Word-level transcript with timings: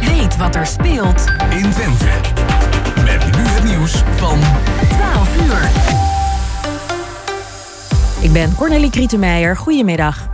Weet 0.00 0.36
wat 0.36 0.54
er 0.54 0.66
speelt 0.66 1.24
in 1.50 1.70
Twente. 1.70 2.06
Met 3.04 3.24
nu 3.36 3.42
het 3.42 3.64
nieuws 3.64 3.92
van 4.16 4.38
12 4.88 5.36
uur. 5.46 5.70
Ik 8.24 8.32
ben 8.32 8.54
Cornelie 8.54 8.90
Krietenmeijer. 8.90 9.56
Goedemiddag. 9.56 10.28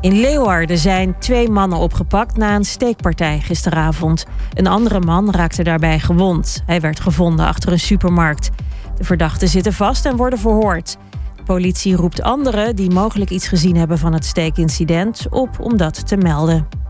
In 0.00 0.20
Leeuwarden 0.20 0.78
zijn 0.78 1.18
twee 1.18 1.48
mannen 1.48 1.78
opgepakt 1.78 2.36
na 2.36 2.54
een 2.54 2.64
steekpartij 2.64 3.40
gisteravond. 3.40 4.24
Een 4.54 4.66
andere 4.66 5.00
man 5.00 5.30
raakte 5.30 5.62
daarbij 5.62 5.98
gewond. 5.98 6.62
Hij 6.66 6.80
werd 6.80 7.00
gevonden 7.00 7.46
achter 7.46 7.72
een 7.72 7.80
supermarkt. 7.80 8.50
De 8.96 9.04
verdachten 9.04 9.48
zitten 9.48 9.72
vast 9.72 10.06
en 10.06 10.16
worden 10.16 10.38
verhoord. 10.38 10.96
De 11.36 11.42
politie 11.42 11.96
roept 11.96 12.22
anderen 12.22 12.76
die 12.76 12.90
mogelijk 12.90 13.30
iets 13.30 13.48
gezien 13.48 13.76
hebben 13.76 13.98
van 13.98 14.12
het 14.12 14.24
steekincident 14.24 15.26
op 15.30 15.60
om 15.60 15.76
dat 15.76 16.06
te 16.06 16.16
melden. 16.16 16.83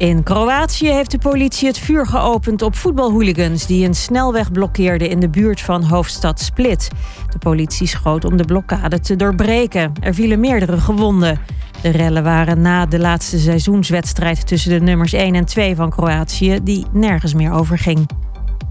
In 0.00 0.22
Kroatië 0.22 0.88
heeft 0.88 1.10
de 1.10 1.18
politie 1.18 1.68
het 1.68 1.78
vuur 1.78 2.06
geopend 2.06 2.62
op 2.62 2.76
voetbalhooligans 2.76 3.66
die 3.66 3.86
een 3.86 3.94
snelweg 3.94 4.52
blokkeerden 4.52 5.08
in 5.08 5.20
de 5.20 5.28
buurt 5.28 5.60
van 5.60 5.82
hoofdstad 5.82 6.40
Split. 6.40 6.88
De 7.28 7.38
politie 7.38 7.86
schoot 7.86 8.24
om 8.24 8.36
de 8.36 8.44
blokkade 8.44 9.00
te 9.00 9.16
doorbreken. 9.16 9.92
Er 10.00 10.14
vielen 10.14 10.40
meerdere 10.40 10.78
gewonden. 10.78 11.40
De 11.82 11.88
rellen 11.88 12.22
waren 12.22 12.60
na 12.60 12.86
de 12.86 12.98
laatste 12.98 13.38
seizoenswedstrijd 13.38 14.46
tussen 14.46 14.70
de 14.70 14.80
nummers 14.80 15.12
1 15.12 15.34
en 15.34 15.44
2 15.44 15.76
van 15.76 15.90
Kroatië, 15.90 16.58
die 16.62 16.86
nergens 16.92 17.34
meer 17.34 17.52
over 17.52 17.78
ging. 17.78 18.06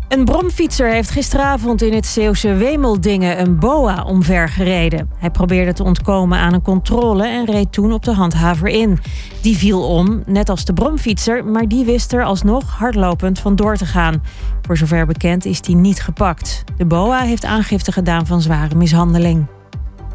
Een 0.10 0.26
bromfietser 0.26 0.90
heeft 0.90 1.10
gisteravond 1.10 1.82
in 1.82 1.94
het 1.94 2.06
Zeeuwse 2.06 2.54
Wemeldingen 2.54 3.40
een 3.40 3.60
boa 3.60 4.04
omver 4.04 4.50
gereden. 4.50 5.10
Hij 5.18 5.30
probeerde 5.30 5.74
te 5.74 5.84
ontkomen 5.84 6.38
aan 6.38 6.54
een 6.54 6.62
controle 6.62 7.28
en 7.28 7.46
reed 7.46 7.72
toen 7.72 7.94
op 7.94 8.04
de 8.04 8.14
handhaver 8.14 8.68
in. 8.68 9.00
Die 9.42 9.58
viel 9.58 9.88
om, 9.88 10.24
net 10.26 10.50
als 10.50 10.66
de 10.66 10.74
bromfietser, 10.74 11.46
maar 11.46 11.68
die 11.68 11.86
wist 11.86 12.14
er 12.14 12.24
alsnog 12.24 12.78
hardlopend 12.78 13.40
vandoor 13.40 13.76
te 13.76 13.86
gaan. 13.86 14.24
Voor 14.62 14.78
zover 14.78 15.06
bekend 15.06 15.46
is 15.46 15.60
hij 15.66 15.76
niet 15.76 16.02
gepakt. 16.02 16.64
De 16.78 16.86
boa 16.86 17.20
heeft 17.20 17.46
aangifte 17.46 17.92
gedaan 17.92 18.28
van 18.28 18.42
zware 18.42 18.76
mishandeling. 18.76 19.59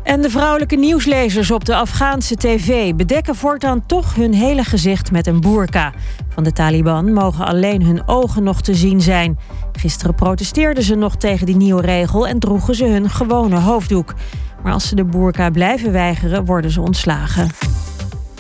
En 0.05 0.23
de 0.23 0.31
vrouwelijke 0.31 0.77
nieuwslezers 0.77 1.51
op 1.51 1.65
de 1.65 1.77
Afghaanse 1.77 2.37
tv 2.37 2.95
bedekken 2.95 3.35
voortaan 3.35 3.87
toch 3.87 4.15
hun 4.15 4.35
hele 4.35 4.65
gezicht 4.65 5.11
met 5.11 5.27
een 5.27 5.41
boerka. 5.41 5.93
Van 6.29 6.45
de 6.45 6.53
Taliban 6.53 7.13
mogen 7.13 7.47
alleen 7.47 7.83
hun 7.83 8.09
ogen 8.09 8.43
nog 8.43 8.61
te 8.61 8.75
zien 8.75 9.01
zijn. 9.01 9.39
Gisteren 9.73 10.15
protesteerden 10.15 10.83
ze 10.83 10.95
nog 10.95 11.17
tegen 11.17 11.47
die 11.47 11.57
nieuwe 11.57 11.83
regel 11.83 12.27
en 12.27 12.39
droegen 12.39 12.75
ze 12.75 12.85
hun 12.85 13.11
gewone 13.11 13.59
hoofddoek. 13.59 14.15
Maar 14.63 14.73
als 14.73 14.89
ze 14.89 14.95
de 14.95 15.05
boerka 15.05 15.51
blijven 15.51 15.93
weigeren, 15.93 16.45
worden 16.45 16.71
ze 16.71 16.81
ontslagen. 16.81 17.49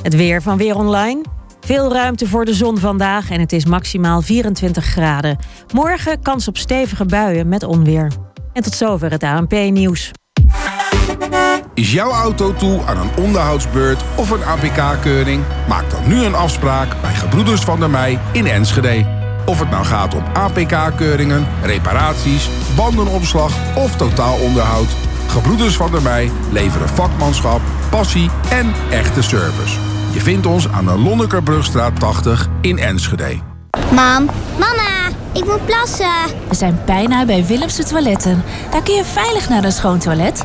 Het 0.02 0.16
weer 0.16 0.42
van 0.42 0.56
Weer 0.56 0.76
Online. 0.76 1.22
Veel 1.60 1.92
ruimte 1.92 2.28
voor 2.28 2.44
de 2.44 2.54
zon 2.54 2.78
vandaag 2.78 3.30
en 3.30 3.40
het 3.40 3.52
is 3.52 3.64
maximaal 3.64 4.22
24 4.22 4.84
graden. 4.84 5.36
Morgen 5.72 6.22
kans 6.22 6.48
op 6.48 6.56
stevige 6.56 7.04
buien 7.04 7.48
met 7.48 7.62
onweer. 7.62 8.12
En 8.52 8.62
tot 8.62 8.74
zover 8.74 9.10
het 9.10 9.22
ANP-nieuws. 9.22 10.12
Is 11.74 11.92
jouw 11.92 12.10
auto 12.10 12.54
toe 12.54 12.84
aan 12.84 12.96
een 12.96 13.24
onderhoudsbeurt 13.24 14.04
of 14.16 14.30
een 14.30 14.44
APK-keuring? 14.44 15.42
Maak 15.68 15.90
dan 15.90 16.08
nu 16.08 16.24
een 16.24 16.34
afspraak 16.34 17.00
bij 17.00 17.14
Gebroeders 17.14 17.60
van 17.60 17.80
der 17.80 17.90
Mei 17.90 18.18
in 18.32 18.46
Enschede. 18.46 19.06
Of 19.46 19.58
het 19.58 19.70
nou 19.70 19.84
gaat 19.84 20.14
om 20.14 20.24
APK-keuringen, 20.32 21.46
reparaties, 21.62 22.48
bandenopslag 22.76 23.52
of 23.76 23.96
totaalonderhoud. 23.96 24.88
Gebroeders 25.26 25.76
van 25.76 25.90
der 25.90 26.02
Mei 26.02 26.30
leveren 26.52 26.88
vakmanschap, 26.88 27.60
passie 27.90 28.30
en 28.50 28.72
echte 28.90 29.22
service. 29.22 29.78
Je 30.12 30.20
vindt 30.20 30.46
ons 30.46 30.68
aan 30.68 30.84
de 30.84 30.98
Lonnekerbrugstraat 30.98 32.00
80 32.00 32.48
in 32.60 32.78
Enschede. 32.78 33.38
Mam, 33.90 34.30
mama, 34.58 35.08
ik 35.32 35.44
moet 35.44 35.64
plassen. 35.64 36.26
We 36.48 36.54
zijn 36.54 36.80
bijna 36.86 37.24
bij 37.24 37.44
Willemse 37.44 37.84
Toiletten. 37.84 38.42
Daar 38.70 38.82
kun 38.82 38.94
je 38.94 39.04
veilig 39.04 39.48
naar 39.48 39.64
een 39.64 39.72
schoon 39.72 39.98
toilet 39.98 40.44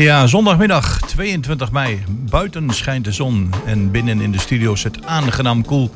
Ja, 0.00 0.26
zondagmiddag 0.26 1.00
22 1.00 1.72
mei. 1.72 2.04
Buiten 2.08 2.70
schijnt 2.70 3.04
de 3.04 3.12
zon 3.12 3.50
en 3.64 3.90
binnen 3.90 4.20
in 4.20 4.32
de 4.32 4.38
studio 4.38 4.74
het 4.82 5.06
aangenaam 5.06 5.64
koel. 5.64 5.90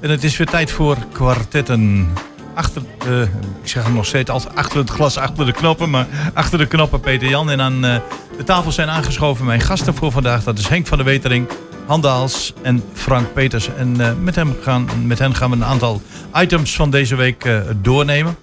En 0.00 0.10
het 0.10 0.24
is 0.24 0.36
weer 0.36 0.46
tijd 0.46 0.70
voor 0.70 0.96
kwartetten. 1.12 2.08
Achter, 2.54 2.82
uh, 3.08 3.22
ik 3.62 3.68
zeg 3.68 3.84
hem 3.84 3.94
nog 3.94 4.06
steeds 4.06 4.30
als 4.30 4.48
achter 4.48 4.78
het 4.78 4.90
glas, 4.90 5.16
achter 5.16 5.46
de 5.46 5.52
knoppen, 5.52 5.90
maar 5.90 6.06
achter 6.34 6.58
de 6.58 6.66
knoppen 6.66 7.00
Peter 7.00 7.28
Jan. 7.28 7.50
En 7.50 7.60
aan 7.60 7.84
uh, 7.84 7.96
de 8.36 8.44
tafel 8.44 8.72
zijn 8.72 8.88
aangeschoven 8.88 9.46
mijn 9.46 9.60
gasten 9.60 9.94
voor 9.94 10.12
vandaag. 10.12 10.44
Dat 10.44 10.58
is 10.58 10.68
Henk 10.68 10.86
van 10.86 10.96
der 10.96 11.06
Wetering, 11.06 11.48
Handaals 11.86 12.52
en 12.62 12.82
Frank 12.92 13.32
Peters. 13.32 13.68
En 13.74 13.94
uh, 14.00 14.10
met, 14.20 14.34
hem 14.34 14.56
gaan, 14.62 14.88
met 15.06 15.18
hen 15.18 15.34
gaan 15.34 15.50
we 15.50 15.56
een 15.56 15.64
aantal 15.64 16.02
items 16.34 16.74
van 16.76 16.90
deze 16.90 17.16
week 17.16 17.48
doornemen. 17.82 18.36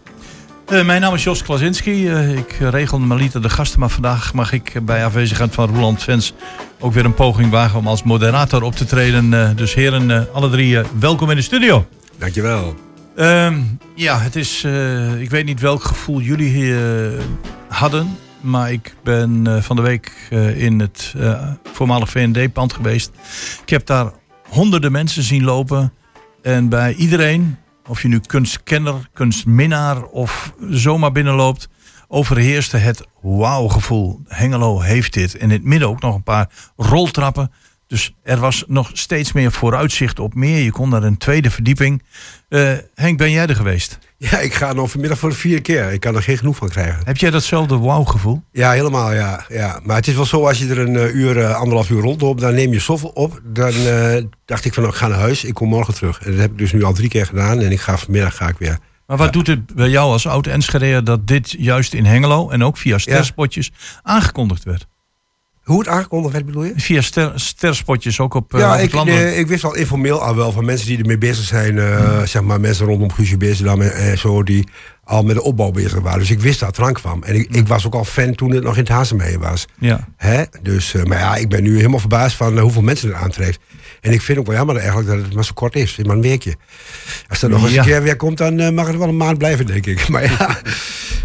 Uh, 0.72 0.85
mijn 0.85 1.01
naam 1.01 1.13
is 1.13 1.23
Jos 1.23 1.44
Klasinski. 1.44 2.09
Uh, 2.09 2.38
ik 2.38 2.51
regel 2.51 3.00
normaliter 3.00 3.41
de 3.41 3.50
gasten, 3.50 3.79
maar 3.79 3.89
vandaag 3.89 4.33
mag 4.33 4.51
ik 4.51 4.85
bij 4.85 5.05
afwezigheid 5.05 5.53
van 5.53 5.75
Roland 5.75 6.03
Vens 6.03 6.33
ook 6.79 6.94
weer 6.94 7.05
een 7.05 7.13
poging 7.13 7.51
wagen 7.51 7.79
om 7.79 7.88
als 7.88 8.03
moderator 8.03 8.63
op 8.63 8.75
te 8.75 8.85
treden. 8.85 9.31
Uh, 9.31 9.50
dus 9.55 9.73
heren, 9.73 10.33
alle 10.33 10.50
drie 10.50 10.78
welkom 11.00 11.29
in 11.29 11.35
de 11.35 11.41
studio. 11.41 11.88
Dankjewel. 12.17 12.75
Ehm, 13.16 13.59
ja, 13.95 14.19
het 14.19 14.35
is, 14.35 14.63
ik 15.19 15.29
weet 15.29 15.45
niet 15.45 15.59
welk 15.59 15.83
gevoel 15.83 16.22
jullie 16.22 16.50
hier 16.50 16.79
hadden, 17.67 18.17
maar 18.41 18.72
ik 18.72 18.95
ben 19.03 19.63
van 19.63 19.75
de 19.75 19.81
week 19.81 20.11
in 20.55 20.79
het 20.79 21.13
voormalig 21.73 22.09
VND-pand 22.09 22.73
geweest. 22.73 23.11
Ik 23.61 23.69
heb 23.69 23.85
daar 23.85 24.11
honderden 24.49 24.91
mensen 24.91 25.23
zien 25.23 25.44
lopen 25.44 25.94
en 26.41 26.69
bij 26.69 26.94
iedereen 26.94 27.57
of 27.87 28.01
je 28.01 28.07
nu 28.07 28.19
kunstkenner, 28.19 29.09
kunstminnaar 29.13 30.03
of 30.03 30.53
zomaar 30.69 31.11
binnenloopt, 31.11 31.69
overheerste 32.07 32.77
het 32.77 33.05
wauw-gevoel. 33.21 34.21
Hengelo 34.27 34.81
heeft 34.81 35.13
dit. 35.13 35.35
En 35.35 35.41
in 35.41 35.49
het 35.49 35.63
midden 35.63 35.89
ook 35.89 36.01
nog 36.01 36.15
een 36.15 36.23
paar 36.23 36.49
roltrappen. 36.75 37.51
Dus 37.87 38.13
er 38.23 38.37
was 38.39 38.63
nog 38.67 38.89
steeds 38.93 39.31
meer 39.31 39.51
vooruitzicht 39.51 40.19
op 40.19 40.33
meer. 40.33 40.63
Je 40.63 40.71
kon 40.71 40.89
naar 40.89 41.03
een 41.03 41.17
tweede 41.17 41.51
verdieping. 41.51 42.03
Uh, 42.49 42.71
Henk, 42.95 43.17
ben 43.17 43.31
jij 43.31 43.47
er 43.47 43.55
geweest? 43.55 43.97
Ja, 44.17 44.39
ik 44.39 44.53
ga 44.53 44.73
nog 44.73 44.91
vanmiddag 44.91 45.17
voor 45.19 45.29
de 45.29 45.35
vierde 45.35 45.61
keer. 45.61 45.91
Ik 45.91 45.99
kan 45.99 46.15
er 46.15 46.23
geen 46.23 46.37
genoeg 46.37 46.55
van 46.55 46.69
krijgen. 46.69 47.01
Heb 47.03 47.17
jij 47.17 47.29
datzelfde 47.29 47.78
wauw-gevoel? 47.78 48.43
Ja, 48.51 48.72
helemaal, 48.72 49.13
ja, 49.13 49.45
ja. 49.49 49.79
Maar 49.84 49.95
het 49.95 50.07
is 50.07 50.16
wel 50.16 50.25
zo, 50.25 50.47
als 50.47 50.57
je 50.57 50.67
er 50.67 50.79
een 50.79 50.93
uh, 50.93 51.16
uur, 51.16 51.37
uh, 51.37 51.55
anderhalf 51.55 51.89
uur 51.89 52.01
rondloopt... 52.01 52.41
dan 52.41 52.53
neem 52.53 52.73
je 52.73 52.79
zoveel 52.79 53.09
op. 53.09 53.41
Dan 53.43 53.73
dacht 54.45 54.66
ik 54.66 54.73
van, 54.73 54.83
nou, 54.83 54.95
ik 54.95 55.01
ga 55.01 55.07
naar 55.07 55.19
huis. 55.19 55.43
Ik 55.43 55.53
kom 55.53 55.69
morgen 55.69 55.93
terug. 55.93 56.22
En 56.22 56.31
dat 56.31 56.40
heb 56.40 56.51
ik 56.51 56.57
dus 56.57 56.73
nu 56.73 56.83
al 56.83 56.93
drie 56.93 57.09
keer 57.09 57.25
gedaan. 57.25 57.59
En 57.61 57.72
ik 57.72 57.79
ga 57.79 57.97
vanmiddag 57.97 58.35
ga 58.35 58.47
ik 58.47 58.57
weer. 58.57 58.78
Maar 59.07 59.17
wat 59.17 59.33
doet 59.33 59.47
het 59.47 59.75
bij 59.75 59.90
jou 59.90 60.11
als 60.11 60.28
oud 60.28 60.47
Enschede 60.47 61.03
dat 61.03 61.28
dit 61.28 61.55
juist 61.57 61.93
in 61.93 62.05
Hengelo... 62.05 62.49
en 62.49 62.63
ook 62.63 62.78
via 62.78 62.97
sterspotjes 62.97 63.72
aangekondigd 64.01 64.63
werd? 64.63 64.87
Hoe 65.67 65.79
het 65.79 65.87
aangekondigd 65.87 66.34
werd, 66.34 66.46
bedoel 66.46 66.64
je? 66.64 66.73
Via 66.75 67.02
ster, 67.02 67.31
sterspotjes 67.35 68.19
ook 68.19 68.34
op, 68.34 68.53
eh, 68.53 68.59
ja, 68.59 68.78
ik, 68.78 68.93
eh, 68.93 69.40
ik 69.40 69.47
wist 69.47 69.64
al 69.64 69.75
informeel 69.75 70.22
al 70.22 70.35
wel 70.35 70.52
van 70.52 70.66
mensen 70.66 70.87
die 70.87 70.97
ermee 70.97 71.17
bezig 71.17 71.46
zijn. 71.46 71.78
eh, 71.79 72.22
Zeg 72.23 72.41
maar 72.41 72.59
mensen 72.59 72.85
rondom 72.85 73.11
Guusje 73.11 73.37
Beesterdam 73.37 73.81
en, 73.81 73.93
en 73.96 74.17
zo, 74.17 74.43
die 74.43 74.67
al 75.03 75.23
met 75.23 75.35
de 75.35 75.41
opbouw 75.43 75.72
bezig 75.72 75.99
waren. 75.99 76.19
Dus 76.19 76.31
ik 76.31 76.40
wist 76.40 76.59
dat 76.59 76.69
het 76.69 76.78
eraan 76.78 76.93
kwam. 76.93 77.23
En 77.23 77.35
ik, 77.35 77.47
ik 77.52 77.67
was 77.67 77.85
ook 77.85 77.93
al 77.93 78.03
fan 78.05 78.35
toen 78.35 78.52
het 78.52 78.64
nog 78.64 78.73
in 78.73 78.79
het 78.79 78.90
Hazemeijer 78.90 79.40
was. 79.40 79.66
Ja. 79.79 80.08
Hè? 80.17 80.43
Dus, 80.61 80.93
maar 81.03 81.17
ja, 81.19 81.35
ik 81.35 81.49
ben 81.49 81.64
nu 81.64 81.75
helemaal 81.75 81.99
verbaasd 81.99 82.35
van 82.35 82.59
hoeveel 82.59 82.81
mensen 82.81 83.08
het 83.09 83.17
aantreft. 83.17 83.59
En 84.02 84.11
ik 84.11 84.22
vind 84.22 84.37
ook 84.37 84.46
wel 84.47 84.55
jammer 84.55 84.75
eigenlijk 84.78 85.08
dat 85.08 85.17
het 85.17 85.34
maar 85.34 85.46
zo 85.46 85.52
kort 85.53 85.75
is. 85.75 85.97
Maar 86.05 86.16
een 86.16 86.22
weekje. 86.22 86.55
Als 87.28 87.41
er 87.41 87.49
nog 87.49 87.64
eens 87.64 87.72
Ja. 87.73 87.79
een 87.81 87.85
keer 87.87 88.03
weer 88.03 88.16
komt, 88.16 88.37
dan 88.37 88.73
mag 88.73 88.87
het 88.87 88.97
wel 88.97 89.08
een 89.08 89.17
maand 89.17 89.37
blijven, 89.37 89.66
denk 89.66 89.85
ik. 89.85 90.08
Maar 90.09 90.23
ja, 90.23 90.58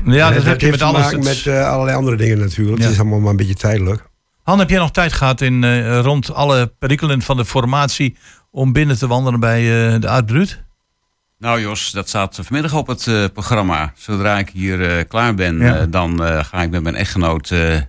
Ja, 0.04 0.30
dat, 0.30 0.42
heb 0.44 0.60
je 0.60 0.70
met 0.70 0.82
alles. 0.82 1.16
met 1.16 1.46
allerlei 1.54 1.96
andere 1.96 2.16
dingen 2.16 2.38
natuurlijk. 2.38 2.78
Ja. 2.78 2.82
Het 2.84 2.92
is 2.92 3.00
allemaal 3.00 3.20
maar 3.20 3.30
een 3.30 3.36
beetje 3.36 3.54
tijdelijk. 3.54 4.10
Han, 4.42 4.58
heb 4.58 4.70
jij 4.70 4.78
nog 4.78 4.90
tijd 4.90 5.12
gehad 5.12 5.40
in, 5.40 5.64
eh, 5.64 5.98
rond 6.00 6.34
alle 6.34 6.66
perikelen 6.78 7.22
van 7.22 7.36
de 7.36 7.44
formatie 7.44 8.16
om 8.50 8.72
binnen 8.72 8.98
te 8.98 9.06
wandelen 9.06 9.40
bij 9.40 9.60
eh, 9.94 10.00
de 10.00 10.08
Uitbruut? 10.08 10.62
Nou 11.38 11.60
Jos, 11.60 11.90
dat 11.90 12.08
staat 12.08 12.38
vanmiddag 12.42 12.74
op 12.74 12.86
het 12.86 13.06
eh, 13.06 13.24
programma. 13.32 13.92
Zodra 13.96 14.38
ik 14.38 14.48
hier 14.52 14.90
eh, 14.98 15.04
klaar 15.08 15.34
ben, 15.34 15.58
Ja. 15.58 15.76
eh, 15.76 15.82
dan 15.88 16.24
eh, 16.24 16.44
ga 16.44 16.62
ik 16.62 16.70
met 16.70 16.82
mijn 16.82 16.94
echtgenoot 16.94 17.50
eh, 17.50 17.74
eh, 17.76 17.82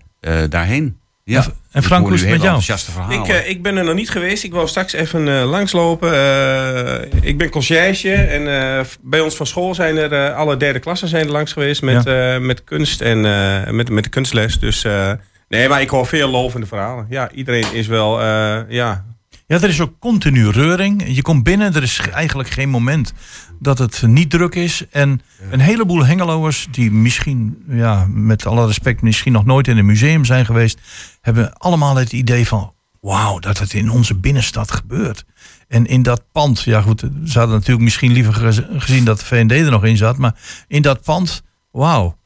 daarheen. 0.50 0.98
Ja. 1.24 1.46
En- 1.72 1.84
Frank, 1.84 2.06
hoe 2.06 2.14
is 2.14 2.22
het 2.22 2.30
met 2.30 2.42
jou? 2.42 2.56
enthousiaste 2.56 2.92
verhalen. 2.92 3.20
Ik, 3.36 3.46
ik 3.46 3.62
ben 3.64 3.78
er 3.78 3.84
nog 3.84 3.96
niet 3.96 4.10
geweest. 4.10 4.44
Ik 4.44 4.52
wil 4.52 4.68
straks 4.68 4.94
even 4.94 5.28
eh, 5.40 5.50
langslopen. 5.50 6.14
Eh, 6.14 7.20
ik 7.30 7.38
ben 7.38 7.50
conciërge 7.50 8.14
en 8.14 8.62
eh, 8.78 8.86
bij 9.02 9.20
ons 9.20 9.36
van 9.36 9.46
school 9.48 9.76
zijn 9.76 9.98
er 9.98 10.12
eh, 10.14 10.36
alle 10.36 10.58
derde 10.58 10.80
klassen 10.80 11.08
zijn 11.08 11.26
er 11.26 11.32
langs 11.32 11.54
geweest 11.54 11.82
met, 11.82 12.06
eh, 12.06 12.38
met 12.38 12.64
kunst 12.64 13.02
en 13.02 13.26
eh, 13.26 13.72
met, 13.74 13.90
met 13.90 14.04
de 14.04 14.10
kunstles. 14.10 14.60
Dus 14.60 14.84
eh, 14.84 15.12
nee, 15.54 15.70
maar 15.70 15.82
ik 15.82 15.90
hoor 15.90 16.06
veel 16.06 16.30
lovende 16.30 16.68
verhalen. 16.68 17.06
Ja, 17.10 17.32
iedereen 17.32 17.74
is 17.74 17.88
wel, 17.88 18.20
eh, 18.22 18.62
ja, 18.70 19.06
Ja, 19.48 19.62
er 19.62 19.70
is 19.70 19.82
ook 19.82 20.00
continu 20.00 20.50
reuring. 20.50 21.04
Je 21.16 21.22
komt 21.22 21.44
binnen, 21.44 21.76
er 21.76 21.84
is 21.84 22.00
eigenlijk 22.00 22.50
geen 22.50 22.70
moment 22.70 23.14
dat 23.60 23.78
het 23.78 24.02
niet 24.06 24.30
druk 24.30 24.56
is. 24.56 24.86
En 24.92 25.22
een 25.52 25.60
heleboel 25.60 26.06
Hengeloers 26.06 26.68
die 26.72 26.92
misschien, 26.92 27.64
ja, 27.70 28.06
met 28.10 28.46
alle 28.46 28.66
respect, 28.66 29.02
misschien 29.02 29.32
nog 29.32 29.46
nooit 29.46 29.68
in 29.68 29.78
een 29.78 29.86
museum 29.86 30.26
zijn 30.26 30.46
geweest, 30.46 30.80
hebben 31.22 31.54
allemaal 31.58 31.96
het 31.96 32.14
idee 32.14 32.48
van, 32.48 32.74
wauw, 33.02 33.40
dat 33.40 33.58
het 33.60 33.74
in 33.74 33.92
onze 33.92 34.16
binnenstad 34.16 34.72
gebeurt. 34.72 35.26
En 35.68 35.86
in 35.86 36.04
dat 36.04 36.22
pand, 36.32 36.62
ja 36.62 36.82
goed, 36.82 37.00
ze 37.26 37.38
hadden 37.38 37.56
natuurlijk 37.56 37.84
misschien 37.84 38.12
liever 38.12 38.34
gez- 38.34 38.68
gezien 38.78 39.06
dat 39.06 39.20
de 39.20 39.26
VND 39.26 39.52
er 39.52 39.72
nog 39.72 39.86
in 39.86 39.98
zat, 39.98 40.18
maar 40.18 40.36
in 40.68 40.82
dat 40.82 41.04
pand, 41.04 41.42
wauw. 41.72 42.18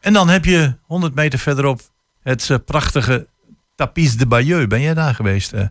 En 0.00 0.12
dan 0.12 0.28
heb 0.28 0.44
je 0.44 0.74
100 0.82 1.14
meter 1.14 1.38
verderop 1.38 1.80
het 2.22 2.50
eh, 2.50 2.56
prachtige 2.64 3.26
Tapis 3.74 4.16
de 4.16 4.26
Bayeux. 4.26 4.66
Ben 4.66 4.80
jij 4.80 4.94
daar 4.94 5.14
geweest? 5.14 5.52
eh? 5.52 5.66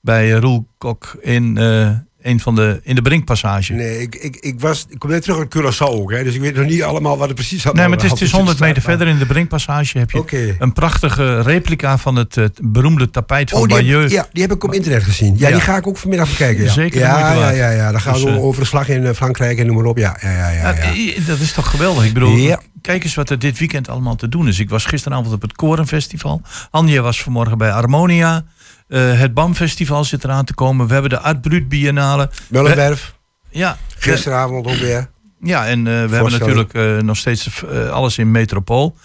bij 0.00 0.30
Roel 0.30 0.66
Kok 0.78 1.16
in, 1.20 1.56
eh, 1.56 1.96
een 2.22 2.40
van 2.40 2.54
de, 2.54 2.80
in 2.82 2.94
de 2.94 3.02
Brinkpassage. 3.02 3.72
Nee, 3.72 3.88
Nee, 3.90 4.00
ik, 4.00 4.14
ik, 4.14 4.36
ik, 4.36 4.60
was, 4.60 4.86
ik 4.88 4.98
kom 4.98 5.10
net 5.10 5.22
terug 5.22 5.38
uit 5.38 5.56
Curaçao 5.56 5.86
ook. 5.94 6.12
Hè, 6.12 6.24
dus 6.24 6.34
ik 6.34 6.40
weet 6.40 6.54
nog 6.56 6.66
niet 6.66 6.82
allemaal 6.82 7.18
wat 7.18 7.26
het 7.26 7.36
precies 7.36 7.64
had. 7.64 7.74
maar 7.74 7.90
het 7.90 8.02
is, 8.02 8.10
het 8.10 8.20
is 8.20 8.30
100 8.32 8.58
meter 8.58 8.82
verder 8.82 9.06
in 9.06 9.18
de 9.18 9.26
Brinkpassage 9.26 9.98
heb 9.98 10.10
je 10.10 10.54
een 10.58 10.72
prachtige 10.72 11.40
replica 11.40 11.98
van 11.98 12.16
het, 12.16 12.36
beroemde 12.62 13.10
tapijt 13.10 13.50
van 13.50 13.60
Oh, 13.60 13.66
heb, 13.68 13.76
Bayeux. 13.76 14.12
ja, 14.12 14.28
die 14.32 14.42
heb 14.42 14.52
ik 14.52 14.64
op 14.64 14.74
internet 14.74 15.02
gezien. 15.04 15.34
Ja, 15.38 15.48
Ja. 15.48 15.54
die 15.54 15.62
ga 15.64 15.76
ik 15.76 15.86
ook 15.86 15.96
vanmiddag 15.96 16.28
bekijken. 16.28 16.64
Ja. 16.64 16.70
Zeker 16.72 17.00
ja, 17.00 17.32
ja, 17.32 17.50
ja, 17.50 17.70
ja. 17.70 17.90
Dan 17.90 18.00
gaan 18.00 18.12
Dus, 18.12 18.22
we 18.22 18.30
eh, 18.30 18.44
over 18.44 18.60
de 18.60 18.66
slag 18.66 18.88
in 18.88 19.06
eh, 19.06 19.14
Frankrijk 19.14 19.58
en 19.58 19.66
noem 19.66 19.76
maar 19.76 19.84
op. 19.84 19.98
Ja, 19.98 20.16
ja, 20.20 20.30
ja. 20.30 20.50
ja, 20.50 20.72
eh, 20.74 21.26
dat 21.26 21.38
is 21.38 21.52
toch 21.52 21.70
geweldig. 21.70 22.04
Ik 22.04 22.12
bedoel, 22.14 22.36
Ja. 22.36 22.60
kijk 22.82 23.04
eens 23.04 23.14
wat 23.14 23.30
er 23.30 23.38
dit 23.38 23.58
weekend 23.58 23.88
allemaal 23.88 24.16
te 24.16 24.28
doen 24.28 24.48
is. 24.48 24.58
Ik 24.58 24.68
was 24.70 24.84
gisteravond 24.84 25.32
op 25.32 25.42
het 25.42 25.52
Korenfestival. 25.52 26.42
Anja 26.70 27.00
was 27.02 27.22
vanmorgen 27.22 27.58
bij 27.58 27.70
Harmonia. 27.70 28.44
Eh, 28.90 29.18
het 29.20 29.34
BAM-festival 29.34 30.04
zit 30.04 30.24
eraan 30.24 30.44
te 30.44 30.54
komen. 30.54 30.86
We 30.86 30.92
hebben 30.92 31.10
de 31.10 31.18
Art 31.18 31.40
Brut 31.40 31.68
Biennale. 31.68 32.30
Mullenwerf, 32.48 33.14
Ja, 33.50 33.78
gisteravond 33.98 34.66
ook 34.66 34.74
weer. 34.74 35.10
Ja, 35.42 35.66
en 35.66 35.78
eh, 35.78 35.84
we 35.84 36.14
hebben 36.14 36.32
natuurlijk 36.32 36.74
eh, 36.74 36.96
nog 36.96 37.16
steeds 37.16 37.64
alles 37.90 38.18
in 38.18 38.30
metropool. 38.30 38.96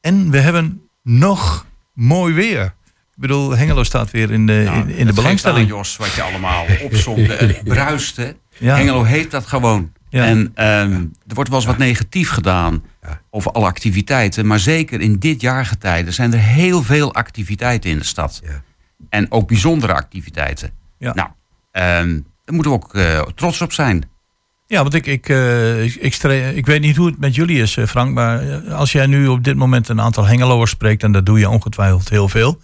En 0.00 0.30
we 0.30 0.38
hebben 0.38 0.80
nog 1.02 1.66
mooi 1.94 2.34
weer. 2.34 2.62
Ik 2.94 3.18
bedoel, 3.28 3.56
Hengelo 3.56 3.84
staat 3.84 4.10
weer 4.10 4.30
in 4.30 4.46
de, 4.46 4.62
Nou, 4.64 4.80
in, 4.80 4.88
in 4.88 5.06
de 5.06 5.12
belangstelling. 5.12 5.70
aan, 5.70 5.76
Jos, 5.76 5.96
wat 5.96 6.12
je 6.12 6.22
allemaal 6.22 6.66
opzomde. 6.82 7.34
Het 7.34 7.64
bruist, 7.74 8.16
hè. 8.16 8.32
Ja. 8.58 8.76
Hengelo 8.76 9.02
heeft 9.02 9.30
dat 9.30 9.46
gewoon. 9.46 9.92
Ja. 10.08 10.24
En 10.24 10.52
ehm, 10.54 10.92
er 11.26 11.34
wordt 11.34 11.50
wel 11.50 11.58
eens 11.58 11.68
wat 11.68 11.78
negatief 11.78 12.30
gedaan 12.30 12.82
over 13.30 13.50
alle 13.50 13.66
activiteiten. 13.66 14.46
Maar 14.46 14.58
zeker 14.58 15.00
in 15.00 15.18
dit 15.18 15.40
jaargetijde 15.40 16.10
zijn 16.10 16.32
er 16.32 16.38
heel 16.38 16.82
veel 16.82 17.14
activiteiten 17.14 17.90
in 17.90 17.98
de 17.98 18.04
stad. 18.04 18.40
Ja. 18.44 18.62
En 19.08 19.30
ook 19.32 19.48
bijzondere 19.48 19.92
activiteiten. 19.94 20.70
Ja. 20.98 21.14
Nou, 21.14 21.28
ehm, 21.70 22.20
daar 22.44 22.54
moeten 22.54 22.72
we 22.72 22.78
ook 22.78 22.94
eh, 22.94 23.20
trots 23.34 23.60
op 23.60 23.72
zijn. 23.72 24.10
Ja, 24.66 24.82
want 24.82 24.94
ik, 24.94 25.06
ik, 25.06 25.28
eh, 25.28 25.84
ik, 25.84 25.94
ik, 25.94 26.14
stre- 26.14 26.54
ik 26.54 26.66
weet 26.66 26.80
niet 26.80 26.96
hoe 26.96 27.06
het 27.06 27.18
met 27.18 27.34
jullie 27.34 27.60
is, 27.62 27.76
eh, 27.76 27.86
Frank. 27.86 28.14
Maar 28.14 28.60
als 28.72 28.92
jij 28.92 29.06
nu 29.06 29.26
op 29.26 29.44
dit 29.44 29.56
moment 29.56 29.88
een 29.88 30.00
aantal 30.00 30.24
Hengeloers 30.24 30.70
spreekt, 30.70 31.02
en 31.02 31.12
dat 31.12 31.26
doe 31.26 31.38
je 31.38 31.48
ongetwijfeld 31.48 32.08
heel 32.08 32.28
veel. 32.28 32.60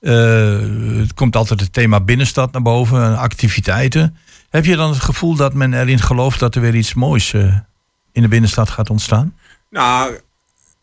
eh, 0.00 0.58
het 0.98 1.14
komt 1.14 1.36
altijd 1.36 1.60
het 1.60 1.72
thema 1.72 2.00
binnenstad 2.00 2.52
naar 2.52 2.62
boven, 2.62 3.02
en 3.02 3.16
activiteiten. 3.16 4.16
Heb 4.50 4.64
je 4.64 4.76
dan 4.76 4.90
het 4.90 5.00
gevoel 5.00 5.34
dat 5.34 5.54
men 5.54 5.74
erin 5.74 5.98
gelooft 6.00 6.40
dat 6.40 6.54
er 6.54 6.60
weer 6.60 6.74
iets 6.74 6.94
moois 6.94 7.32
eh, 7.32 7.56
in 8.12 8.22
de 8.22 8.28
binnenstad 8.28 8.70
gaat 8.70 8.90
ontstaan? 8.90 9.34
Nou, 9.70 10.18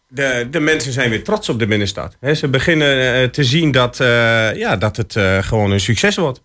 de, 0.09 0.47
de 0.51 0.59
mensen 0.59 0.91
zijn 0.91 1.09
weer 1.09 1.23
trots 1.23 1.49
op 1.49 1.59
de 1.59 1.67
binnenstad. 1.67 2.17
Ze 2.35 2.47
beginnen 2.47 3.13
eh, 3.21 3.29
te 3.29 3.43
zien 3.43 3.71
dat, 3.71 3.99
eh, 3.99 4.55
ja, 4.55 4.75
dat 4.77 4.97
het 4.97 5.15
eh, 5.15 5.37
gewoon 5.43 5.71
een 5.71 5.79
succes 5.79 6.15
wordt. 6.15 6.41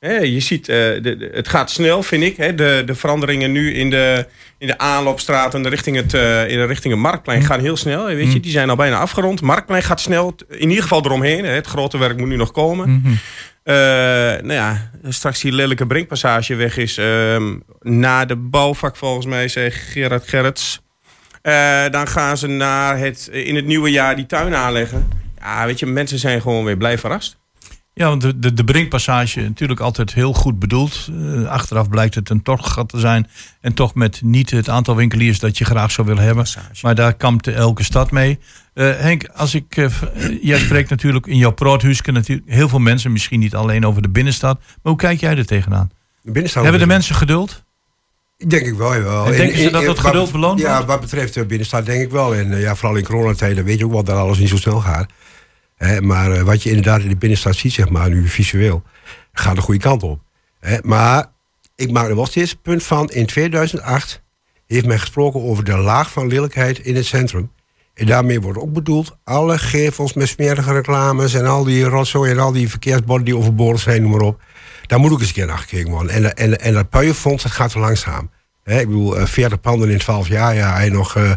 Je 0.00 0.40
ziet, 0.40 0.66
de, 0.66 0.98
de- 1.02 1.30
het 1.32 1.48
gaat 1.48 1.70
snel, 1.70 2.02
vind 2.02 2.22
ik. 2.22 2.58
De, 2.58 2.82
de 2.86 2.94
veranderingen 2.94 3.52
nu 3.52 3.74
in 3.74 3.90
de, 3.90 4.26
in 4.58 4.66
de 4.66 4.78
aanloopstraat 4.78 5.54
en 5.54 5.62
de 5.62 5.68
richting 5.68 5.96
het, 5.96 6.12
in 6.50 6.58
de 6.58 6.64
richting 6.66 6.92
het 6.94 7.02
Marktplein 7.02 7.42
gaan 7.42 7.60
heel 7.60 7.76
snel. 7.76 8.04
Weet 8.04 8.32
je, 8.32 8.40
die 8.40 8.50
zijn 8.50 8.70
al 8.70 8.76
bijna 8.76 8.98
afgerond. 8.98 9.40
Marktplein 9.40 9.82
gaat 9.82 10.00
snel, 10.00 10.34
in 10.48 10.68
ieder 10.68 10.82
geval 10.82 11.04
eromheen. 11.04 11.44
Het 11.44 11.66
grote 11.66 11.98
werk 11.98 12.16
moet 12.18 12.28
nu 12.28 12.36
nog 12.36 12.50
komen. 12.52 13.02
Eh, 13.62 13.74
nou 14.42 14.52
ja, 14.52 14.90
straks 15.08 15.40
die 15.40 15.52
lelijke 15.52 15.86
Brinkpassage 15.86 16.54
weg 16.54 16.76
is. 16.76 16.96
ehm, 16.98 17.54
na 17.80 18.24
de 18.24 18.36
bouwvak 18.36 18.96
volgens 18.96 19.26
mij, 19.26 19.48
zei 19.48 19.70
Gerard 19.70 20.28
Gerrits. 20.28 20.80
Eh, 21.46 21.90
dan 21.90 22.08
gaan 22.08 22.36
ze 22.36 22.46
naar 22.46 22.98
het, 22.98 23.28
in 23.32 23.56
het 23.56 23.66
nieuwe 23.66 23.90
jaar 23.90 24.16
die 24.16 24.26
tuin 24.26 24.54
aanleggen. 24.54 25.08
Ja, 25.40 25.66
weet 25.66 25.78
je, 25.78 25.86
mensen 25.86 26.18
zijn 26.18 26.40
gewoon 26.40 26.64
weer 26.64 26.76
blij 26.76 26.98
verrast. 26.98 27.38
Ja, 27.94 28.08
want 28.08 28.20
de, 28.20 28.38
de, 28.38 28.54
de 28.54 28.64
Brinkpassage 28.64 29.40
natuurlijk 29.40 29.80
altijd 29.80 30.14
heel 30.14 30.32
goed 30.32 30.58
bedoeld. 30.58 31.08
Eh, 31.12 31.48
achteraf 31.48 31.88
blijkt 31.88 32.14
het 32.14 32.30
een 32.30 32.42
torggat 32.42 32.88
te 32.88 32.98
zijn. 32.98 33.28
En 33.60 33.74
toch 33.74 33.94
met 33.94 34.20
niet 34.22 34.50
het 34.50 34.68
aantal 34.68 34.96
winkeliers 34.96 35.38
dat 35.38 35.58
je 35.58 35.64
graag 35.64 35.90
zou 35.90 36.06
willen 36.06 36.22
hebben. 36.22 36.46
Maar 36.82 36.94
daar 36.94 37.14
kampt 37.14 37.46
elke 37.46 37.84
stad 37.84 38.10
mee. 38.10 38.38
Eh, 38.74 38.96
Henk, 38.96 39.28
als 39.34 39.54
ik, 39.54 39.76
eh, 39.76 39.84
eh, 39.84 40.42
jij 40.42 40.58
spreekt 40.58 40.90
natuurlijk 40.90 41.26
in 41.26 41.36
jouw 41.36 41.52
proothuisje 41.52 42.12
natuurlijk 42.12 42.50
heel 42.50 42.68
veel 42.68 42.78
mensen. 42.78 43.12
Misschien 43.12 43.40
niet 43.40 43.54
alleen 43.54 43.86
over 43.86 44.02
de 44.02 44.08
binnenstad. 44.08 44.58
Maar 44.58 44.92
hoe 44.92 44.96
kijk 44.96 45.20
jij 45.20 45.36
er 45.36 45.46
tegenaan? 45.46 45.90
De 46.22 46.30
binnenstad 46.30 46.62
Hebben 46.62 46.80
de 46.80 46.86
mensen 46.86 47.14
geduld? 47.14 47.64
Denk 48.36 48.66
ik 48.66 48.74
wel, 48.74 48.94
jawel. 48.94 49.26
En 49.26 49.32
denken 49.36 49.58
ze 49.58 49.70
dat 49.70 49.84
dat 49.84 49.96
wat- 49.96 50.06
geduld 50.06 50.32
beloond 50.32 50.60
Ja, 50.60 50.84
wat 50.84 51.00
betreft 51.00 51.34
de 51.34 51.46
binnenstad 51.46 51.86
denk 51.86 52.02
ik 52.02 52.10
wel. 52.10 52.34
En 52.34 52.52
eh, 52.52 52.60
ja, 52.60 52.74
vooral 52.76 52.96
in 52.96 53.04
coronatijden 53.04 53.64
weet 53.64 53.78
je 53.78 53.84
ook 53.84 53.92
wel 53.92 54.04
dat 54.04 54.16
alles 54.16 54.38
niet 54.38 54.48
zo 54.48 54.56
snel 54.56 54.80
gaat. 54.80 55.10
Maar 56.00 56.32
eh, 56.32 56.42
wat 56.42 56.62
je 56.62 56.68
inderdaad 56.68 57.00
in 57.00 57.08
de 57.08 57.16
binnenstad 57.16 57.56
ziet, 57.56 57.72
zeg 57.72 57.88
maar, 57.88 58.08
nu 58.08 58.28
visueel, 58.28 58.82
gaat 59.32 59.54
de 59.56 59.60
goede 59.62 59.80
kant 59.80 60.02
op. 60.02 60.20
Maar 60.82 61.26
ik 61.76 61.90
maak 61.90 62.08
er 62.08 62.16
wel 62.16 62.26
steeds 62.26 62.50
het 62.50 62.62
punt 62.62 62.82
van, 62.82 63.08
in 63.10 63.26
2008 63.26 64.22
heeft 64.66 64.86
men 64.86 65.00
gesproken 65.00 65.42
over 65.42 65.64
de 65.64 65.76
laag 65.76 66.10
van 66.10 66.26
lelijkheid 66.28 66.78
in 66.78 66.96
het 66.96 67.06
centrum. 67.06 67.50
En 67.94 68.06
daarmee 68.06 68.40
wordt 68.40 68.58
ook 68.58 68.72
bedoeld 68.72 69.16
alle 69.24 69.58
gevels 69.58 70.12
met 70.12 70.28
smerige 70.28 70.72
reclames 70.72 71.34
en 71.34 71.46
al 71.46 71.64
die 71.64 71.84
rotzooi 71.84 72.30
en 72.30 72.38
al 72.38 72.52
die 72.52 72.70
verkeersborden 72.70 73.24
die 73.24 73.36
overbodig 73.36 73.80
zijn, 73.80 74.02
noem 74.02 74.10
maar 74.10 74.20
op. 74.20 74.40
Daar 74.86 74.98
moet 74.98 75.10
ook 75.10 75.18
eens 75.18 75.28
een 75.28 75.34
keer 75.34 75.46
naar 75.46 75.58
gekeken 75.58 75.90
worden. 75.90 76.10
En, 76.12 76.36
en, 76.36 76.60
en 76.60 76.72
dat 76.72 76.88
puienfonds, 76.90 77.42
dat 77.42 77.52
gaat 77.52 77.70
te 77.70 77.78
langzaam. 77.78 78.30
Hè, 78.66 78.80
ik 78.80 78.86
bedoel, 78.86 79.16
eh, 79.18 79.26
40 79.26 79.60
panden 79.60 79.90
in 79.90 79.98
12 79.98 80.28
jaar, 80.28 80.54
ja, 80.54 80.72
hij 80.74 80.88
nog 80.88 81.16
eh, 81.16 81.30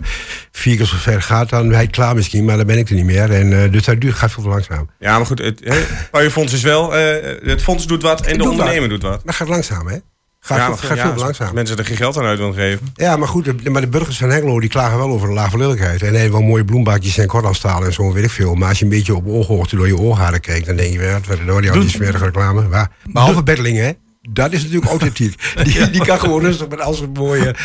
vier 0.52 0.76
keer 0.78 0.86
zo 0.86 0.96
ver 0.98 1.22
gaat, 1.22 1.50
dan 1.50 1.68
ben 1.68 1.78
hij 1.78 1.88
klaar 1.88 2.16
misschien, 2.16 2.46
maar 2.46 2.58
dan 2.58 2.66
ben 2.66 2.78
ik 2.78 2.90
er 2.90 2.96
niet 2.96 3.06
meer. 3.06 3.32
En, 3.32 3.64
eh, 3.64 3.72
dus 3.72 3.84
dat 3.86 4.02
duurt, 4.02 4.16
gaat 4.16 4.32
veel 4.32 4.44
te 4.44 4.50
langzaam. 4.50 4.90
Ja, 5.00 5.18
maar 5.18 5.26
goed, 5.26 5.40
het, 5.40 5.62
het 5.64 5.88
Puienfonds 6.12 6.54
is 6.54 6.62
wel... 6.62 6.96
eh, 6.96 7.38
het 7.50 7.62
fonds 7.62 7.88
doet 7.88 8.02
wat 8.02 8.22
en 8.22 8.38
de 8.38 8.50
ondernemer 8.50 8.80
wat. 8.80 8.90
doet 8.90 9.02
wat. 9.10 9.22
Dat 9.26 9.36
gaat 9.36 9.48
langzaam, 9.48 9.88
hè? 9.88 9.98
Gaat, 10.42 10.58
ja, 10.58 10.64
veel, 10.66 10.74
maar 10.76 10.84
gaat 10.84 10.98
ja, 10.98 11.14
veel 11.14 11.22
langzaam. 11.24 11.54
mensen 11.54 11.78
er 11.78 11.86
geen 11.86 11.98
geld 11.98 12.18
aan 12.18 12.26
uit 12.26 12.38
willen 12.38 12.54
geven. 12.54 12.88
Ja, 12.96 13.18
maar 13.18 13.28
goed, 13.28 13.46
de- 13.64 13.70
maar 13.70 13.82
de 13.82 13.88
burgers 13.88 14.18
van 14.18 14.30
Hengelo 14.30 14.60
die 14.60 14.70
klagen 14.70 14.98
wel 14.98 15.10
over 15.10 15.28
de 15.28 15.34
lage 15.34 15.58
lelijkheid. 15.58 16.02
En 16.02 16.14
heeft 16.16 16.32
wel 16.32 16.42
mooie 16.42 16.66
bloembakjes 16.66 17.18
en 17.18 17.28
kortafstalen 17.28 17.88
en 17.88 17.94
zo, 17.94 18.12
weet 18.14 18.24
ik 18.24 18.30
veel. 18.30 18.54
Maar 18.56 18.70
als 18.70 18.78
je 18.80 18.84
een 18.84 18.92
beetje 18.92 19.16
op 19.16 19.28
ooghoogte 19.28 19.76
door 19.76 19.88
je 19.88 19.98
oogharen 19.98 20.40
kijkt, 20.42 20.66
dan 20.66 20.76
denk 20.76 20.94
je, 20.94 21.12
wat 21.12 21.38
wat 21.38 21.48
door 21.48 21.62
die 21.80 21.90
smerige 21.90 22.24
reclame. 22.26 22.68
Waar? 22.68 22.90
Behalve 23.04 23.44
Bettelingen, 23.44 23.84
hè? 23.86 23.92
Dat 24.34 24.52
is 24.52 24.62
natuurlijk 24.64 24.90
authentiek. 24.92 25.54
Die, 25.64 25.90
die 25.90 26.06
kan 26.06 26.20
gewoon 26.20 26.42
rustig 26.42 26.68
met 26.68 26.82
al 26.82 26.94
zijn 26.94 27.12
mooie... 27.12 27.56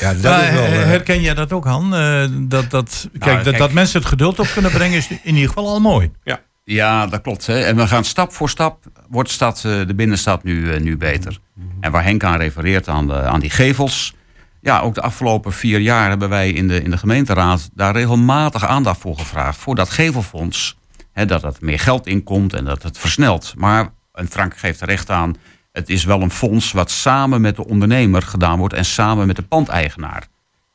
Ja, 0.00 0.12
dat 0.14 0.22
Maar 0.22 0.44
is 0.44 0.50
wel... 0.54 0.64
her- 0.64 0.80
eh, 0.80 0.86
herken 0.86 1.20
jij 1.20 1.34
dat 1.34 1.52
ook, 1.52 1.64
Han? 1.64 1.94
Eh, 1.94 2.24
dat, 2.30 2.70
dat, 2.70 3.08
kijk, 3.18 3.34
dat, 3.34 3.42
kijk. 3.42 3.58
dat 3.58 3.72
mensen 3.72 3.98
het 4.00 4.08
geduld 4.08 4.38
op 4.38 4.48
kunnen 4.52 4.70
brengen 4.70 4.96
is 4.96 5.08
in 5.08 5.34
ieder 5.34 5.48
geval 5.48 5.68
al 5.68 5.80
mooi. 5.80 6.10
Ja, 6.24 6.40
Ja, 6.64 7.06
dat 7.06 7.20
klopt. 7.20 7.46
Hè. 7.46 7.60
En 7.60 7.76
we 7.76 7.86
gaan 7.86 8.04
stap 8.04 8.32
voor 8.32 8.48
stap, 8.50 8.84
wordt 9.08 9.28
de, 9.28 9.34
stad, 9.34 9.56
eh, 9.64 9.86
de 9.86 9.94
binnenstad 9.94 10.44
nu, 10.44 10.72
eh, 10.72 10.80
nu 10.80 10.96
beter. 10.96 11.38
En 11.80 11.90
waar 11.92 12.04
Henk 12.04 12.24
aan 12.24 12.38
refereert, 12.38 12.88
aan, 12.88 13.06
de, 13.06 13.14
aan 13.22 13.40
die 13.40 13.50
gevels. 13.50 14.14
Ja, 14.60 14.80
ook 14.80 14.94
de 14.94 15.00
afgelopen 15.00 15.52
vier 15.52 15.80
jaar 15.80 16.08
hebben 16.08 16.28
wij 16.28 16.50
in 16.50 16.68
de, 16.68 16.82
in 16.82 16.90
de 16.90 16.98
gemeenteraad 16.98 17.68
daar 17.74 17.92
regelmatig 17.92 18.64
aandacht 18.66 19.00
voor 19.00 19.18
gevraagd. 19.18 19.58
Voor 19.58 19.74
dat 19.74 19.90
gevelfonds. 19.90 20.76
Hè, 21.12 21.26
dat 21.26 21.42
er 21.42 21.52
meer 21.60 21.78
geld 21.80 22.06
in 22.06 22.24
komt 22.24 22.52
en 22.54 22.64
dat 22.64 22.82
het 22.82 22.98
versnelt. 22.98 23.54
Maar, 23.56 23.88
en 24.12 24.28
Frank 24.30 24.56
geeft 24.56 24.80
er 24.80 24.86
recht 24.86 25.10
aan, 25.10 25.34
het 25.78 25.88
is 25.88 26.04
wel 26.04 26.22
een 26.22 26.30
fonds 26.30 26.72
wat 26.72 26.90
samen 26.90 27.40
met 27.40 27.56
de 27.56 27.66
ondernemer 27.66 28.22
gedaan 28.22 28.58
wordt 28.58 28.74
en 28.74 28.84
samen 28.84 29.26
met 29.26 29.36
de 29.36 29.42
pandeigenaar. 29.42 30.26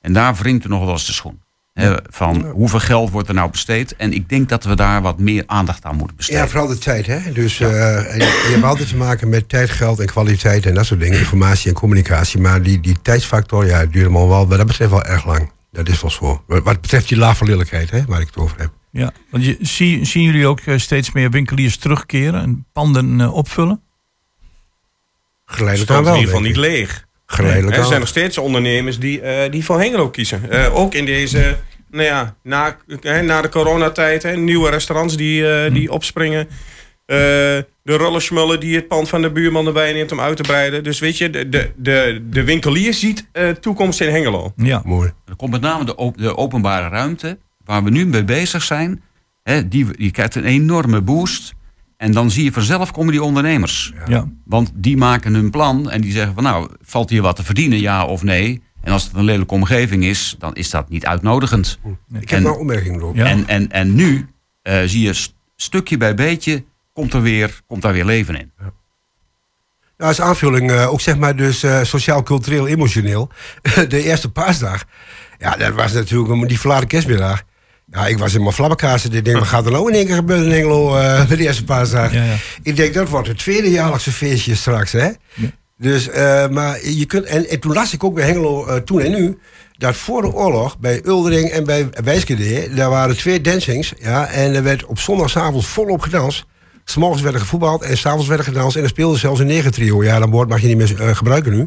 En 0.01 0.13
daar 0.13 0.36
wringt 0.36 0.63
er 0.63 0.69
nog 0.69 0.83
wel 0.83 0.91
eens 0.91 1.05
de 1.05 1.13
schoen. 1.13 1.41
Hè, 1.74 1.95
van 2.03 2.45
hoeveel 2.45 2.79
geld 2.79 3.10
wordt 3.10 3.27
er 3.27 3.33
nou 3.33 3.50
besteed? 3.51 3.95
En 3.95 4.13
ik 4.13 4.29
denk 4.29 4.50
dat 4.50 4.63
we 4.63 4.75
daar 4.75 5.01
wat 5.01 5.19
meer 5.19 5.43
aandacht 5.45 5.86
aan 5.86 5.95
moeten 5.95 6.15
besteden. 6.15 6.41
Ja, 6.41 6.48
vooral 6.48 6.67
de 6.67 6.77
tijd. 6.77 7.05
Hè? 7.05 7.31
Dus 7.31 7.60
eh, 7.60 7.69
je, 7.69 8.17
je 8.17 8.50
hebt 8.51 8.63
altijd 8.63 8.88
te 8.88 8.95
maken 8.95 9.29
met 9.29 9.50
tijd, 9.50 9.69
geld 9.69 10.00
en 10.00 10.05
kwaliteit 10.05 10.65
en 10.65 10.74
dat 10.74 10.86
soort 10.86 11.00
dingen. 11.00 11.19
Informatie 11.19 11.69
en 11.69 11.75
communicatie. 11.75 12.39
Maar 12.39 12.62
die, 12.62 12.79
die 12.79 13.01
tijdsfactor, 13.01 13.65
ja, 13.65 13.86
duurt 13.86 14.05
allemaal 14.05 14.27
wel, 14.27 14.48
wat 14.48 14.57
dat 14.57 14.67
betreft 14.67 14.91
wel 14.91 15.03
erg 15.03 15.25
lang. 15.25 15.51
Dat 15.72 15.89
is 15.89 16.01
wel 16.01 16.12
zo. 16.12 16.43
Wat 16.48 16.81
betreft 16.81 17.07
die 17.07 17.17
laagverlilligheid, 17.17 17.91
hè, 17.91 18.05
waar 18.07 18.22
ik 18.22 18.27
het 18.27 18.38
over 18.38 18.60
heb. 18.60 18.72
Ja, 18.91 19.12
want 19.29 19.45
je, 19.45 19.57
zie, 19.62 20.05
zien 20.05 20.24
jullie 20.24 20.48
ook 20.48 20.60
eh, 20.60 20.77
steeds 20.77 21.12
meer 21.12 21.29
winkeliers 21.29 21.77
terugkeren 21.77 22.41
en 22.41 22.65
panden 22.74 23.22
eh, 23.22 23.33
opvullen? 23.33 23.81
Geleidelijk 25.53 25.91
aan 25.91 25.98
in 25.98 26.03
wel. 26.03 26.13
ieder 26.13 26.29
geval 26.29 26.45
niet 26.48 26.57
leeg. 26.57 27.05
Geleidelijk 27.25 27.77
er 27.77 27.83
zijn 27.86 28.00
nog 28.00 28.10
steeds 28.10 28.38
ondernemers 28.38 29.00
die, 29.00 29.22
eh, 29.22 29.51
die 29.51 29.65
voor 29.65 29.79
Hengelo 29.79 30.10
kiezen. 30.10 30.50
Eh, 30.51 30.75
ook 30.75 30.93
in 30.93 31.05
deze, 31.05 31.57
nou 31.91 32.03
ja, 32.03 32.36
na, 32.43 32.77
hè, 33.01 33.22
na 33.22 33.41
de 33.41 33.50
coronatijd, 33.50 34.24
hè, 34.24 34.36
nieuwe 34.38 34.69
restaurants 34.69 35.17
die, 35.17 35.51
eh, 35.51 35.74
die 35.74 35.91
opspringen. 35.91 36.48
Eh, 37.05 37.17
de 37.83 37.95
rollersmullen 37.98 38.60
die 38.60 38.75
het 38.75 38.88
pand 38.88 39.10
van 39.10 39.22
de 39.22 39.31
buurman 39.31 39.67
erbij 39.67 39.93
neemt 39.93 40.12
om 40.12 40.19
uit 40.19 40.38
te 40.38 40.43
breiden. 40.43 40.83
Dus 40.83 41.00
weet 41.00 41.17
je, 41.17 41.29
de, 41.29 41.50
de, 41.50 41.72
de, 41.75 42.25
de 42.29 42.43
winkelier 42.43 42.93
ziet 42.93 43.27
eh, 43.31 43.50
toekomst 43.50 44.01
in 44.01 44.10
Hengelo. 44.10 44.53
Ja. 44.55 44.81
Mooi. 44.86 45.12
Er 45.27 45.36
komt 45.36 45.51
met 45.51 45.62
name 45.62 45.86
de, 45.86 45.95
op- 45.95 46.17
de 46.17 46.38
openbare 46.38 46.89
ruimte, 46.89 47.38
waar 47.65 47.83
we 47.83 47.89
nu 47.89 48.05
mee 48.05 48.24
bezig 48.24 48.63
zijn. 48.63 49.03
Hè, 49.43 49.67
die, 49.67 49.88
die 49.98 50.12
krijgt 50.12 50.36
een 50.36 50.45
enorme 50.45 51.01
boost. 51.01 51.53
En 52.03 52.12
dan 52.12 52.31
zie 52.31 52.43
je 52.43 52.51
vanzelf 52.51 52.91
komen 52.91 53.12
die 53.12 53.24
ondernemers. 53.24 53.93
Ja. 54.07 54.27
Want 54.45 54.72
die 54.75 54.98
maken 54.98 55.33
hun 55.33 55.50
plan 55.50 55.89
en 55.89 56.01
die 56.01 56.12
zeggen 56.12 56.33
van 56.33 56.43
nou, 56.43 56.69
valt 56.81 57.10
hier 57.10 57.22
wat 57.22 57.36
te 57.36 57.43
verdienen, 57.43 57.79
ja 57.79 58.05
of 58.05 58.24
nee? 58.24 58.62
En 58.81 58.91
als 58.91 59.03
het 59.03 59.13
een 59.13 59.24
lelijke 59.24 59.53
omgeving 59.53 60.03
is, 60.03 60.36
dan 60.39 60.55
is 60.55 60.69
dat 60.69 60.89
niet 60.89 61.05
uitnodigend. 61.05 61.79
Ik 62.13 62.29
heb 62.29 62.39
En- 62.39 62.43
nog 62.45 62.53
een 62.53 62.60
opmerking 62.60 62.95
erop. 62.95 63.15
Ja. 63.15 63.25
En, 63.25 63.48
en, 63.48 63.72
en 63.72 63.95
nu 63.95 64.27
eh, 64.62 64.81
zie 64.86 65.01
je 65.01 65.13
st- 65.13 65.36
stukje 65.55 65.98
bij 65.98 66.13
beetje, 66.15 66.63
komt, 66.93 67.13
er 67.13 67.22
weer, 67.22 67.60
komt 67.67 67.81
daar 67.81 67.93
weer 67.93 68.05
leven 68.05 68.36
in. 68.36 68.51
Nou, 68.57 68.72
als 69.98 70.22
aanvulling, 70.22 70.72
eh, 70.72 70.91
ook 70.91 71.01
zeg 71.01 71.17
maar 71.17 71.36
dus 71.36 71.63
eh, 71.63 71.83
sociaal, 71.83 72.24
cultureel, 72.24 72.67
emotioneel. 72.67 73.29
de 73.88 74.03
eerste 74.03 74.31
paasdag. 74.31 74.83
Ja, 75.38 75.55
dat 75.55 75.74
was 75.74 75.93
natuurlijk 75.93 76.31
een- 76.31 76.48
die 76.48 76.60
verlaten 76.60 76.88
kerstmiddag. 76.88 77.43
Ja, 77.92 78.08
ik 78.08 78.18
was 78.18 78.34
in 78.34 78.42
mijn 78.42 78.54
flabberkasten. 78.54 79.13
Ik 79.13 79.25
denk, 79.25 79.38
wat 79.38 79.48
gaat 79.48 79.66
er 79.66 79.72
nou 79.72 79.90
in 79.90 79.96
één 79.96 80.06
keer 80.06 80.16
gebeuren 80.16 80.46
in 80.46 80.52
Engelo 80.52 80.96
eh, 80.96 81.28
de 81.28 81.38
eerste 81.38 81.63
paasdag? 81.63 82.13
Ja, 82.13 82.24
ja. 82.24 82.36
Ik 82.63 82.75
denk, 82.75 82.94
dat 82.94 83.10
wordt 83.10 83.28
het 83.28 83.38
tweede 83.38 83.70
jaarlijkse 83.70 84.12
feestje 84.12 84.56
straks, 84.56 84.92
hè? 84.92 85.10
Dus, 85.78 86.10
eh, 86.10 86.48
maar 86.48 86.88
je 86.88 87.06
kunt... 87.06 87.25
En, 87.25 87.50
en 87.50 87.60
toen 87.60 87.74
las 87.74 87.94
ik 87.94 88.04
ook 88.04 88.13
bij 88.13 88.25
Hengelo, 88.25 88.66
eh, 88.66 88.75
toen 88.75 89.02
en 89.02 89.12
nu... 89.12 89.38
dat 89.78 89.96
voor 89.96 90.22
de 90.22 90.34
oorlog 90.34 90.80
bij 90.80 91.02
Uldering 91.06 91.50
en 91.50 91.63
bij 91.63 91.90
Wijskede... 92.04 92.74
daar 92.74 92.90
waren 92.90 93.18
twee 93.18 93.42
dancings, 93.42 93.94
ja... 94.00 94.28
en 94.28 94.56
er 94.56 94.63
werd 94.63 94.86
op 94.86 95.00
zondagavond 95.00 95.66
volop 95.66 96.02
gedanst. 96.02 96.46
S'morgens 96.86 97.22
werd 97.22 97.36
er 97.36 97.42
gevoetbald 97.42 97.82
en 97.82 97.98
s'avonds 97.98 98.28
werd 98.28 98.40
er 98.40 98.46
gedanst... 98.46 98.75
en 98.75 98.84
er 98.84 98.90
speelde 98.90 99.18
zelfs 99.18 99.40
een 99.40 99.48
negentrio. 99.48 100.04
Ja, 100.04 100.20
dat 100.20 100.30
woord 100.30 100.50
mag 100.50 100.62
je 100.62 100.68
niet 100.68 100.78
meer 100.78 101.02
eh, 101.02 101.16
gebruiken 101.16 101.52
nu. 101.52 101.66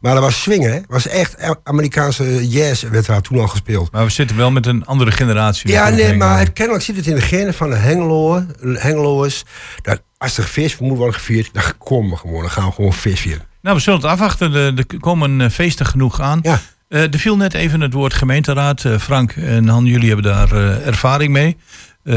Maar 0.00 0.14
dat 0.14 0.22
was 0.22 0.42
swingen, 0.42 0.72
hè? 0.72 0.80
was 0.86 1.06
echt 1.06 1.36
Amerikaanse 1.62 2.48
jazz 2.48 2.82
werd 2.82 3.06
daar 3.06 3.20
toen 3.20 3.38
al 3.38 3.48
gespeeld. 3.48 3.92
Maar 3.92 4.04
we 4.04 4.10
zitten 4.10 4.36
wel 4.36 4.50
met 4.50 4.66
een 4.66 4.84
andere 4.84 5.10
generatie. 5.10 5.70
Ja, 5.70 5.88
nee, 5.88 6.14
maar 6.14 6.38
het, 6.38 6.52
kennelijk 6.52 6.84
zit 6.84 6.96
het 6.96 7.06
in 7.06 7.14
de 7.14 7.20
genen 7.20 7.54
van 7.54 7.70
de 7.70 7.76
Hengeloer, 7.76 8.46
Hengeloers. 8.60 9.44
Dat 9.82 10.02
als 10.18 10.38
er 10.38 10.44
feest 10.44 10.80
moet 10.80 10.96
worden 10.96 11.14
gevierd, 11.14 11.50
dan 11.52 11.62
komen 11.78 12.10
we 12.10 12.16
gewoon. 12.16 12.40
Dan 12.40 12.50
gaan 12.50 12.66
we 12.66 12.72
gewoon 12.72 12.92
feest 12.92 13.20
vieren. 13.20 13.42
Nou, 13.62 13.76
we 13.76 13.82
zullen 13.82 14.00
het 14.00 14.08
afwachten. 14.08 14.54
Er 14.54 14.74
er 14.76 15.00
komen 15.00 15.40
eh, 15.40 15.50
feesten 15.50 15.86
genoeg 15.86 16.20
aan. 16.20 16.38
Ja. 16.42 16.60
Eh, 16.88 17.02
er 17.02 17.18
viel 17.18 17.36
net 17.36 17.54
even 17.54 17.80
het 17.80 17.92
woord 17.92 18.14
gemeenteraad. 18.14 18.84
Frank 19.00 19.32
en 19.32 19.68
Han, 19.68 19.84
jullie 19.84 20.12
hebben 20.12 20.32
daar 20.32 20.52
ervaring 20.82 21.32
mee. 21.32 21.56
Eh, 22.02 22.14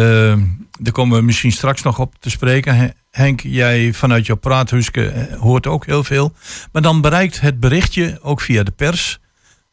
daar 0.79 0.93
komen 0.93 1.17
we 1.17 1.23
misschien 1.23 1.51
straks 1.51 1.81
nog 1.81 1.99
op 1.99 2.15
te 2.19 2.29
spreken. 2.29 2.75
He- 2.75 2.89
Henk, 3.11 3.39
jij 3.41 3.93
vanuit 3.93 4.25
jouw 4.25 4.35
praathuske 4.35 5.07
eh, 5.07 5.39
hoort 5.39 5.67
ook 5.67 5.85
heel 5.85 6.03
veel. 6.03 6.33
Maar 6.71 6.81
dan 6.81 7.01
bereikt 7.01 7.41
het 7.41 7.59
berichtje, 7.59 8.19
ook 8.21 8.41
via 8.41 8.63
de 8.63 8.71
pers... 8.71 9.19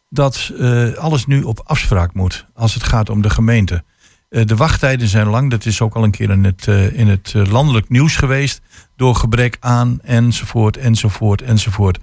dat 0.08 0.52
eh, 0.58 0.92
alles 0.92 1.26
nu 1.26 1.42
op 1.42 1.60
afspraak 1.64 2.14
moet 2.14 2.46
als 2.54 2.74
het 2.74 2.82
gaat 2.82 3.10
om 3.10 3.22
de 3.22 3.30
gemeente. 3.30 3.84
Eh, 4.28 4.44
de 4.46 4.56
wachttijden 4.56 5.08
zijn 5.08 5.26
lang. 5.28 5.50
Dat 5.50 5.66
is 5.66 5.80
ook 5.80 5.94
al 5.94 6.04
een 6.04 6.10
keer 6.10 6.30
in 6.30 6.44
het, 6.44 6.66
in 6.92 7.08
het 7.08 7.34
landelijk 7.34 7.88
nieuws 7.88 8.16
geweest. 8.16 8.60
Door 8.96 9.14
gebrek 9.14 9.56
aan, 9.60 9.98
enzovoort, 10.02 10.76
enzovoort, 10.76 11.42
enzovoort. 11.42 11.98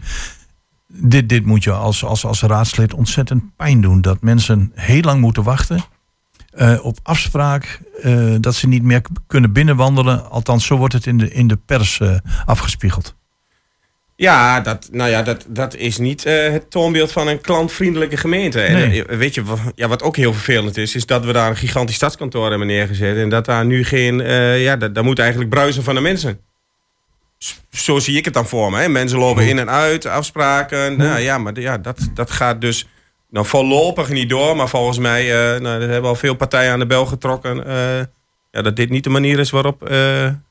Dit, 0.87 1.29
dit 1.29 1.45
moet 1.45 1.63
je 1.63 1.71
als, 1.71 2.03
als, 2.03 2.25
als 2.25 2.41
raadslid 2.41 2.93
ontzettend 2.93 3.55
pijn 3.55 3.81
doen. 3.81 4.01
Dat 4.01 4.21
mensen 4.21 4.71
heel 4.75 5.01
lang 5.01 5.21
moeten 5.21 5.43
wachten. 5.43 5.83
Eh, 6.55 6.85
op 6.85 6.97
afspraak 7.03 7.79
eh, 8.01 8.35
dat 8.39 8.55
ze 8.55 8.67
niet 8.67 8.83
meer 8.83 9.01
kunnen 9.27 9.53
binnenwandelen. 9.53 10.29
Althans, 10.29 10.65
zo 10.65 10.77
wordt 10.77 10.93
het 10.93 11.05
in 11.05 11.17
de, 11.17 11.31
in 11.31 11.47
de 11.47 11.57
pers 11.65 11.99
eh, 11.99 12.15
afgespiegeld. 12.45 13.15
Ja, 14.15 14.61
dat, 14.61 14.89
nou 14.91 15.09
ja, 15.09 15.21
dat, 15.21 15.45
dat 15.47 15.75
is 15.75 15.97
niet 15.97 16.23
het 16.23 16.71
toonbeeld 16.71 17.11
van 17.11 17.27
een 17.27 17.41
klantvriendelijke 17.41 18.17
gemeente. 18.17 18.59
Nee. 18.59 19.03
weet 19.03 19.35
je, 19.35 19.43
ja, 19.75 19.87
wat 19.87 20.01
ook 20.03 20.15
heel 20.15 20.33
vervelend 20.33 20.77
is, 20.77 20.95
is 20.95 21.05
dat 21.05 21.25
we 21.25 21.31
daar 21.31 21.49
een 21.49 21.55
gigantisch 21.55 21.95
stadskantoor 21.95 22.49
hebben 22.49 22.67
neergezet. 22.67 23.17
En 23.17 23.29
dat 23.29 23.45
daar 23.45 23.65
nu 23.65 23.83
geen, 23.83 24.19
ja, 24.59 24.75
dat, 24.75 24.95
dat 24.95 25.03
moet 25.03 25.19
eigenlijk 25.19 25.49
bruisen 25.49 25.83
van 25.83 25.95
de 25.95 26.01
mensen. 26.01 26.39
Zo 27.71 27.99
zie 27.99 28.17
ik 28.17 28.25
het 28.25 28.33
dan 28.33 28.47
voor 28.47 28.71
me. 28.71 28.79
Hè. 28.79 28.89
Mensen 28.89 29.17
lopen 29.17 29.47
in 29.47 29.59
en 29.59 29.69
uit, 29.69 30.05
afspraken. 30.05 30.97
Nou 30.97 31.19
ja, 31.19 31.37
maar 31.37 31.59
ja, 31.59 31.77
dat, 31.77 32.09
dat 32.13 32.31
gaat 32.31 32.61
dus 32.61 32.87
nou, 33.29 33.45
voorlopig 33.45 34.09
niet 34.09 34.29
door. 34.29 34.55
Maar 34.55 34.69
volgens 34.69 34.97
mij, 34.97 35.21
eh 35.53 35.61
nou, 35.61 35.81
er 35.81 35.89
hebben 35.89 36.09
al 36.09 36.15
veel 36.15 36.35
partijen 36.35 36.71
aan 36.71 36.79
de 36.79 36.85
bel 36.85 37.05
getrokken. 37.05 37.65
eh, 37.65 38.05
ja, 38.51 38.61
dat 38.61 38.75
dit 38.75 38.89
niet 38.89 39.03
de 39.03 39.09
manier 39.09 39.39
is 39.39 39.49
waarop 39.49 39.83
eh, 39.83 39.89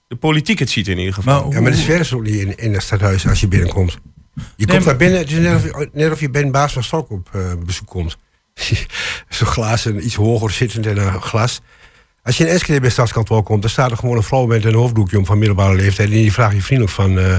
de 0.09 0.17
politiek 0.21 0.59
het 0.59 0.71
ziet 0.71 0.89
in 0.89 0.99
ieder 0.99 1.15
geval. 1.15 1.45
Maar 1.45 1.53
Ja, 1.53 1.61
maar 1.61 1.71
de 1.71 1.77
sfeer 1.77 2.01
is 2.01 2.13
ook 2.13 2.23
niet 2.23 2.35
in, 2.35 2.57
in 2.59 2.73
het 2.73 2.83
stadhuis 2.83 3.29
als 3.29 3.41
je 3.41 3.49
binnenkomt. 3.49 3.99
Je 4.57 4.67
komt 4.67 4.85
daar 4.85 4.97
binnen, 4.97 5.19
het 5.19 5.31
is 5.31 5.39
net 5.39 5.55
of 5.55 5.65
je, 5.65 5.89
net 5.93 6.13
of 6.13 6.21
je 6.21 6.31
bij 6.31 6.43
een 6.43 6.51
baas 6.51 6.73
van 6.73 6.83
Stok 6.83 7.11
op 7.11 7.31
bezoek 7.65 7.87
komt. 7.89 8.17
Zo'n 9.29 9.47
glas, 9.47 9.85
een 9.85 10.05
iets 10.05 10.15
hoger 10.15 10.51
zittend 10.51 10.87
en 10.87 10.97
een 10.97 11.23
glas. 11.23 11.61
Als 12.25 12.37
je 12.37 12.45
in 12.45 12.51
Enschede 12.51 12.81
bij 12.81 12.91
Stadskantoor 12.91 13.43
komt, 13.43 13.61
dan 13.63 13.71
staat 13.71 13.91
er 13.91 13.97
gewoon 13.97 14.17
een 14.17 14.23
vrouw 14.23 14.47
met 14.47 14.65
een 14.65 14.75
hoofddoekje 14.75 15.19
om 15.19 15.27
van 15.27 15.39
middelbare 15.39 15.75
leeftijd. 15.75 16.09
En 16.09 16.15
die 16.15 16.33
vraagt 16.33 16.55
je 16.55 16.63
vriendelijk 16.63 16.95
van 16.95 17.19
eh, 17.19 17.37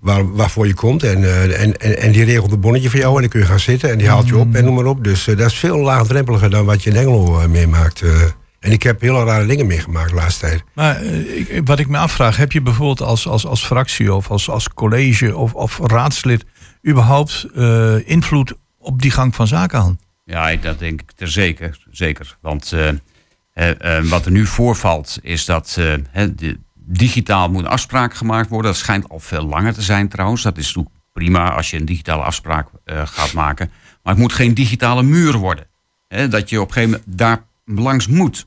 waar, 0.00 0.32
waarvoor 0.34 0.66
je 0.66 0.74
komt. 0.74 1.02
En, 1.02 1.24
eh, 1.24 1.62
en, 1.62 1.76
en, 1.76 1.98
en 1.98 2.12
die 2.12 2.24
regelt 2.24 2.52
een 2.52 2.60
bonnetje 2.60 2.90
voor 2.90 2.98
jou 3.00 3.14
en 3.14 3.20
dan 3.20 3.30
kun 3.30 3.40
je 3.40 3.46
gaan 3.46 3.60
zitten. 3.60 3.90
En 3.90 3.98
die 3.98 4.08
haalt 4.08 4.26
je 4.28 4.36
op 4.36 4.54
en 4.54 4.64
noem 4.64 4.74
maar 4.74 4.84
op. 4.84 5.04
Dus 5.04 5.26
eh, 5.28 5.36
dat 5.36 5.50
is 5.50 5.58
veel 5.58 5.76
laagdrempeliger 5.78 6.50
dan 6.50 6.64
wat 6.64 6.82
je 6.82 6.90
in 6.90 6.96
Engelo 6.96 7.48
meemaakt. 7.48 8.02
eh. 8.02 8.22
En 8.60 8.72
ik 8.72 8.82
heb 8.82 9.00
hele 9.00 9.24
rare 9.24 9.46
dingen 9.46 9.66
meegemaakt 9.66 10.08
de 10.08 10.14
laatste 10.14 10.46
tijd. 10.46 10.62
Maar 10.74 11.02
ik, 11.04 11.60
wat 11.64 11.78
ik 11.78 11.88
me 11.88 11.98
afvraag, 11.98 12.36
heb 12.36 12.52
je 12.52 12.60
bijvoorbeeld 12.62 13.00
als, 13.02 13.28
als, 13.28 13.46
als 13.46 13.64
fractie 13.66 14.14
of 14.14 14.30
als, 14.30 14.50
als 14.50 14.68
college 14.68 15.36
of, 15.36 15.54
of 15.54 15.78
raadslid 15.82 16.44
überhaupt 16.88 17.46
eh, 17.54 18.08
invloed 18.08 18.52
op 18.78 19.02
die 19.02 19.10
gang 19.10 19.34
van 19.34 19.46
zaken 19.46 19.78
aan? 19.78 19.98
Ja, 20.24 20.50
ik- 20.50 20.62
dat 20.62 20.78
denk 20.78 21.00
ik 21.00 21.12
ter 21.12 21.28
zeker. 21.28 21.78
zeker. 21.90 22.36
Want 22.40 22.72
wat 24.02 24.24
er 24.26 24.30
nu 24.30 24.46
voorvalt 24.46 25.18
is 25.22 25.44
dat 25.44 25.78
eh, 26.12 26.28
digitaal 26.74 27.50
moet 27.50 27.64
een 27.64 27.70
afspraak 27.70 28.14
gemaakt 28.14 28.48
worden. 28.48 28.70
Dat 28.70 28.80
schijnt 28.80 29.08
al 29.08 29.20
veel 29.20 29.46
langer 29.46 29.74
te 29.74 29.82
zijn 29.82 30.08
trouwens. 30.08 30.42
Dat 30.42 30.58
is 30.58 30.66
natuurlijk 30.66 30.94
prima 31.12 31.52
als 31.52 31.70
je 31.70 31.76
een 31.76 31.84
digitale 31.84 32.22
afspraak 32.22 32.68
eh, 32.84 33.06
gaat 33.06 33.32
maken. 33.32 33.70
Maar 34.02 34.12
het 34.12 34.22
moet 34.22 34.32
geen 34.32 34.54
digitale 34.54 35.02
muur 35.02 35.36
worden. 35.36 35.66
Dat 36.28 36.50
je 36.50 36.60
op 36.60 36.66
een 36.66 36.72
gegeven 36.72 36.90
moment 36.90 37.18
daar 37.18 37.44
langs 37.64 38.06
moet. 38.06 38.44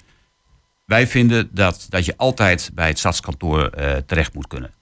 Wij 0.86 1.08
vinden 1.08 1.50
dat, 1.52 1.86
dat 1.90 2.06
je 2.06 2.18
altijd 2.18 2.72
bij 2.74 2.88
het 2.88 3.00
stadskantoor 3.00 3.68
eh, 3.68 3.98
terecht 4.06 4.34
moet 4.34 4.48
kunnen. 4.48 4.74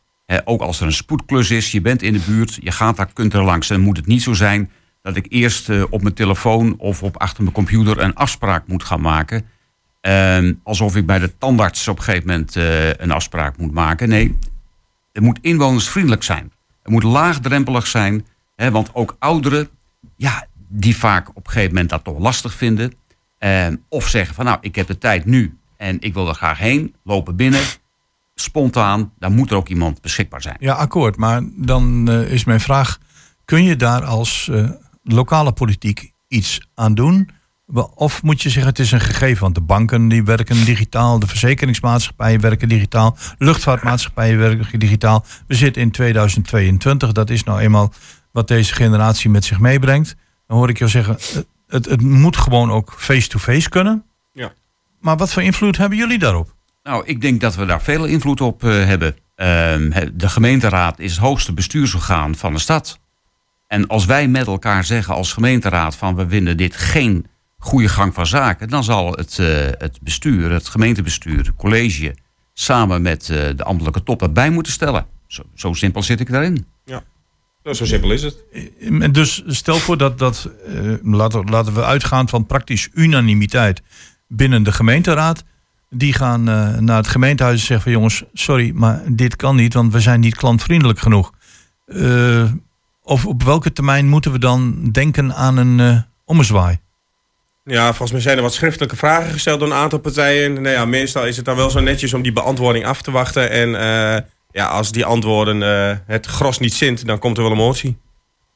Ook 0.44 0.62
als 0.62 0.80
er 0.80 0.86
een 0.86 0.94
spoedklus 0.94 1.52
is, 1.52 1.72
je 1.72 1.82
bent 1.82 2.02
in 2.02 2.14
de 2.14 2.20
buurt, 2.26 2.58
je 2.62 2.72
gaat 2.72 2.98
daar, 2.98 3.14
kunt 3.14 3.34
er 3.34 3.44
langs. 3.44 3.68
Dan 3.68 3.80
moet 3.80 3.98
het 3.98 4.06
niet 4.06 4.22
zo 4.22 4.34
zijn 4.34 4.72
dat 5.04 5.16
ik 5.16 5.26
eerst 5.30 5.70
eh, 5.70 5.84
op 5.90 6.02
mijn 6.02 6.14
telefoon 6.14 6.76
of 6.78 7.04
op 7.04 7.18
achter 7.18 7.44
mijn 7.44 7.56
computer 7.56 8.00
een 8.00 8.16
afspraak 8.16 8.68
moet 8.68 8.84
gaan 8.84 9.02
maken. 9.02 9.46
Ehm, 10.04 10.54
alsof 10.64 10.96
ik 10.96 11.06
bij 11.06 11.20
de 11.20 11.38
tandarts 11.38 11.88
op 11.88 11.98
een 11.98 12.04
gegeven 12.04 12.28
moment 12.28 12.56
eh, 12.56 12.90
een 12.90 13.12
afspraak 13.12 13.58
moet 13.58 13.72
maken. 13.72 14.10
Nee, 14.10 14.38
het 15.12 15.24
moet 15.24 15.40
inwonersvriendelijk 15.42 16.24
zijn. 16.24 16.52
Het 16.82 16.92
moet 16.92 17.04
laagdrempelig 17.04 17.88
zijn. 17.88 18.26
Hè, 18.56 18.72
want 18.72 18.96
ook 18.96 19.16
ouderen, 19.20 19.70
ja, 20.16 20.48
die 20.68 20.98
vaak 20.98 21.30
op 21.30 21.46
een 21.46 21.52
gegeven 21.52 21.74
moment 21.74 21.90
dat 21.90 22.04
toch 22.04 22.20
lastig 22.20 22.54
vinden. 22.54 22.94
Ehm, 23.38 23.76
of 23.90 24.08
zeggen 24.08 24.36
van 24.36 24.46
nou, 24.46 24.58
ik 24.62 24.76
heb 24.76 24.88
de 24.88 24.98
tijd 24.98 25.26
nu 25.26 25.58
en 25.78 25.98
ik 26.00 26.14
wil 26.14 26.28
er 26.28 26.36
graag 26.36 26.58
heen. 26.58 26.96
Lopen 27.04 27.36
binnen. 27.36 27.62
spontaan, 28.36 29.14
dan 29.20 29.34
moet 29.34 29.52
er 29.52 29.58
ook 29.58 29.68
iemand 29.68 30.02
beschikbaar 30.02 30.42
zijn. 30.42 30.58
Ja, 30.60 30.74
akkoord. 30.74 31.18
Maar 31.18 31.42
dan 31.56 32.10
eh, 32.10 32.32
is 32.32 32.44
mijn 32.44 32.60
vraag: 32.60 33.00
kun 33.46 33.64
je 33.64 33.76
daar 33.76 34.04
als 34.04 34.50
eh, 34.52 34.70
lokale 35.04 35.52
politiek 35.52 36.12
iets 36.28 36.68
aan 36.76 36.96
doen? 36.96 37.30
Of 37.74 38.24
moet 38.24 38.42
je 38.42 38.50
zeggen, 38.50 38.72
het 38.72 38.80
is 38.80 38.92
een 38.92 39.00
gegeven, 39.00 39.42
want 39.42 39.56
de 39.56 39.62
banken 39.62 40.08
die 40.08 40.24
werken 40.24 40.66
digitaal, 40.66 41.20
de 41.20 41.28
verzekeringsmaatschappijen 41.28 42.42
werken 42.42 42.70
digitaal, 42.70 43.18
luchtvaartmaatschappijen 43.38 44.38
werken 44.38 44.80
digitaal. 44.80 45.26
We 45.48 45.56
zitten 45.56 45.82
in 45.82 45.92
2022, 45.92 47.12
dat 47.12 47.30
is 47.30 47.44
nou 47.44 47.60
eenmaal 47.60 47.94
wat 48.32 48.48
deze 48.48 48.74
generatie 48.74 49.30
met 49.30 49.46
zich 49.46 49.60
meebrengt. 49.60 50.16
Dan 50.48 50.58
hoor 50.58 50.70
ik 50.70 50.78
jou 50.78 50.90
zeggen, 50.90 51.18
het, 51.68 51.86
het, 51.86 52.02
moet 52.02 52.38
gewoon 52.38 52.72
ook 52.72 52.94
face-to-face 52.98 53.70
kunnen. 53.70 54.04
Ja. 54.32 54.52
Maar 55.00 55.18
wat 55.18 55.34
voor 55.34 55.44
invloed 55.44 55.78
hebben 55.78 55.98
jullie 55.98 56.20
daarop? 56.20 56.56
Nou, 56.84 57.06
ik 57.06 57.22
denk 57.22 57.42
dat 57.42 57.56
we 57.56 57.66
daar 57.66 57.82
veel 57.82 58.06
invloed 58.06 58.42
op 58.42 58.64
eh, 58.64 58.70
hebben. 58.70 59.16
Ehm, 59.36 60.10
de 60.14 60.30
gemeenteraad 60.30 61.00
is 61.00 61.12
het 61.12 61.22
hoogste 61.22 61.54
bestuursorgaan 61.54 62.36
van 62.36 62.54
de 62.54 62.60
stad. 62.60 63.00
En 63.68 63.88
als 63.88 64.06
wij 64.06 64.28
met 64.28 64.48
elkaar 64.48 64.84
zeggen 64.84 65.16
als 65.16 65.34
gemeenteraad 65.34 65.96
van 65.96 66.16
we 66.16 66.28
vinden 66.28 66.58
dit 66.58 66.76
geen 66.76 67.26
goede 67.64 67.90
gang 67.90 68.14
van 68.14 68.28
zaken, 68.28 68.70
dan 68.70 68.84
zal 68.84 69.12
het, 69.12 69.40
eh, 69.40 69.48
het 69.78 70.00
bestuur, 70.02 70.52
het 70.52 70.68
gemeentebestuur, 70.68 71.38
het 71.38 71.56
college, 71.56 72.16
samen 72.54 73.02
met 73.02 73.30
eh, 73.30 73.50
de 73.56 73.64
ambtelijke 73.64 74.04
top 74.04 74.22
erbij 74.22 74.50
moeten 74.50 74.72
stellen. 74.72 75.06
Zo, 75.28 75.44
zo 75.54 75.74
simpel 75.74 76.04
zit 76.04 76.20
ik 76.20 76.32
daarin. 76.32 76.66
Nou, 77.64 77.76
zo 77.76 77.86
simpel 77.86 78.12
is 78.12 78.24
het. 78.24 78.44
En 79.02 79.12
Dus 79.12 79.44
stel 79.48 79.78
voor 79.78 79.98
dat, 79.98 80.20
dat 80.20 80.50
eh, 80.68 80.94
laten, 81.02 81.50
laten 81.50 81.74
we 81.74 81.84
uitgaan 81.84 82.30
van 82.30 82.46
praktisch 82.46 82.90
unanimiteit 82.94 83.82
binnen 84.28 84.64
de 84.64 84.72
gemeenteraad. 84.72 85.44
Die 85.90 86.14
gaan 86.14 86.50
eh, 86.50 86.78
naar 86.78 86.98
het 86.98 87.08
gemeentehuis 87.08 87.60
en 87.60 87.66
zeggen 87.66 87.82
van 87.82 87.92
jongens, 87.92 88.24
sorry, 88.34 88.72
maar 88.74 89.02
dit 89.08 89.36
kan 89.36 89.56
niet, 89.56 89.74
want 89.74 89.94
we 89.94 90.00
zijn 90.00 90.20
niet 90.20 90.36
klantvriendelijk 90.36 91.00
genoeg. 91.00 91.34
Eh, 91.86 92.52
of 93.04 93.26
op 93.26 93.44
welke 93.44 93.74
termijn 93.74 94.08
moeten 94.08 94.32
we 94.32 94.40
dan 94.40 94.90
denken 94.92 95.36
aan 95.36 95.58
een 95.58 95.80
eh 95.80 96.02
ommezwaai? 96.26 96.80
Ja, 97.64 97.86
volgens 97.88 98.12
mij 98.12 98.22
zijn 98.22 98.38
er 98.38 98.44
wat 98.44 98.54
schriftelijke 98.54 98.96
vragen 98.96 99.32
gesteld 99.32 99.60
door 99.60 99.68
een 99.70 99.74
aantal 99.76 100.00
partijen. 100.00 100.54
Nou 100.54 100.70
ja, 100.76 100.86
meestal 100.86 101.26
is 101.26 101.36
het 101.36 101.46
dan 101.46 101.56
wel 101.56 101.70
zo 101.70 101.80
netjes 101.80 102.14
om 102.14 102.22
die 102.22 102.32
beantwoording 102.34 102.86
af 102.86 103.02
te 103.02 103.12
wachten. 103.12 103.50
En 103.50 103.76
eh, 103.76 104.22
ja, 104.52 104.68
als 104.68 104.92
die 104.92 105.06
antwoorden 105.06 105.64
eh, 105.64 105.98
het 106.08 106.26
gros 106.26 106.60
niet 106.60 106.74
zint, 106.74 107.06
dan 107.06 107.20
komt 107.20 107.38
er 107.38 107.44
wel 107.44 107.52
een 107.52 107.58
motie. 107.58 107.98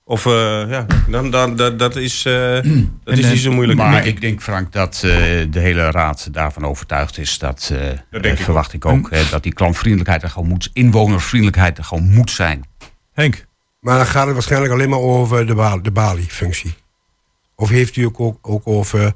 Of 0.04 0.26
eh, 0.26 0.32
ja, 0.70 0.86
dan, 1.08 1.32
dan, 1.32 1.56
dat, 1.56 1.80
dat 1.80 1.96
is, 1.96 2.26
eh, 2.26 2.34
dat 3.04 3.18
is 3.18 3.24
En, 3.24 3.30
niet 3.32 3.40
zo 3.40 3.52
moeilijk. 3.52 3.80
Maar 3.80 4.00
ik. 4.00 4.06
ik 4.06 4.22
denk, 4.22 4.42
Frank, 4.42 4.72
dat 4.72 4.96
eh, 4.96 5.02
de 5.50 5.60
hele 5.60 5.92
raad 5.92 6.34
daarvan 6.34 6.66
overtuigd 6.66 7.18
is. 7.18 7.38
Dat, 7.38 7.72
eh, 7.74 8.22
denk 8.22 8.38
ik 8.38 8.44
verwacht 8.44 8.74
ik 8.74 8.86
ook. 8.86 9.10
hè, 9.10 9.22
dat 9.30 9.44
die 9.44 9.54
klantvriendelijkheid 9.54 10.24
er 10.24 10.30
gewoon 10.30 10.48
moet, 10.48 10.70
inwonervriendelijkheid 10.74 11.78
er 11.78 11.84
gewoon 11.84 12.10
moet 12.10 12.32
zijn. 12.32 12.66
Henk, 13.14 13.46
Maar 13.80 13.98
dan 13.98 14.06
gaat 14.06 14.26
het 14.26 14.34
waarschijnlijk 14.34 14.74
alleen 14.74 14.90
maar 14.90 15.00
over 15.00 15.48
de, 15.48 15.56
ba 15.56 15.78
de 15.78 15.92
balie-functie. 15.92 16.76
Of 17.60 17.70
heeft 17.70 17.96
u 17.96 18.04
ook, 18.06 18.38
ook, 18.42 18.62
over... 18.68 19.14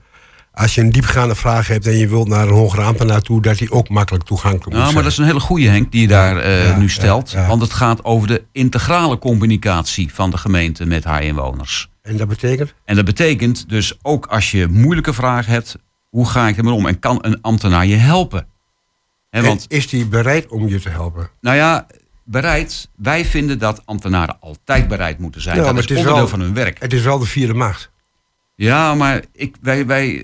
Als 0.53 0.75
je 0.75 0.81
een 0.81 0.91
diepgaande 0.91 1.35
vraag 1.35 1.67
hebt 1.67 1.87
en 1.87 1.97
je 1.97 2.07
wilt 2.07 2.27
naar 2.27 2.47
een 2.47 2.53
hogere 2.53 2.81
ambtenaar 2.81 3.21
toe... 3.21 3.41
dat 3.41 3.57
die 3.57 3.71
ook 3.71 3.89
makkelijk 3.89 4.23
toegankelijk 4.23 4.65
moet 4.65 4.73
Nou, 4.73 4.83
maar 4.83 4.91
zijn. 4.93 5.03
dat 5.03 5.11
is 5.11 5.17
een 5.17 5.25
hele 5.25 5.39
goede 5.39 5.67
Henk 5.67 5.91
die 5.91 6.01
je 6.01 6.07
daar 6.07 6.37
eh, 6.37 6.67
Ja, 6.67 6.77
nu 6.77 6.89
stelt. 6.89 7.31
ja. 7.31 7.47
Want 7.47 7.61
het 7.61 7.73
gaat 7.73 8.03
over 8.03 8.27
de 8.27 8.43
integrale 8.51 9.17
communicatie 9.17 10.13
van 10.13 10.29
de 10.31 10.37
gemeente 10.37 10.85
met 10.85 11.03
haar 11.03 11.23
inwoners. 11.23 11.89
En 12.01 12.17
dat 12.17 12.27
betekent? 12.27 12.73
En 12.85 12.95
dat 12.95 13.05
betekent 13.05 13.69
dus 13.69 13.93
ook 14.01 14.25
als 14.25 14.51
je 14.51 14.67
moeilijke 14.67 15.13
vragen 15.13 15.51
hebt, 15.51 15.75
hoe 16.09 16.29
ga 16.29 16.47
ik 16.47 16.57
ermee 16.57 16.73
om? 16.73 16.85
En 16.87 16.99
kan 16.99 17.17
een 17.21 17.41
ambtenaar 17.41 17.85
je 17.85 17.95
helpen? 17.95 18.47
Hè, 19.29 19.41
want, 19.41 19.65
En 19.69 19.77
is 19.77 19.87
die 19.89 20.05
bereid 20.07 20.47
om 20.47 20.67
je 20.67 20.79
te 20.79 20.89
helpen? 20.89 21.29
nou 21.41 21.55
ja, 21.55 21.87
bereid. 22.23 22.89
Wij 22.95 23.25
vinden 23.25 23.59
dat 23.59 23.81
ambtenaren 23.85 24.37
altijd 24.39 24.87
bereid 24.87 25.19
moeten 25.19 25.41
zijn. 25.41 25.55
Ja, 25.57 25.61
dat 25.63 25.73
maar 25.73 25.83
is 25.83 25.89
het 25.89 25.97
is 25.97 26.03
onderdeel 26.05 26.23
wel- 26.29 26.37
van 26.37 26.45
hun 26.45 26.53
werk. 26.53 26.79
Het 26.81 26.93
is 26.93 27.01
wel 27.01 27.19
de 27.19 27.25
vierde 27.25 27.53
macht. 27.53 27.90
Ja, 28.63 28.95
maar 28.95 29.21
ik, 29.33 29.55
wij, 29.61 29.85
wij, 29.85 30.23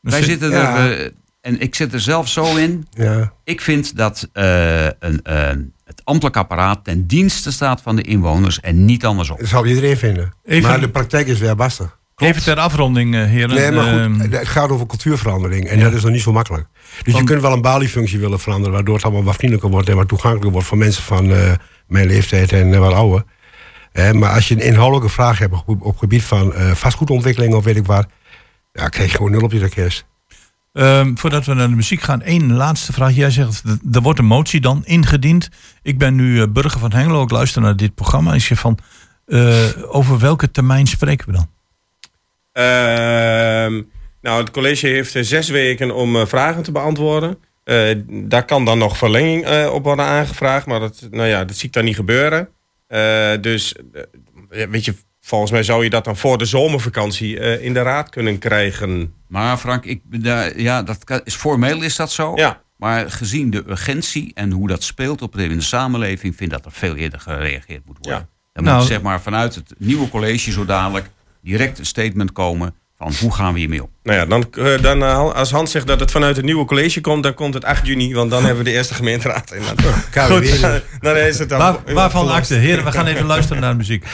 wij 0.00 0.18
zit- 0.18 0.24
zitten 0.30 0.50
ja. 0.50 0.76
er. 0.78 1.00
eh, 1.00 1.10
en 1.40 1.60
ik 1.60 1.74
zit 1.74 1.92
er 1.92 2.00
zelf 2.00 2.28
zo 2.28 2.56
in. 2.56 2.86
Ja. 2.90 3.32
Ik 3.44 3.60
vind 3.60 3.96
dat 3.96 4.28
eh, 4.32 4.84
een, 4.84 5.20
eh, 5.22 5.48
het 5.84 6.00
ambtelijk 6.04 6.36
apparaat 6.36 6.84
ten 6.84 7.06
dienste 7.06 7.52
staat 7.52 7.82
van 7.82 7.96
de 7.96 8.02
inwoners 8.02 8.60
en 8.60 8.84
niet 8.84 9.04
andersom. 9.04 9.36
Dat 9.38 9.48
zal 9.48 9.66
iedereen 9.66 9.96
vinden. 9.96 10.32
Even- 10.44 10.68
Maar 10.70 10.80
de 10.80 10.88
praktijk 10.88 11.26
is 11.26 11.38
weer 11.38 11.54
bastig. 11.56 11.98
even 12.16 12.42
ter 12.42 12.56
afronding, 12.58 13.14
eh, 13.14 13.24
heren. 13.24 13.54
Nee, 13.54 13.70
maar 13.72 13.84
goed, 13.92 14.00
Ehm, 14.22 14.32
het 14.32 14.48
gaat 14.48 14.70
over 14.70 14.86
cultuurverandering. 14.86 15.66
En 15.68 15.80
dat 15.80 15.92
is 15.92 16.02
nog 16.02 16.12
niet 16.12 16.22
zo 16.22 16.32
makkelijk. 16.32 16.66
Dus 17.04 17.12
Want- 17.12 17.18
je 17.18 17.24
kunt 17.24 17.42
wel 17.42 17.52
een 17.52 17.62
baliefunctie 17.62 18.18
willen 18.18 18.40
veranderen... 18.40 18.72
waardoor 18.74 18.94
het 18.94 19.04
allemaal 19.04 19.24
wat 19.24 19.34
vriendelijker 19.34 19.70
wordt... 19.70 19.88
en 19.88 19.96
wat 19.96 20.08
toegankelijker 20.08 20.52
wordt 20.52 20.66
voor 20.68 20.78
mensen 20.78 21.02
van 21.02 21.32
eh, 21.32 21.52
mijn 21.86 22.06
leeftijd 22.06 22.52
en 22.52 22.78
wat 22.80 22.92
ouder. 22.92 23.24
Maar 24.12 24.34
als 24.34 24.48
je 24.48 24.54
een 24.54 24.60
inhoudelijke 24.60 25.08
vraag 25.08 25.38
hebt 25.38 25.54
op, 25.66 25.82
op 25.82 25.98
gebied 25.98 26.22
van 26.22 26.54
eh, 26.54 26.70
vastgoedontwikkeling 26.70 27.54
of 27.54 27.64
weet 27.64 27.76
ik 27.76 27.86
waar... 27.86 28.04
ja, 28.72 28.88
krijg 28.88 29.10
je 29.10 29.16
gewoon 29.16 29.30
nul 29.30 29.42
op 29.42 29.52
je 29.52 29.68
kerst. 29.68 30.04
Ehm, 30.72 31.16
voordat 31.16 31.44
we 31.44 31.54
naar 31.54 31.68
de 31.68 31.74
muziek 31.74 32.00
gaan, 32.00 32.22
één 32.22 32.52
laatste 32.52 32.92
vraag. 32.92 33.14
Jij 33.14 33.30
zegt, 33.30 33.62
er 33.92 34.00
wordt 34.00 34.18
een 34.18 34.24
motie 34.24 34.60
dan 34.60 34.82
ingediend. 34.84 35.48
Ik 35.82 35.98
ben 35.98 36.14
nu 36.14 36.40
eh, 36.40 36.48
burger 36.48 36.80
van 36.80 36.92
Hengelo, 36.92 37.22
ik 37.22 37.30
luister 37.30 37.62
naar 37.62 37.76
dit 37.76 37.94
programma. 37.94 38.34
Ik 38.34 38.40
zeg 38.40 38.58
van, 38.58 38.78
eh, 39.26 39.66
over 39.86 40.18
welke 40.18 40.50
termijn 40.50 40.86
spreken 40.86 41.26
we 41.26 41.32
dan? 41.32 41.48
Ehm, 42.52 43.82
nou, 44.20 44.40
het 44.40 44.50
college 44.50 44.86
heeft 44.86 45.16
zes 45.20 45.48
weken 45.48 45.94
om 45.94 46.16
eh, 46.16 46.26
vragen 46.26 46.62
te 46.62 46.72
beantwoorden. 46.72 47.38
Eh, 47.64 47.96
daar 48.06 48.44
kan 48.44 48.64
dan 48.64 48.78
nog 48.78 48.96
verlenging 48.96 49.44
eh, 49.44 49.70
op 49.72 49.84
worden 49.84 50.04
aangevraagd, 50.04 50.66
maar 50.66 50.80
dat, 50.80 51.08
nou 51.10 51.28
ja, 51.28 51.44
dat 51.44 51.56
zie 51.56 51.68
ik 51.68 51.74
dan 51.74 51.84
niet 51.84 51.94
gebeuren. 51.94 52.48
Eh, 52.88 53.32
dus, 53.40 53.74
eh, 54.50 54.66
weet 54.68 54.84
je, 54.84 54.94
volgens 55.20 55.50
mij 55.50 55.62
zou 55.62 55.84
je 55.84 55.90
dat 55.90 56.04
dan 56.04 56.16
voor 56.16 56.38
de 56.38 56.44
zomervakantie 56.44 57.38
eh, 57.40 57.64
in 57.64 57.72
de 57.74 57.82
raad 57.82 58.08
kunnen 58.10 58.38
krijgen. 58.38 59.14
Maar 59.28 59.56
Frank, 59.56 59.84
ik, 59.84 60.00
daar- 60.04 60.60
ja, 60.60 60.82
dat 60.82 61.20
is, 61.24 61.34
formeel 61.34 61.82
is 61.82 61.96
dat 61.96 62.12
zo. 62.12 62.32
Ja. 62.36 62.62
Maar 62.76 63.10
gezien 63.10 63.50
de 63.50 63.62
urgentie 63.68 64.30
en 64.34 64.50
hoe 64.52 64.68
dat 64.68 64.82
speelt 64.82 65.22
op 65.22 65.32
de, 65.32 65.44
in 65.44 65.56
de 65.56 65.60
samenleving, 65.60 66.36
vind 66.36 66.52
ik 66.52 66.56
dat 66.56 66.64
er 66.64 66.72
veel 66.78 66.94
eerder 66.96 67.20
gereageerd 67.20 67.86
moet 67.86 67.98
worden. 68.00 68.20
Ja. 68.20 68.28
Dan 68.52 68.64
Nou- 68.64 68.78
moet 68.78 68.86
zeg 68.88 69.02
maar 69.02 69.20
vanuit 69.20 69.54
het 69.54 69.74
nieuwe 69.78 70.08
college 70.08 70.50
zo 70.52 70.64
dadelijk 70.64 71.10
direct 71.42 71.78
een 71.78 71.86
statement 71.86 72.32
komen 72.32 72.74
van 72.98 73.12
hoe 73.20 73.34
gaan 73.34 73.52
we 73.52 73.58
hiermee 73.58 73.82
om. 73.82 73.90
Nou 74.02 74.18
ja, 74.18 74.26
dan, 74.26 74.46
eh, 74.52 74.82
dan, 74.82 75.02
eh, 75.02 75.32
als 75.32 75.50
Hans 75.50 75.70
zegt 75.70 75.86
dat 75.86 76.00
het 76.00 76.10
vanuit 76.10 76.36
het 76.36 76.44
nieuwe 76.44 76.64
college 76.64 77.00
komt, 77.00 77.22
dan 77.22 77.34
komt 77.34 77.54
het 77.54 77.64
8 77.64 77.86
juni, 77.86 78.14
want 78.14 78.30
dan 78.30 78.44
hebben 78.44 78.64
we 78.64 78.70
de 78.70 78.76
eerste 78.76 78.94
gemeenteraad. 78.94 79.50
En 79.50 79.62
dan, 79.66 79.76
KWW. 80.26 80.44
dan 81.00 81.16
is 81.16 81.38
het 81.38 81.48
dan 81.48 81.58
Waar, 81.58 81.76
waarvan 81.94 82.28
akte? 82.28 82.54
Heren, 82.54 82.84
we 82.84 82.92
gaan 82.92 83.06
even 83.06 83.26
luisteren 83.26 83.62
naar 83.62 83.70
de 83.70 83.76
muziek. 83.76 84.04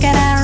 rocket, 0.00 0.16
out. 0.16 0.39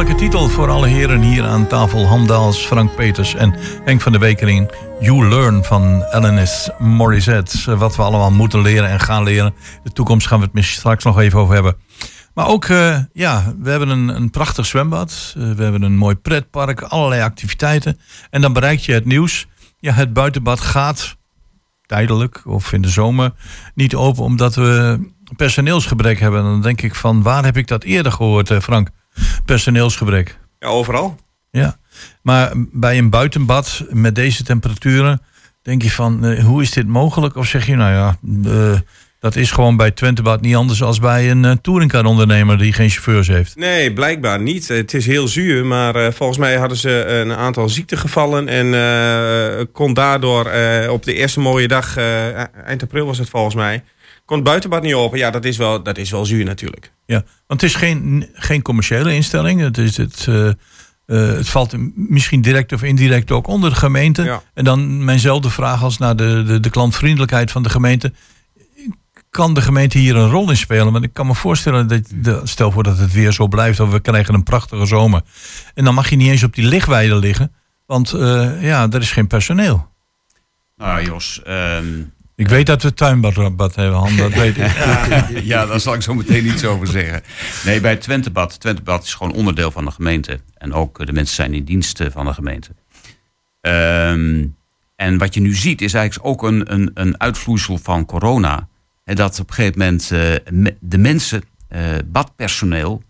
Hele 0.00 0.12
toepasselijke 0.12 0.48
titel 0.48 0.64
voor 0.64 0.74
alle 0.74 0.86
heren 0.86 1.22
hier 1.22 1.44
aan 1.44 1.66
tafel. 1.66 2.06
Hamdaals, 2.06 2.58
Frank 2.66 2.94
Peters 2.94 3.34
en 3.34 3.54
Henk 3.84 4.00
van 4.00 4.12
der 4.12 4.20
Wekering. 4.20 4.70
You 5.00 5.28
Learn 5.28 5.64
van 5.64 6.04
Alanis 6.10 6.70
Morissette. 6.78 7.76
Wat 7.76 7.96
we 7.96 8.02
allemaal 8.02 8.30
moeten 8.30 8.62
leren 8.62 8.88
en 8.88 9.00
gaan 9.00 9.22
leren. 9.22 9.54
De 9.82 9.90
toekomst 9.90 10.26
gaan 10.26 10.38
we 10.38 10.44
het 10.44 10.54
misschien 10.54 10.78
straks 10.78 11.04
nog 11.04 11.18
even 11.18 11.38
over 11.38 11.54
hebben. 11.54 11.76
Maar 12.34 12.46
ook, 12.46 12.64
eh, 12.64 12.98
ja, 13.12 13.54
we 13.58 13.70
hebben 13.70 13.88
een, 13.88 14.08
een 14.08 14.30
prachtig 14.30 14.66
zwembad. 14.66 15.34
Eh, 15.36 15.52
we 15.52 15.62
hebben 15.62 15.82
een 15.82 15.96
mooi 15.96 16.14
pretpark, 16.14 16.80
allerlei 16.80 17.22
activiteiten. 17.22 17.98
En 18.30 18.40
dan 18.40 18.52
bereik 18.52 18.78
je 18.78 18.92
het 18.92 19.04
nieuws. 19.04 19.46
Ja, 19.78 19.92
het 19.92 20.12
buitenbad 20.12 20.60
gaat 20.60 21.16
tijdelijk 21.86 22.42
of 22.44 22.72
in 22.72 22.82
de 22.82 22.88
zomer 22.88 23.32
niet 23.74 23.94
open 23.94 24.22
omdat 24.22 24.54
we 24.54 25.00
personeelsgebrek 25.36 26.20
hebben. 26.20 26.42
Dan 26.42 26.62
denk 26.62 26.82
ik 26.82 26.94
van, 26.94 27.22
waar 27.22 27.44
heb 27.44 27.56
ik 27.56 27.66
dat 27.66 27.84
eerder 27.84 28.12
gehoord, 28.12 28.50
eh, 28.50 28.60
Frank? 28.60 28.90
Personeelsgebrek. 29.44 30.38
Ja, 30.58 30.68
overal. 30.68 31.18
Ja, 31.50 31.76
maar 32.22 32.52
bij 32.54 32.98
een 32.98 33.10
buitenbad 33.10 33.84
met 33.88 34.14
deze 34.14 34.44
temperaturen 34.44 35.22
denk 35.62 35.82
je 35.82 35.90
van, 35.90 36.24
eh, 36.24 36.44
hoe 36.44 36.62
is 36.62 36.70
dit 36.70 36.86
mogelijk? 36.86 37.36
Of 37.36 37.46
zeg 37.46 37.66
je, 37.66 37.76
nou 37.76 37.92
ja, 37.92 38.16
eh, 38.50 38.78
dat 39.20 39.36
is 39.36 39.50
gewoon 39.50 39.76
bij 39.76 39.90
Twentebad 39.90 40.40
niet 40.40 40.54
anders 40.54 40.82
als 40.82 40.98
bij 40.98 41.30
een 41.30 41.44
uh, 41.44 41.52
touringcar-ondernemer 41.62 42.58
die 42.58 42.72
geen 42.72 42.88
chauffeurs 42.88 43.28
heeft. 43.28 43.56
Nee, 43.56 43.92
blijkbaar 43.92 44.40
niet. 44.40 44.68
Het 44.68 44.94
is 44.94 45.06
heel 45.06 45.28
zuur, 45.28 45.66
maar 45.66 46.12
volgens 46.12 46.38
mij 46.38 46.56
hadden 46.56 46.76
ze 46.76 47.04
een 47.04 47.32
aantal 47.32 47.68
ziektegevallen 47.68 48.48
en 48.48 48.74
eh, 48.74 49.64
kon 49.72 49.94
daardoor 49.94 50.50
op 50.90 51.04
de 51.04 51.14
eerste 51.14 51.40
mooie 51.40 51.68
dag, 51.68 51.96
eh, 51.96 52.38
eind 52.66 52.82
april 52.82 53.06
was 53.06 53.18
het 53.18 53.28
volgens 53.28 53.54
mij, 53.54 53.82
kon 54.30 54.38
het 54.38 54.48
buitenbad 54.48 54.82
niet 54.82 54.94
open. 54.94 55.18
Ja, 55.18 55.30
dat 55.30 55.44
is 55.44 55.56
wel, 55.56 55.82
dat 55.82 55.98
is 55.98 56.10
wel 56.10 56.26
zuur 56.26 56.44
natuurlijk. 56.44 56.92
Ja, 57.06 57.24
want 57.46 57.60
het 57.60 57.70
is 57.70 57.74
geen, 57.74 58.28
geen 58.32 58.62
commerciële 58.62 59.14
instelling. 59.14 59.60
Het, 59.60 59.78
is 59.78 59.96
het, 59.96 60.26
eh, 60.28 60.48
eh, 60.48 60.54
het 61.06 61.48
valt 61.48 61.74
misschien 61.94 62.40
direct 62.40 62.72
of 62.72 62.82
indirect 62.82 63.30
ook 63.30 63.46
onder 63.46 63.70
de 63.70 63.76
gemeente. 63.76 64.22
Ja. 64.22 64.42
En 64.54 64.64
dan 64.64 65.04
mijnzelfde 65.04 65.50
vraag 65.50 65.82
als 65.82 65.98
naar 65.98 66.16
de, 66.16 66.42
de, 66.46 66.60
de 66.60 66.70
klantvriendelijkheid 66.70 67.50
van 67.50 67.62
de 67.62 67.68
gemeente. 67.68 68.12
Kan 69.30 69.54
de 69.54 69.60
gemeente 69.60 69.98
hier 69.98 70.16
een 70.16 70.30
rol 70.30 70.50
in 70.50 70.56
spelen? 70.56 70.92
Want 70.92 71.04
ik 71.04 71.12
kan 71.12 71.26
me 71.26 71.34
voorstellen 71.34 71.88
dat, 71.88 72.02
de, 72.14 72.40
stel 72.44 72.70
voor 72.70 72.82
dat 72.82 72.98
het 72.98 73.12
weer 73.12 73.32
zo 73.32 73.48
blijft, 73.48 73.80
of 73.80 73.90
we 73.90 74.00
krijgen 74.00 74.34
een 74.34 74.42
prachtige 74.42 74.86
zomer. 74.86 75.22
En 75.74 75.84
dan 75.84 75.94
mag 75.94 76.10
je 76.10 76.16
niet 76.16 76.30
eens 76.30 76.42
op 76.42 76.54
die 76.54 76.66
lichtweide 76.66 77.16
liggen, 77.16 77.52
want 77.86 78.12
eh, 78.12 78.62
ja, 78.62 78.88
er 78.90 79.00
is 79.00 79.12
geen 79.12 79.26
personeel. 79.26 79.88
Nou, 80.76 81.04
Jos. 81.04 81.42
ehm, 81.44 82.02
Ik 82.40 82.48
weet 82.48 82.66
dat 82.66 82.82
we 82.82 82.94
tuinbad 82.94 83.74
hebben, 83.74 83.92
Han, 83.92 84.16
dat 84.16 84.32
weet 84.32 84.56
ik. 84.56 84.72
ja, 85.52 85.66
daar 85.66 85.80
zal 85.80 85.94
ik 85.94 86.02
zo 86.02 86.14
meteen 86.14 86.46
iets 86.46 86.64
over 86.64 86.86
zeggen. 86.86 87.22
Nee, 87.64 87.80
bij 87.80 87.96
Twentebad. 87.96 88.60
Twentebad 88.60 89.04
is 89.04 89.14
gewoon 89.14 89.32
onderdeel 89.32 89.70
van 89.70 89.84
de 89.84 89.90
gemeente. 89.90 90.40
En 90.54 90.72
ook 90.72 91.00
eh, 91.00 91.06
de 91.06 91.12
mensen 91.12 91.34
zijn 91.34 91.54
in 91.54 91.64
dienst 91.64 92.00
eh, 92.00 92.06
van 92.10 92.24
de 92.26 92.34
gemeente. 92.34 92.70
Ehm, 93.60 94.46
en 94.96 95.18
wat 95.18 95.34
je 95.34 95.40
nu 95.40 95.54
ziet 95.54 95.80
is 95.82 95.94
eigenlijk 95.94 96.28
ook 96.28 96.42
een, 96.42 96.72
een, 96.72 96.90
een 96.94 97.20
uitvloeisel 97.20 97.78
van 97.78 98.06
corona. 98.06 98.68
Hè, 99.04 99.14
dat 99.14 99.40
op 99.40 99.48
een 99.48 99.54
gegeven 99.54 99.78
moment 99.78 100.10
eh, 100.10 100.74
de 100.80 100.98
mensen, 100.98 101.42
badpersoneel... 102.06 103.02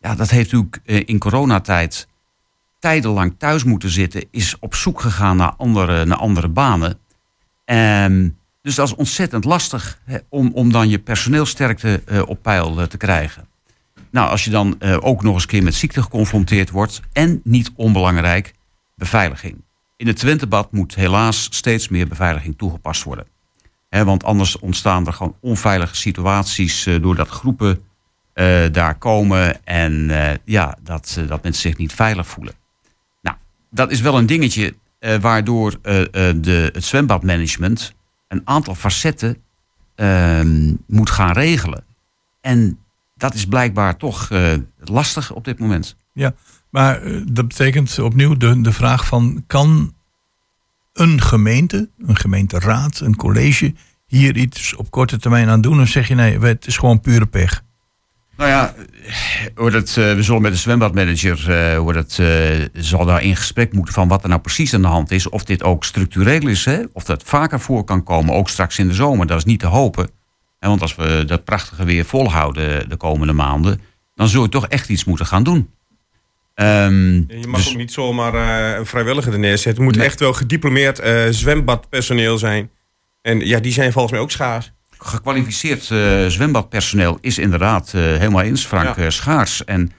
Ja, 0.00 0.14
dat 0.14 0.30
heeft 0.30 0.52
natuurlijk 0.52 1.08
in 1.08 1.18
coronatijd 1.18 2.08
tijdenlang 2.78 3.34
thuis 3.38 3.64
moeten 3.64 3.90
zitten... 3.90 4.24
is 4.30 4.56
op 4.60 4.74
zoek 4.74 5.00
gegaan 5.00 5.36
naar 5.36 5.54
andere, 5.56 6.04
naar 6.04 6.18
andere 6.18 6.48
banen. 6.48 6.98
Ehm, 7.64 8.28
dus 8.66 8.74
dat 8.74 8.86
is 8.86 8.94
ontzettend 8.94 9.44
lastig 9.44 9.98
hè, 10.04 10.18
om, 10.28 10.50
om 10.54 10.72
dan 10.72 10.88
je 10.88 10.98
personeelsterkte 10.98 12.02
eh, 12.06 12.22
op 12.26 12.42
peil 12.42 12.80
eh, 12.80 12.86
te 12.86 12.96
krijgen. 12.96 13.48
Nou, 14.10 14.30
als 14.30 14.44
je 14.44 14.50
dan 14.50 14.76
eh, 14.78 14.96
ook 15.00 15.22
nog 15.22 15.34
eens 15.34 15.42
een 15.42 15.48
keer 15.48 15.62
met 15.62 15.74
ziekte 15.74 16.02
geconfronteerd 16.02 16.70
wordt... 16.70 17.00
en 17.12 17.40
niet 17.44 17.72
onbelangrijk, 17.76 18.54
beveiliging. 18.94 19.64
In 19.96 20.06
het 20.06 20.16
Twentebad 20.16 20.72
moet 20.72 20.94
helaas 20.94 21.48
steeds 21.50 21.88
meer 21.88 22.08
beveiliging 22.08 22.58
toegepast 22.58 23.02
worden. 23.02 23.26
Want 23.88 24.24
anders 24.24 24.58
ontstaan 24.58 25.06
er 25.06 25.12
gewoon 25.12 25.36
onveilige 25.40 25.96
situaties... 25.96 26.88
doordat 27.00 27.28
groepen 27.28 27.82
daar 28.72 28.94
komen 28.94 29.64
en 29.64 30.10
ja, 30.44 30.76
dat, 30.82 31.20
dat 31.28 31.42
mensen 31.42 31.62
zich 31.62 31.76
niet 31.76 31.92
veilig 31.92 32.26
voelen. 32.26 32.54
Nou, 33.22 33.36
dat 33.70 33.90
is 33.90 34.00
wel 34.00 34.18
een 34.18 34.26
dingetje 34.26 34.74
waardoor 35.20 35.78
de, 35.82 36.70
het 36.72 36.84
zwembadmanagement 36.84 37.94
een 38.28 38.40
aantal 38.44 38.74
facetten 38.74 39.36
ehm, 39.94 40.74
moet 40.86 41.10
gaan 41.10 41.32
regelen. 41.32 41.84
En 42.40 42.78
dat 43.16 43.34
is 43.34 43.46
blijkbaar 43.46 43.96
toch 43.96 44.30
eh, 44.30 44.52
lastig 44.78 45.32
op 45.32 45.44
dit 45.44 45.58
moment. 45.58 45.96
Ja, 46.12 46.34
maar 46.70 47.02
eh, 47.02 47.20
dat 47.28 47.48
betekent 47.48 47.98
opnieuw 47.98 48.36
de, 48.36 48.60
de 48.60 48.72
vraag 48.72 49.06
van... 49.06 49.44
kan 49.46 49.94
een 50.92 51.20
gemeente, 51.20 51.88
een 51.98 52.16
gemeenteraad, 52.16 53.00
een 53.00 53.16
college... 53.16 53.74
hier 54.06 54.36
iets 54.36 54.74
op 54.74 54.90
korte 54.90 55.18
termijn 55.18 55.48
aan 55.48 55.60
doen? 55.60 55.80
Of 55.80 55.88
zeg 55.88 56.08
je 56.08 56.14
nee, 56.14 56.38
het 56.38 56.66
is 56.66 56.76
gewoon 56.76 57.00
pure 57.00 57.26
pech? 57.26 57.62
Nou 58.36 58.50
ja, 58.50 58.74
eh, 59.54 60.14
we 60.14 60.22
zullen 60.22 60.42
met 60.42 60.52
de 60.52 60.58
zwembadmanager 60.58 61.50
eh, 61.50 61.76
eh, 62.56 62.68
zal 62.72 63.04
daar 63.04 63.22
in 63.22 63.36
gesprek 63.36 63.72
moeten 63.72 63.94
van 63.94 64.08
wat 64.08 64.22
er 64.22 64.28
nou 64.28 64.40
precies 64.40 64.74
aan 64.74 64.82
de 64.82 64.88
hand 64.88 65.10
is. 65.10 65.28
Of 65.28 65.44
dit 65.44 65.62
ook 65.62 65.84
structureel 65.84 66.46
is, 66.48 66.64
hè? 66.64 66.82
of 66.92 67.04
dat 67.04 67.22
vaker 67.22 67.60
voor 67.60 67.84
kan 67.84 68.02
komen, 68.02 68.34
ook 68.34 68.48
straks 68.48 68.78
in 68.78 68.88
de 68.88 68.94
zomer. 68.94 69.26
Dat 69.26 69.36
is 69.38 69.44
niet 69.44 69.60
te 69.60 69.66
hopen. 69.66 70.10
En 70.58 70.68
want 70.68 70.82
als 70.82 70.94
we 70.94 71.24
dat 71.26 71.44
prachtige 71.44 71.84
weer 71.84 72.04
volhouden 72.04 72.88
de 72.88 72.96
komende 72.96 73.32
maanden, 73.32 73.80
dan 74.14 74.28
zul 74.28 74.42
je 74.42 74.48
toch 74.48 74.66
echt 74.66 74.88
iets 74.88 75.04
moeten 75.04 75.26
gaan 75.26 75.42
doen. 75.42 75.70
Ehm, 76.54 77.14
Je 77.14 77.44
mag 77.48 77.60
dus- 77.60 77.70
ook 77.70 77.76
niet 77.76 77.92
zomaar 77.92 78.34
een 78.78 78.86
vrijwilliger 78.86 79.32
er 79.32 79.38
neerzetten. 79.38 79.74
Het 79.74 79.82
moet 79.82 79.96
Nee. 79.96 80.06
echt 80.06 80.20
wel 80.20 80.32
gediplomeerd 80.32 81.00
zwembadpersoneel 81.30 82.38
zijn. 82.38 82.70
En 83.22 83.38
ja, 83.46 83.60
die 83.60 83.72
zijn 83.72 83.92
volgens 83.92 84.12
mij 84.12 84.22
ook 84.22 84.30
schaars. 84.30 84.72
Gekwalificeerd 84.98 85.90
eh, 85.90 86.26
zwembadpersoneel 86.26 87.18
is 87.20 87.38
inderdaad 87.38 87.92
eh, 87.94 88.02
helemaal 88.02 88.42
eens, 88.42 88.64
Frank 88.64 88.96
Ja. 88.96 89.04
eh, 89.04 89.10
Schaars. 89.10 89.64
En 89.64 89.90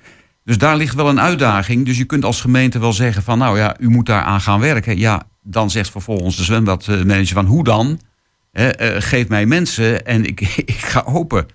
dus 0.43 0.57
daar 0.57 0.77
ligt 0.77 0.95
wel 0.95 1.09
een 1.09 1.19
uitdaging. 1.19 1.85
Dus 1.85 1.97
je 1.97 2.05
kunt 2.05 2.25
als 2.25 2.41
gemeente 2.41 2.79
wel 2.79 2.93
zeggen 2.93 3.23
van 3.23 3.37
nou 3.37 3.57
ja, 3.57 3.75
u 3.79 3.89
moet 3.89 4.05
daar 4.05 4.21
aan 4.21 4.41
gaan 4.41 4.59
werken. 4.59 4.97
Ja, 4.97 5.23
dan 5.43 5.71
zegt 5.71 5.91
vervolgens 5.91 6.35
de 6.35 6.43
zwembadmanager 6.43 7.33
van 7.33 7.45
hoe 7.45 7.63
dan? 7.63 7.99
Geef 8.97 9.27
mij 9.27 9.45
mensen 9.45 10.05
en 10.05 10.25
ik, 10.25 10.41
ik 10.65 10.77
ga 10.77 11.03
open. 11.05 11.45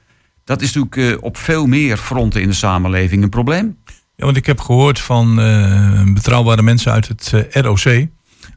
Dat 0.44 0.62
is 0.62 0.72
natuurlijk 0.72 1.24
op 1.24 1.36
veel 1.36 1.66
meer 1.66 1.96
fronten 1.96 2.40
in 2.42 2.48
de 2.48 2.54
samenleving 2.54 3.22
een 3.22 3.28
probleem. 3.28 3.78
Ja, 4.16 4.24
want 4.24 4.36
ik 4.36 4.46
heb 4.46 4.60
gehoord 4.60 5.00
van 5.00 5.34
betrouwbare 6.14 6.62
mensen 6.62 6.92
uit 6.92 7.08
het 7.08 7.32
ROC... 7.50 8.06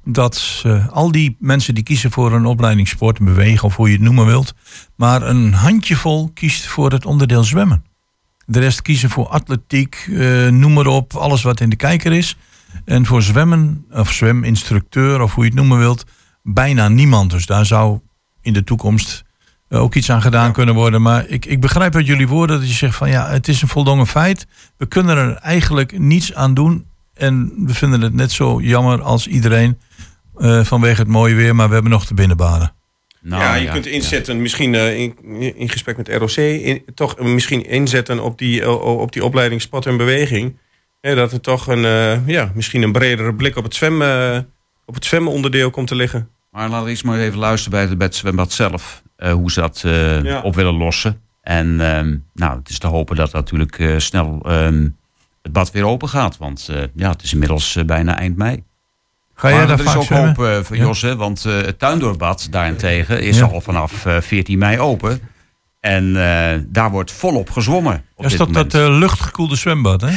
dat 0.06 0.62
eh, 0.64 0.88
al 0.88 1.12
die 1.12 1.36
mensen 1.40 1.76
die 1.76 1.84
kiezen 1.84 2.12
voor 2.12 2.34
een 2.34 2.46
opleiding 2.46 2.88
sport 2.88 3.20
en 3.20 3.26
bewegen... 3.26 3.64
of 3.64 3.76
hoe 3.76 3.88
je 3.88 3.94
het 3.94 4.04
noemen 4.04 4.26
wilt... 4.26 4.54
maar 4.96 5.22
een 5.22 5.54
handjevol 5.54 6.32
kiest 6.34 6.66
voor 6.66 6.92
het 6.92 7.06
onderdeel 7.06 7.44
zwemmen. 7.44 7.84
De 8.46 8.60
rest 8.60 8.82
kiezen 8.82 9.10
voor 9.10 9.28
atletiek, 9.28 10.08
eh, 10.12 10.48
noem 10.48 10.74
maar 10.74 10.88
op, 10.88 11.16
alles 11.16 11.42
wat 11.42 11.60
in 11.60 11.70
de 11.70 11.76
kijker 11.76 12.12
is. 12.14 12.38
En 12.86 13.06
voor 13.06 13.22
zwemmen, 13.22 13.86
of 13.92 14.12
zweminstructeur, 14.12 15.22
of 15.22 15.34
hoe 15.34 15.44
je 15.44 15.50
het 15.50 15.60
noemen 15.60 15.78
wilt... 15.78 16.06
bijna 16.44 16.88
niemand. 16.88 17.32
Dus 17.32 17.46
daar 17.46 17.66
zou 17.66 18.00
in 18.42 18.54
de 18.54 18.64
toekomst 18.64 19.24
eh, 19.68 19.82
ook 19.82 19.96
iets 19.96 20.10
aan 20.10 20.22
gedaan 20.22 20.54
kunnen 20.54 20.76
worden. 20.76 21.02
Maar 21.02 21.28
ik, 21.28 21.46
ik 21.46 21.62
begrijp 21.62 21.96
uit 21.96 22.08
jullie 22.08 22.28
woorden 22.28 22.60
dat 22.60 22.68
je 22.68 22.74
zegt 22.74 22.96
van 22.96 23.10
ja, 23.10 23.28
het 23.28 23.48
is 23.48 23.62
een 23.62 23.68
voldongen 23.68 24.08
feit. 24.08 24.48
We 24.78 24.86
kunnen 24.86 25.18
er 25.18 25.36
eigenlijk 25.36 26.00
niets 26.00 26.34
aan 26.34 26.54
doen. 26.54 26.86
En 27.14 27.54
we 27.58 27.74
vinden 27.74 28.02
het 28.02 28.14
net 28.14 28.32
zo 28.32 28.62
jammer 28.62 29.02
als 29.02 29.28
iedereen 29.28 29.78
eh, 30.38 30.64
vanwege 30.64 31.00
het 31.02 31.10
mooie 31.10 31.36
weer. 31.36 31.56
Maar 31.56 31.68
we 31.68 31.74
hebben 31.74 31.92
nog 31.92 32.06
de 32.06 32.14
binnenbanen. 32.14 32.74
Nou, 33.22 33.42
ja, 33.44 33.56
je 33.56 33.70
kunt 33.70 33.86
inzetten, 33.86 34.42
misschien 34.42 34.76
eh, 34.76 35.00
in, 35.00 35.16
in 35.56 35.70
gesprek 35.70 35.98
met 35.98 36.10
ROC, 36.10 36.32
in, 36.38 36.84
toch 36.96 37.20
misschien 37.20 37.66
inzetten 37.66 38.20
op 38.24 38.38
die, 38.38 38.62
eh, 38.62 38.82
op 39.00 39.12
die 39.12 39.24
opleiding 39.26 39.62
sport 39.62 39.86
en 39.86 39.98
beweging. 39.98 40.58
Hè, 41.02 41.16
dat 41.16 41.32
er 41.32 41.42
toch 41.42 41.68
een, 41.68 41.86
eh, 41.86 42.28
ja, 42.28 42.52
misschien 42.56 42.82
een 42.82 42.92
bredere 42.92 43.34
blik 43.36 43.56
op 43.56 43.64
het, 43.64 43.76
zwem, 43.76 44.02
eh, 44.02 44.38
op 44.86 44.94
het 44.96 45.06
zwemonderdeel 45.06 45.70
komt 45.70 45.88
te 45.88 45.96
liggen. 45.96 46.30
Maar 46.52 46.70
laten 46.70 46.84
we 46.84 46.90
eens 46.90 47.04
maar 47.04 47.20
even 47.20 47.40
luisteren 47.40 47.72
bij 47.80 47.88
het, 47.90 47.98
bij 47.98 48.08
het 48.08 48.16
zwembad 48.16 48.52
zelf. 48.52 49.04
eh, 49.16 49.34
hoe 49.34 49.52
ze 49.52 49.60
dat 49.60 49.82
eh, 49.86 50.24
Ja. 50.24 50.42
op 50.42 50.56
willen 50.56 50.74
lossen. 50.78 51.22
En 51.42 51.82
ehm, 51.82 52.16
nou, 52.34 52.58
het 52.60 52.70
is 52.70 52.78
te 52.80 52.88
hopen 52.88 53.16
dat 53.16 53.32
natuurlijk 53.32 53.80
eh, 53.80 53.98
snel 53.98 54.40
ehm, 54.46 54.88
het 55.42 55.52
bad 55.52 55.72
weer 55.72 55.86
open 55.86 56.10
gaat. 56.10 56.38
Want 56.38 56.68
eh, 56.72 56.84
ja, 56.96 57.10
het 57.10 57.24
is 57.24 57.34
inmiddels 57.34 57.76
eh, 57.76 57.84
bijna 57.86 58.18
eind 58.18 58.38
mei. 58.38 58.64
Ga 59.36 59.48
jij 59.50 59.58
maar 59.58 59.68
daar 59.68 59.80
er 59.80 59.86
is 59.86 59.96
ook 59.96 60.04
zwemmen? 60.04 60.36
hoop 60.36 60.46
eh, 60.46 60.64
voor 60.64 60.76
Ja. 60.76 60.84
Jos, 60.84 61.02
hè, 61.02 61.16
want 61.16 61.46
eh, 61.46 61.54
het 61.54 61.80
tuindoorbad 61.80 62.48
daarentegen 62.52 63.22
is 63.22 63.38
Ja. 63.38 63.46
al 63.46 63.62
vanaf 63.62 64.06
eh, 64.06 64.18
14 64.22 64.58
mei 64.58 64.80
open. 64.80 65.20
En 65.80 66.16
eh, 66.16 66.60
daar 66.68 66.92
wordt 66.92 67.12
volop 67.12 67.50
gezwommen. 67.50 67.94
Op 67.94 68.24
Dat 68.24 68.26
is 68.26 68.30
dit 68.32 68.40
dat, 68.40 68.48
moment. 68.48 68.72
dat 68.72 68.82
eh, 68.82 68.98
luchtgekoelde 68.98 69.56
zwembad, 69.56 70.02
hè? 70.02 70.10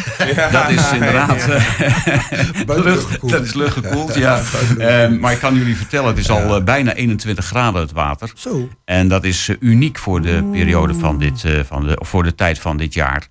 Dat 0.50 0.70
is 0.70 0.92
inderdaad. 0.92 1.48
eh, 1.48 2.84
lucht, 2.84 3.28
dat 3.30 3.42
is 3.44 3.54
luchtgekoeld, 3.54 4.14
ja. 4.14 4.40
Eh, 4.78 5.08
maar 5.10 5.32
ik 5.32 5.38
kan 5.38 5.54
jullie 5.54 5.76
vertellen, 5.76 6.08
het 6.08 6.18
is 6.18 6.30
al 6.30 6.56
eh, 6.56 6.64
bijna 6.64 6.94
21 6.94 7.44
graden 7.44 7.80
het 7.80 7.92
water. 7.92 8.30
Zo. 8.34 8.68
En 8.84 9.08
dat 9.08 9.24
is 9.24 9.48
eh, 9.48 9.56
uniek 9.60 9.98
voor 9.98 10.22
de 10.22 10.48
periode 10.52 10.94
van 10.94 11.18
dit, 11.18 11.44
eh, 11.44 11.52
van 11.66 11.86
de, 11.86 11.98
of 12.00 12.08
voor 12.08 12.22
de 12.22 12.34
tijd 12.34 12.58
van 12.58 12.76
dit 12.76 12.94
jaar. 12.94 13.26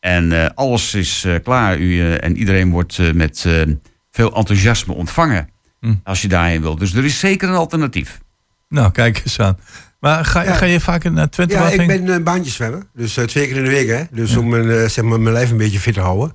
En 0.00 0.32
eh, 0.42 0.50
alles 0.54 0.94
is 0.94 1.24
eh, 1.24 1.34
klaar. 1.44 1.78
U, 1.78 2.00
eh, 2.00 2.24
en 2.24 2.36
iedereen 2.36 2.70
wordt 2.70 2.98
eh, 2.98 3.12
met 3.12 3.44
eh, 3.46 3.52
veel 4.12 4.34
enthousiasme 4.36 4.94
ontvangen. 4.94 5.48
Hm. 5.80 5.94
Als 6.04 6.22
je 6.22 6.28
daarheen 6.28 6.60
wilt. 6.62 6.78
Dus 6.78 6.94
er 6.94 7.04
is 7.04 7.18
zeker 7.18 7.48
een 7.48 7.54
alternatief. 7.54 8.20
Nou, 8.68 8.90
kijk 8.90 9.20
eens 9.24 9.40
aan. 9.40 9.58
Maar 10.00 10.24
ga, 10.24 10.42
Ja. 10.42 10.54
ga 10.54 10.64
je 10.64 10.80
vaak 10.80 11.10
naar 11.10 11.28
Twente? 11.30 11.54
Ja, 11.54 11.68
ik 11.68 11.86
ben 11.86 12.08
een 12.08 12.22
baantje 12.24 12.50
zwemmen. 12.50 12.86
Dus 12.94 13.16
eh, 13.16 13.24
twee 13.24 13.46
keer 13.46 13.56
in 13.56 13.64
de 13.64 13.70
week, 13.70 13.88
hè. 13.88 14.02
Dus 14.10 14.36
om 14.36 14.48
mijn, 14.48 14.70
eh, 14.70 14.88
zeg 14.88 15.04
maar, 15.04 15.20
mijn 15.20 15.34
lijf 15.34 15.50
een 15.50 15.56
beetje 15.56 15.78
fit 15.80 15.94
te 15.94 16.00
houden. 16.00 16.32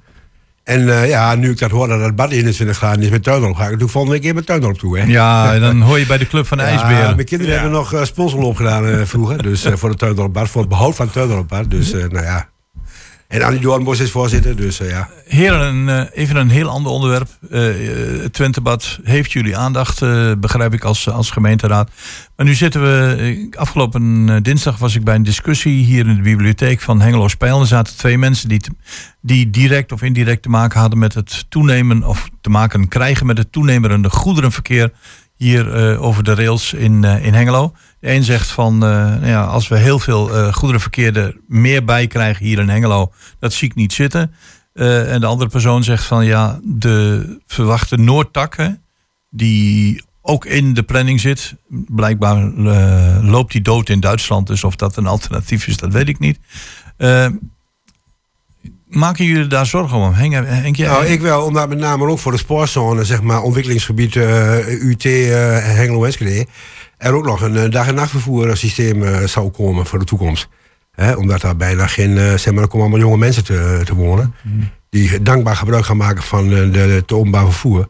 En 0.64 0.90
eh, 0.90 1.08
ja, 1.08 1.36
nu 1.36 1.50
ik 1.52 1.58
dat 1.60 1.72
hoor 1.72 1.88
dat 1.88 2.00
het 2.02 2.16
bad 2.16 2.32
21 2.32 2.78
graden 2.78 3.04
is 3.04 3.10
met 3.10 3.24
tuindorp, 3.24 3.52
ga 3.54 3.58
ik 3.60 3.64
natuurlijk 3.66 3.92
volgende 3.92 4.16
week 4.16 4.26
weer 4.26 4.36
met 4.36 4.46
tuindorp 4.46 4.78
toe, 4.78 4.98
hè. 5.00 5.04
Ja, 5.06 5.54
en 5.54 5.62
dan 5.62 5.82
hoor 5.82 6.00
je 6.00 6.06
bij 6.06 6.18
de 6.18 6.28
club 6.28 6.48
van 6.48 6.58
de 6.58 6.64
Ja, 6.64 6.70
IJsberen. 6.70 7.16
mijn 7.16 7.28
kinderen 7.28 7.54
hebben 7.54 7.72
nog 7.72 7.94
uh, 7.94 8.04
sponsorloop 8.04 8.56
gedaan 8.56 8.88
eh, 8.88 9.02
vroeger. 9.06 9.44
Dus 9.44 9.64
eh, 9.66 9.74
voor 9.76 9.90
het 9.90 9.98
tuindorpbad, 10.00 10.50
voor 10.50 10.62
het 10.62 10.70
behoud 10.70 10.96
van 10.96 11.06
het 11.06 11.14
tuindorpbad. 11.16 11.70
Dus 11.72 11.92
eh, 11.92 12.00
nou 12.10 12.24
ja. 12.26 12.50
En 13.28 13.42
Annie 13.42 13.60
Doornbos 13.60 14.00
is 14.00 14.12
voorzitter, 14.12 14.56
dus 14.56 14.80
eh, 14.80 14.90
ja. 14.90 15.10
Heren, 15.28 15.90
eh, 15.90 16.06
even 16.14 16.36
een 16.36 16.50
heel 16.50 16.70
ander 16.70 16.92
onderwerp. 16.92 17.30
Eh, 17.50 18.24
eh, 18.24 18.30
Twentebad 18.32 19.00
heeft 19.04 19.32
jullie 19.32 19.58
aandacht, 19.58 20.00
begrijp 20.40 20.74
ik, 20.74 20.84
als, 20.84 21.10
als 21.10 21.32
gemeenteraad. 21.32 21.92
Maar 22.36 22.46
nu 22.46 22.54
zitten 22.54 22.82
we... 22.82 23.50
afgelopen 23.58 24.44
dinsdag 24.44 24.78
was 24.78 24.96
ik 24.96 25.04
bij 25.04 25.16
een 25.16 25.24
discussie 25.24 25.84
hier 25.84 26.08
in 26.08 26.16
de 26.16 26.22
bibliotheek 26.22 26.82
van 26.82 27.02
Hengelo 27.02 27.28
Spijl. 27.28 27.60
Er 27.60 27.68
zaten 27.68 27.98
twee 27.98 28.18
mensen 28.18 28.50
die, 28.50 28.62
die 29.22 29.50
direct 29.50 29.92
of 29.92 30.02
indirect 30.02 30.42
te 30.42 30.50
maken 30.50 30.80
hadden 30.80 31.00
met 31.00 31.14
het 31.14 31.46
toenemen... 31.50 32.04
of 32.04 32.30
te 32.42 32.50
maken 32.50 32.88
krijgen 32.88 33.26
met 33.26 33.38
het 33.38 33.52
toenemende 33.52 34.10
goederenverkeer 34.10 34.92
hier 35.36 35.98
over 36.00 36.24
de 36.24 36.34
rails 36.34 36.74
in, 36.74 37.04
in 37.04 37.34
Hengelo. 37.34 37.74
De 38.00 38.12
een 38.12 38.24
zegt 38.24 38.50
van, 38.50 38.74
eh, 38.74 38.90
nou 38.90 39.28
ja, 39.28 39.44
als 39.44 39.68
we 39.68 39.78
heel 39.78 40.00
veel 40.00 40.36
eh, 40.36 40.54
goederenverkeer 40.54 41.18
er 41.18 41.38
meer 41.48 41.84
bij 41.84 42.08
krijgen 42.08 42.46
hier 42.46 42.60
in 42.60 42.70
Hengelo, 42.70 43.14
dat 43.40 43.54
zie 43.54 43.70
ik 43.70 43.76
niet 43.76 43.94
zitten. 43.94 44.34
Eh, 44.74 45.14
en 45.14 45.20
de 45.20 45.26
andere 45.26 45.50
persoon 45.50 45.84
zegt 45.84 46.04
van, 46.04 46.26
ja, 46.26 46.60
de 46.64 47.40
verwachte 47.48 47.98
Noordtakken, 47.98 48.84
die 49.30 50.04
ook 50.22 50.46
in 50.46 50.74
de 50.74 50.84
planning 50.84 51.20
zit, 51.20 51.56
blijkbaar 51.88 52.44
loopt 53.22 53.52
die 53.52 53.62
dood 53.62 53.90
in 53.90 54.00
Duitsland, 54.00 54.48
dus 54.48 54.64
of 54.64 54.76
dat 54.76 54.98
een 54.98 55.08
alternatief 55.08 55.68
is, 55.68 55.78
dat 55.78 55.92
weet 55.92 56.08
ik 56.08 56.20
niet. 56.20 56.40
Maken 58.90 59.26
jullie 59.26 59.48
daar 59.48 59.66
zorgen 59.66 59.98
om? 59.98 60.14
Henk, 60.14 60.34
Henk 60.34 60.76
jij? 60.76 60.88
Nou, 60.88 61.06
ik 61.06 61.22
wel, 61.22 61.44
omdat 61.44 61.70
met 61.70 61.78
name 61.78 62.08
ook 62.08 62.20
voor 62.20 62.32
de 62.32 62.38
sportzone, 62.38 63.04
zeg 63.06 63.22
maar, 63.22 63.42
ontwikkelingsgebied 63.42 64.16
eh, 64.16 64.68
UT 64.68 65.06
eh 65.06 65.32
Hengelo 65.64 66.04
Enschede, 66.04 66.48
er 66.98 67.14
ook 67.14 67.26
nog 67.26 67.42
een 67.42 67.58
eh, 67.58 67.70
dag- 67.70 67.88
en 67.88 67.96
nachtvervoersysteem 67.96 69.04
eh, 69.04 69.24
zou 69.24 69.50
komen 69.50 69.86
voor 69.86 70.00
de 70.00 70.06
toekomst. 70.06 70.48
Hè, 70.92 71.14
omdat 71.14 71.42
daar 71.42 71.56
bijna 71.56 71.88
geen, 71.88 72.40
zeg 72.40 72.54
maar, 72.54 72.64
er 72.64 72.70
komen 72.70 72.88
allemaal 72.88 73.00
jonge 73.08 73.18
mensen 73.18 73.44
te, 73.44 73.82
te 73.84 73.96
wonen. 73.96 74.34
Die 74.90 75.22
dankbaar 75.22 75.56
gebruik 75.56 75.86
gaan 75.86 75.98
maken 75.98 76.24
van 76.24 76.50
de, 76.50 76.80
het 76.80 77.12
openbaar 77.12 77.44
vervoer. 77.44 77.88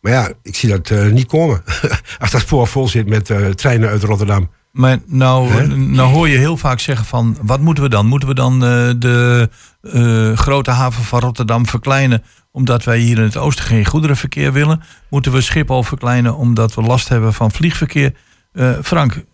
Maar 0.00 0.12
ja, 0.12 0.30
ik 0.42 0.56
zie 0.56 0.68
dat 0.68 1.10
niet 1.10 1.26
komen. 1.26 1.62
Als 2.18 2.30
dat 2.30 2.40
spoor 2.40 2.66
vol 2.66 2.88
zit 2.88 3.08
met 3.08 3.30
treinen 3.54 3.88
uit 3.88 4.02
Rotterdam. 4.02 4.50
Maar 4.72 4.98
nou, 5.06 5.66
nou 5.76 6.12
hoor 6.12 6.28
je 6.28 6.38
heel 6.38 6.56
vaak 6.56 6.80
zeggen 6.80 7.06
van, 7.06 7.36
wat 7.42 7.60
moeten 7.60 7.82
we 7.82 7.90
dan? 7.90 8.06
Moeten 8.06 8.28
we 8.28 8.34
dan 8.34 8.54
eh, 8.54 8.90
de 8.98 9.48
eh, 9.80 10.36
grote 10.36 10.70
haven 10.70 11.04
van 11.04 11.20
Rotterdam 11.20 11.66
verkleinen 11.66 12.22
omdat 12.50 12.84
wij 12.84 12.98
hier 12.98 13.16
in 13.16 13.22
het 13.22 13.36
oosten 13.36 13.64
geen 13.64 13.84
goederenverkeer 13.84 14.52
willen? 14.52 14.82
Moeten 15.10 15.32
we 15.32 15.40
Schiphol 15.40 15.82
verkleinen 15.82 16.36
omdat 16.36 16.74
we 16.74 16.82
last 16.82 17.08
hebben 17.08 17.34
van 17.34 17.50
vliegverkeer? 17.50 18.14
Eh, 18.52 18.72
Frank, 18.82 19.24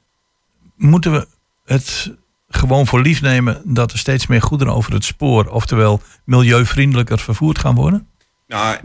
moeten 0.77 1.13
we 1.13 1.27
het 1.65 2.15
gewoon 2.49 2.87
voor 2.87 3.01
lief 3.01 3.21
nemen 3.21 3.61
dat 3.65 3.93
er 3.93 3.99
steeds 3.99 4.27
meer 4.27 4.43
goederen 4.43 4.75
over 4.75 4.93
het 4.93 5.05
spoor, 5.05 5.47
oftewel 5.47 6.01
milieuvriendelijker 6.25 7.19
vervoerd 7.19 7.59
gaan 7.59 7.75
worden? 7.75 8.09
Nou, 8.47 8.77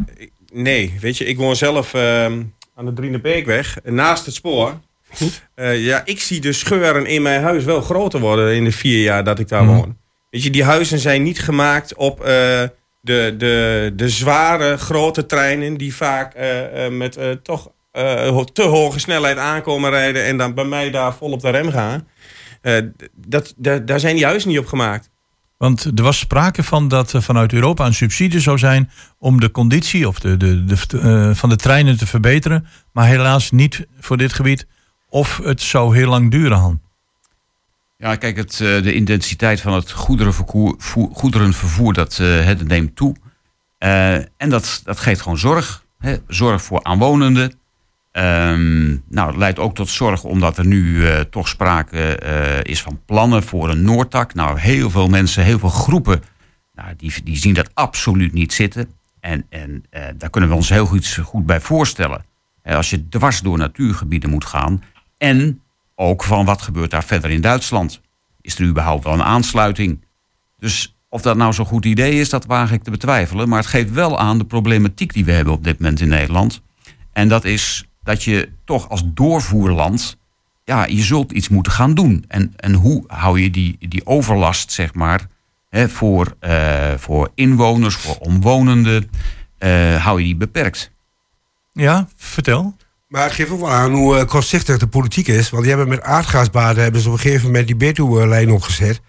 nee. 0.54 0.98
Weet 1.02 1.18
je, 1.18 1.26
ik 1.26 1.38
woon 1.38 1.56
zelf 1.56 1.94
ehm, 1.94 2.44
aan 2.76 2.86
de 2.86 2.94
Drienebeekweg, 2.94 3.78
naast 3.84 4.26
het 4.26 4.36
spoor. 4.36 4.80
Eh, 5.56 5.86
ja, 5.86 6.02
ik 6.06 6.19
zie 6.21 6.41
de 6.41 6.54
scheuren 6.54 7.06
in 7.06 7.21
mijn 7.21 7.41
huis 7.43 7.63
wel 7.63 7.82
groter 7.82 8.19
worden 8.19 8.56
in 8.56 8.63
de 8.63 8.71
vier 8.71 9.02
jaar 9.04 9.23
dat 9.23 9.39
ik 9.39 9.47
daar 9.47 9.63
Mhm. 9.63 9.76
woon. 9.76 9.97
Weet 10.30 10.43
je, 10.43 10.49
die 10.49 10.63
huizen 10.63 10.99
zijn 10.99 11.23
niet 11.23 11.39
gemaakt 11.39 11.95
op 11.95 12.19
eh, 12.19 12.26
de, 13.02 13.36
de, 13.38 13.91
de 13.95 14.10
zware, 14.10 14.78
grote 14.78 15.26
treinen... 15.26 15.78
die 15.78 15.95
vaak 15.95 16.34
eh, 16.34 16.89
met 16.89 17.17
toch 17.43 17.71
te 18.54 18.62
hoge 18.63 18.99
snelheid 18.99 19.38
aankomen 19.38 19.89
rijden... 19.89 20.23
en 20.26 20.38
dan 20.38 20.54
bij 20.54 20.65
mij 20.65 20.91
daar 20.91 21.13
vol 21.13 21.32
op 21.32 21.41
de 21.41 21.49
rem 21.49 21.71
gaan. 21.71 22.08
Dat, 23.28 23.54
da- 23.58 23.78
daar 23.80 23.99
zijn 23.99 24.15
die 24.15 24.26
huizen 24.26 24.49
niet 24.49 24.60
op 24.60 24.65
gemaakt. 24.67 25.10
Want 25.58 25.84
er 25.95 26.04
was 26.04 26.19
sprake 26.19 26.63
van 26.63 26.88
dat 26.88 27.13
er 27.13 27.21
vanuit 27.21 27.54
Europa 27.54 27.86
een 27.86 27.93
subsidie 27.93 28.39
zou 28.39 28.58
zijn 28.58 28.89
om 29.17 29.39
de 29.39 29.52
conditie 29.52 30.08
of 30.08 30.19
de, 30.19 30.38
de, 30.38 30.63
de, 30.65 30.76
eh, 30.99 31.36
van 31.36 31.49
de 31.49 31.56
treinen 31.56 31.97
te 31.97 32.08
verbeteren. 32.08 32.67
Maar 32.91 33.08
helaas 33.08 33.52
niet 33.52 33.86
voor 33.99 34.17
dit 34.17 34.34
gebied. 34.34 34.65
Of 35.13 35.38
het 35.43 35.62
zou 35.62 35.95
heel 35.95 36.10
lang 36.10 36.32
duren, 36.32 36.58
Han. 36.58 36.82
Ja, 37.97 38.15
kijk, 38.15 38.38
het, 38.38 38.52
eh, 38.52 38.84
de 38.84 38.93
intensiteit 38.93 39.62
van 39.62 39.73
het 39.73 39.91
goederenvervoer, 39.91 40.76
voer- 40.78 41.10
goederenvervoer 41.13 41.93
dat, 41.93 42.19
eh, 42.19 42.45
het 42.45 42.67
neemt 42.67 42.95
toe. 42.95 43.15
Eh, 43.78 44.13
en 44.15 44.49
dat, 44.49 44.82
dat 44.84 44.99
geeft 44.99 45.21
gewoon 45.21 45.38
zorg. 45.38 45.84
Hè? 45.99 46.15
Zorg 46.28 46.63
voor 46.63 46.84
aanwonenden. 46.84 47.54
Ehm, 48.12 48.89
nou, 49.10 49.28
het 49.28 49.38
leidt 49.38 49.60
ook 49.60 49.76
tot 49.76 49.89
zorg 49.89 50.23
omdat 50.23 50.58
er 50.58 50.65
nu 50.65 51.08
eh, 51.08 51.19
toch 51.19 51.47
sprake 51.47 52.17
eh, 52.17 52.71
is 52.71 52.82
van 52.82 53.02
plannen 53.06 53.43
voor 53.43 53.69
een 53.69 53.84
Noordtak. 53.84 54.34
Nou, 54.34 54.60
heel 54.60 54.89
veel 54.89 55.08
mensen, 55.08 55.43
heel 55.43 55.60
veel 55.60 55.69
groepen, 55.69 56.23
nou, 56.76 56.95
die, 56.97 57.13
die 57.23 57.38
zien 57.38 57.54
dat 57.54 57.69
absoluut 57.73 58.34
niet 58.34 58.54
zitten. 58.54 58.89
En, 59.19 59.45
en 59.49 59.84
eh, 59.89 60.04
daar 60.17 60.30
kunnen 60.30 60.49
we 60.49 60.56
ons 60.56 60.69
heel 60.69 60.86
goed, 60.86 61.19
goed 61.23 61.45
bij 61.45 61.62
voorstellen. 61.62 62.26
Als 62.63 62.89
je 62.89 63.10
dwars 63.10 63.39
door 63.39 63.58
natuurgebieden 63.58 64.30
moet 64.30 64.45
gaan. 64.45 64.84
En 65.23 65.62
ook 65.95 66.23
van 66.23 66.45
wat 66.45 66.62
gebeurt 66.62 66.91
daar 66.91 67.03
verder 67.03 67.29
in 67.29 67.41
Duitsland. 67.41 68.01
Is 68.41 68.59
er 68.59 68.65
überhaupt 68.65 69.03
wel 69.03 69.13
een 69.13 69.23
aansluiting? 69.23 70.05
Dus 70.57 70.95
of 71.09 71.21
dat 71.21 71.38
nou 71.38 71.53
zo'n 71.53 71.65
goed 71.65 71.86
idee 71.86 72.19
is, 72.19 72.29
dat 72.29 72.45
waag 72.45 72.71
ik 72.71 72.83
te 72.83 72.91
betwijfelen. 72.91 73.49
Maar 73.49 73.59
het 73.59 73.67
geeft 73.67 73.91
wel 73.91 74.19
aan 74.19 74.38
de 74.38 74.45
problematiek 74.45 75.13
die 75.13 75.25
we 75.25 75.31
hebben 75.31 75.53
op 75.53 75.63
dit 75.63 75.79
moment 75.79 75.99
in 75.99 76.07
Nederland. 76.07 76.62
En 77.12 77.27
dat 77.27 77.45
is 77.45 77.86
dat 78.03 78.23
je 78.23 78.49
toch 78.65 78.89
als 78.89 79.03
doorvoerland, 79.05 80.17
ja, 80.63 80.86
je 80.86 81.03
zult 81.03 81.31
iets 81.31 81.49
moeten 81.49 81.71
gaan 81.71 81.93
doen. 81.93 82.25
En, 82.27 82.53
en 82.55 82.73
hoe 82.73 83.03
hou 83.07 83.41
je 83.41 83.49
die, 83.49 83.77
die 83.79 84.05
overlast, 84.05 84.71
zeg 84.71 84.93
maar, 84.93 85.27
hè, 85.69 85.89
voor, 85.89 86.36
eh, 86.39 86.93
voor 86.97 87.31
inwoners, 87.36 87.95
voor 87.95 88.17
omwonenden, 88.17 89.09
eh, 89.57 90.03
hou 90.03 90.19
je 90.19 90.25
die 90.25 90.36
beperkt? 90.36 90.91
Ja, 91.73 92.07
vertel. 92.15 92.75
Maar 93.13 93.23
het 93.23 93.34
geeft 93.34 93.52
ook 93.52 93.60
wel 93.60 93.69
aan 93.69 93.93
hoe 93.93 94.17
eh, 94.17 94.26
kortzichtig 94.26 94.78
de 94.78 94.88
politiek 94.88 95.28
is. 95.28 95.49
Want 95.49 95.63
die 95.63 95.71
hebben 95.71 95.89
met 95.89 96.02
aardgasbaden 96.02 96.84
hebben 96.84 97.02
ze 97.02 97.08
op 97.08 97.13
een 97.13 97.19
gegeven 97.19 97.45
moment 97.45 97.67
die 97.67 97.76
Betuwe-lijn 97.76 98.52
opgezet. 98.52 99.02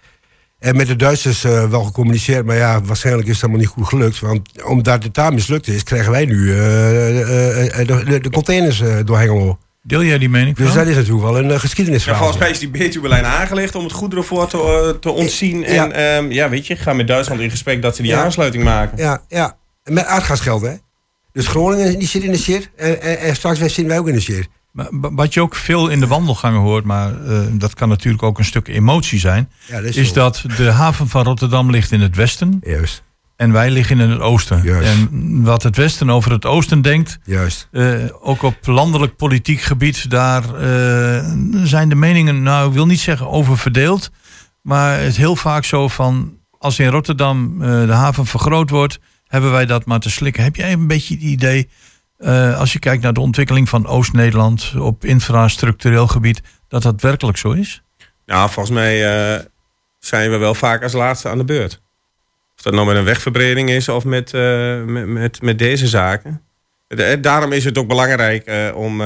En 0.59 0.75
met 0.75 0.87
de 0.87 0.95
Duitsers 0.95 1.43
eh, 1.43 1.69
wel 1.69 1.83
gecommuniceerd, 1.83 2.45
maar 2.45 2.55
ja, 2.55 2.81
waarschijnlijk 2.81 3.27
is 3.27 3.33
het 3.33 3.43
allemaal 3.43 3.61
niet 3.61 3.69
goed 3.69 3.87
gelukt. 3.87 4.19
Want 4.19 4.63
omdat 4.63 5.03
het 5.03 5.13
daar 5.13 5.33
mislukt 5.33 5.67
is, 5.67 5.83
krijgen 5.83 6.11
wij 6.11 6.25
nu 6.25 6.51
eh, 6.51 6.57
de, 6.57 8.03
de, 8.05 8.19
de 8.19 8.29
containers 8.29 8.81
eh, 8.81 8.97
door 9.05 9.17
Hengelo. 9.17 9.57
Deel 9.81 10.03
jij 10.03 10.17
die 10.17 10.29
mening? 10.29 10.55
Dus 10.55 10.73
dat 10.73 10.87
is 10.87 10.95
natuurlijk 10.95 11.23
wel 11.23 11.37
een 11.37 11.51
eh, 11.51 11.97
Ja, 11.97 12.15
volgens 12.17 12.37
mij 12.37 12.49
is 12.49 12.59
die 12.59 12.69
Betuwe-lijn 12.69 13.25
aangelegd 13.25 13.75
om 13.75 13.83
het 13.83 13.93
goederenvoor 13.93 14.47
te, 14.47 14.97
te 15.01 15.11
ontzien. 15.11 15.59
Ja. 15.59 15.67
En 15.67 15.91
ehm, 15.91 16.31
ja, 16.31 16.49
weet 16.49 16.67
je, 16.67 16.73
ik 16.73 16.79
ga 16.79 16.93
met 16.93 17.07
Duitsland 17.07 17.41
in 17.41 17.49
gesprek 17.49 17.81
dat 17.81 17.95
ze 17.95 18.01
die 18.01 18.11
Ja. 18.11 18.23
aansluiting 18.23 18.63
maken. 18.63 18.97
Ja, 18.97 19.21
ja. 19.27 19.57
En 19.83 19.93
Met 19.93 20.05
aardgasgeld, 20.05 20.61
hè. 20.61 20.73
Dus 21.35 21.47
Groningen 21.47 21.99
die 21.99 22.07
zit 22.07 22.23
in 22.23 22.31
de 22.31 22.37
shit. 22.37 22.69
En, 22.75 23.01
en, 23.01 23.19
en 23.19 23.35
straks 23.35 23.59
zitten 23.59 23.87
wij 23.87 23.99
ook 23.99 24.07
in 24.07 24.13
de 24.13 24.21
shit. 24.21 24.47
Maar 24.71 24.87
Wat 24.91 25.33
je 25.33 25.41
ook 25.41 25.55
veel 25.55 25.87
in 25.89 25.99
de 25.99 26.07
wandelgangen 26.07 26.59
hoort, 26.59 26.85
maar 26.85 27.25
eh, 27.25 27.39
dat 27.51 27.73
kan 27.73 27.89
natuurlijk 27.89 28.23
ook 28.23 28.37
een 28.39 28.45
stuk 28.45 28.67
emotie 28.67 29.19
zijn. 29.19 29.49
Ja, 29.65 29.81
dat 29.81 29.95
is 29.95 30.13
dat 30.13 30.43
de 30.57 30.71
haven 30.71 31.07
van 31.07 31.23
Rotterdam 31.23 31.69
ligt 31.71 31.91
in 31.91 32.01
het 32.01 32.15
westen 32.15 32.59
Juist, 32.63 33.03
en 33.35 33.51
wij 33.51 33.69
liggen 33.71 33.99
in 33.99 34.09
het 34.09 34.19
oosten. 34.19 34.61
Juist. 34.63 34.87
En 34.89 35.43
wat 35.43 35.63
het 35.63 35.75
westen 35.75 36.09
over 36.09 36.31
het 36.31 36.45
oosten 36.45 36.81
denkt, 36.81 37.17
juist. 37.23 37.67
eh, 37.71 37.93
ook 38.21 38.41
op 38.43 38.55
landelijk 38.61 39.15
politiek 39.15 39.61
gebied, 39.61 40.09
daar 40.09 40.43
eh, 40.55 41.31
zijn 41.63 41.89
de 41.89 41.95
meningen, 41.95 42.43
nou 42.43 42.67
ik 42.67 42.73
wil 42.73 42.85
niet 42.85 42.99
zeggen 42.99 43.29
over 43.29 43.57
verdeeld, 43.57 44.11
maar 44.61 44.97
het 44.99 45.07
is 45.07 45.17
heel 45.17 45.35
vaak 45.35 45.63
zo 45.65 45.87
van, 45.87 46.37
als 46.57 46.79
in 46.79 46.87
Rotterdam 46.89 47.59
de 47.59 47.93
haven 47.93 48.25
vergroot 48.25 48.69
wordt, 48.69 48.99
hebben 49.27 49.51
wij 49.51 49.65
dat 49.65 49.85
maar 49.85 49.99
te 49.99 50.09
slikken. 50.09 50.43
Heb 50.43 50.55
jij 50.55 50.71
een 50.71 50.87
beetje 50.87 51.13
het 51.13 51.23
idee, 51.23 51.69
eh, 52.17 52.59
als 52.59 52.73
je 52.73 52.79
kijkt 52.79 53.03
naar 53.03 53.13
de 53.13 53.19
ontwikkeling 53.19 53.69
van 53.69 53.87
Oost-Nederland 53.87 54.73
op 54.79 55.05
infrastructureel 55.05 56.07
gebied, 56.07 56.41
dat 56.67 56.81
dat 56.81 57.01
werkelijk 57.01 57.37
zo 57.37 57.51
is? 57.51 57.83
Nou, 58.25 58.49
volgens 58.49 58.75
mij 58.75 59.05
eh, 59.05 59.45
zijn 59.99 60.31
we 60.31 60.37
wel 60.37 60.53
vaak 60.53 60.83
als 60.83 60.93
laatste 60.93 61.29
aan 61.29 61.37
de 61.37 61.45
beurt. 61.45 61.81
Of 62.55 62.61
dat 62.61 62.73
nou 62.73 62.85
met 62.85 62.95
een 62.95 63.03
wegverbreding 63.03 63.69
is 63.69 63.89
of 63.89 64.03
met, 64.03 64.33
eh, 64.33 64.83
met, 64.83 65.41
met, 65.41 65.59
deze 65.59 65.87
zaken. 65.87 66.41
Daarom 67.21 67.51
is 67.51 67.65
het 67.65 67.77
ook 67.77 67.87
belangrijk 67.87 68.71
om, 68.75 69.01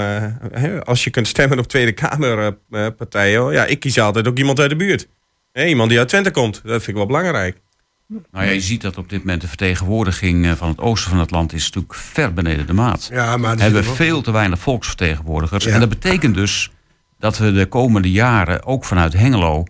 als 0.83 1.03
je 1.03 1.09
kunt 1.09 1.27
stemmen 1.27 1.59
op 1.59 1.67
Tweede 1.67 1.91
Kamerpartijen. 1.91 3.51
ja, 3.51 3.65
ik 3.65 3.79
kies 3.79 3.99
altijd 3.99 4.27
ook 4.27 4.37
iemand 4.37 4.59
uit 4.59 4.69
de 4.69 4.75
buurt. 4.75 5.07
Iemand 5.53 5.89
die 5.89 5.99
uit 5.99 6.07
Twente 6.07 6.31
komt, 6.31 6.61
dat 6.63 6.71
vind 6.71 6.87
ik 6.87 6.95
wel 6.95 7.05
belangrijk. 7.05 7.61
Nou 8.09 8.45
ja, 8.45 8.51
je 8.51 8.61
ziet 8.61 8.81
dat 8.81 8.97
op 8.97 9.09
dit 9.09 9.19
moment 9.19 9.41
de 9.41 9.47
vertegenwoordiging 9.47 10.45
eh, 10.45 10.51
van 10.51 10.67
het 10.67 10.79
oosten 10.79 11.09
van 11.09 11.19
het 11.19 11.31
land 11.31 11.53
is 11.53 11.65
natuurlijk 11.65 11.93
ver 11.93 12.33
beneden 12.33 12.67
de 12.67 12.73
maat. 12.73 13.09
Ja, 13.11 13.37
maar 13.37 13.55
We 13.55 13.61
hebben 13.61 13.83
veel 13.83 14.21
te 14.21 14.31
weinig 14.31 14.59
volksvertegenwoordigers. 14.59 15.63
Ja. 15.63 15.73
En 15.73 15.79
dat 15.79 15.89
betekent 15.89 16.35
dus 16.35 16.71
dat 17.19 17.37
we 17.37 17.51
de 17.51 17.65
komende 17.65 18.11
jaren, 18.11 18.65
ook 18.65 18.85
vanuit 18.85 19.13
Hengelo, 19.13 19.63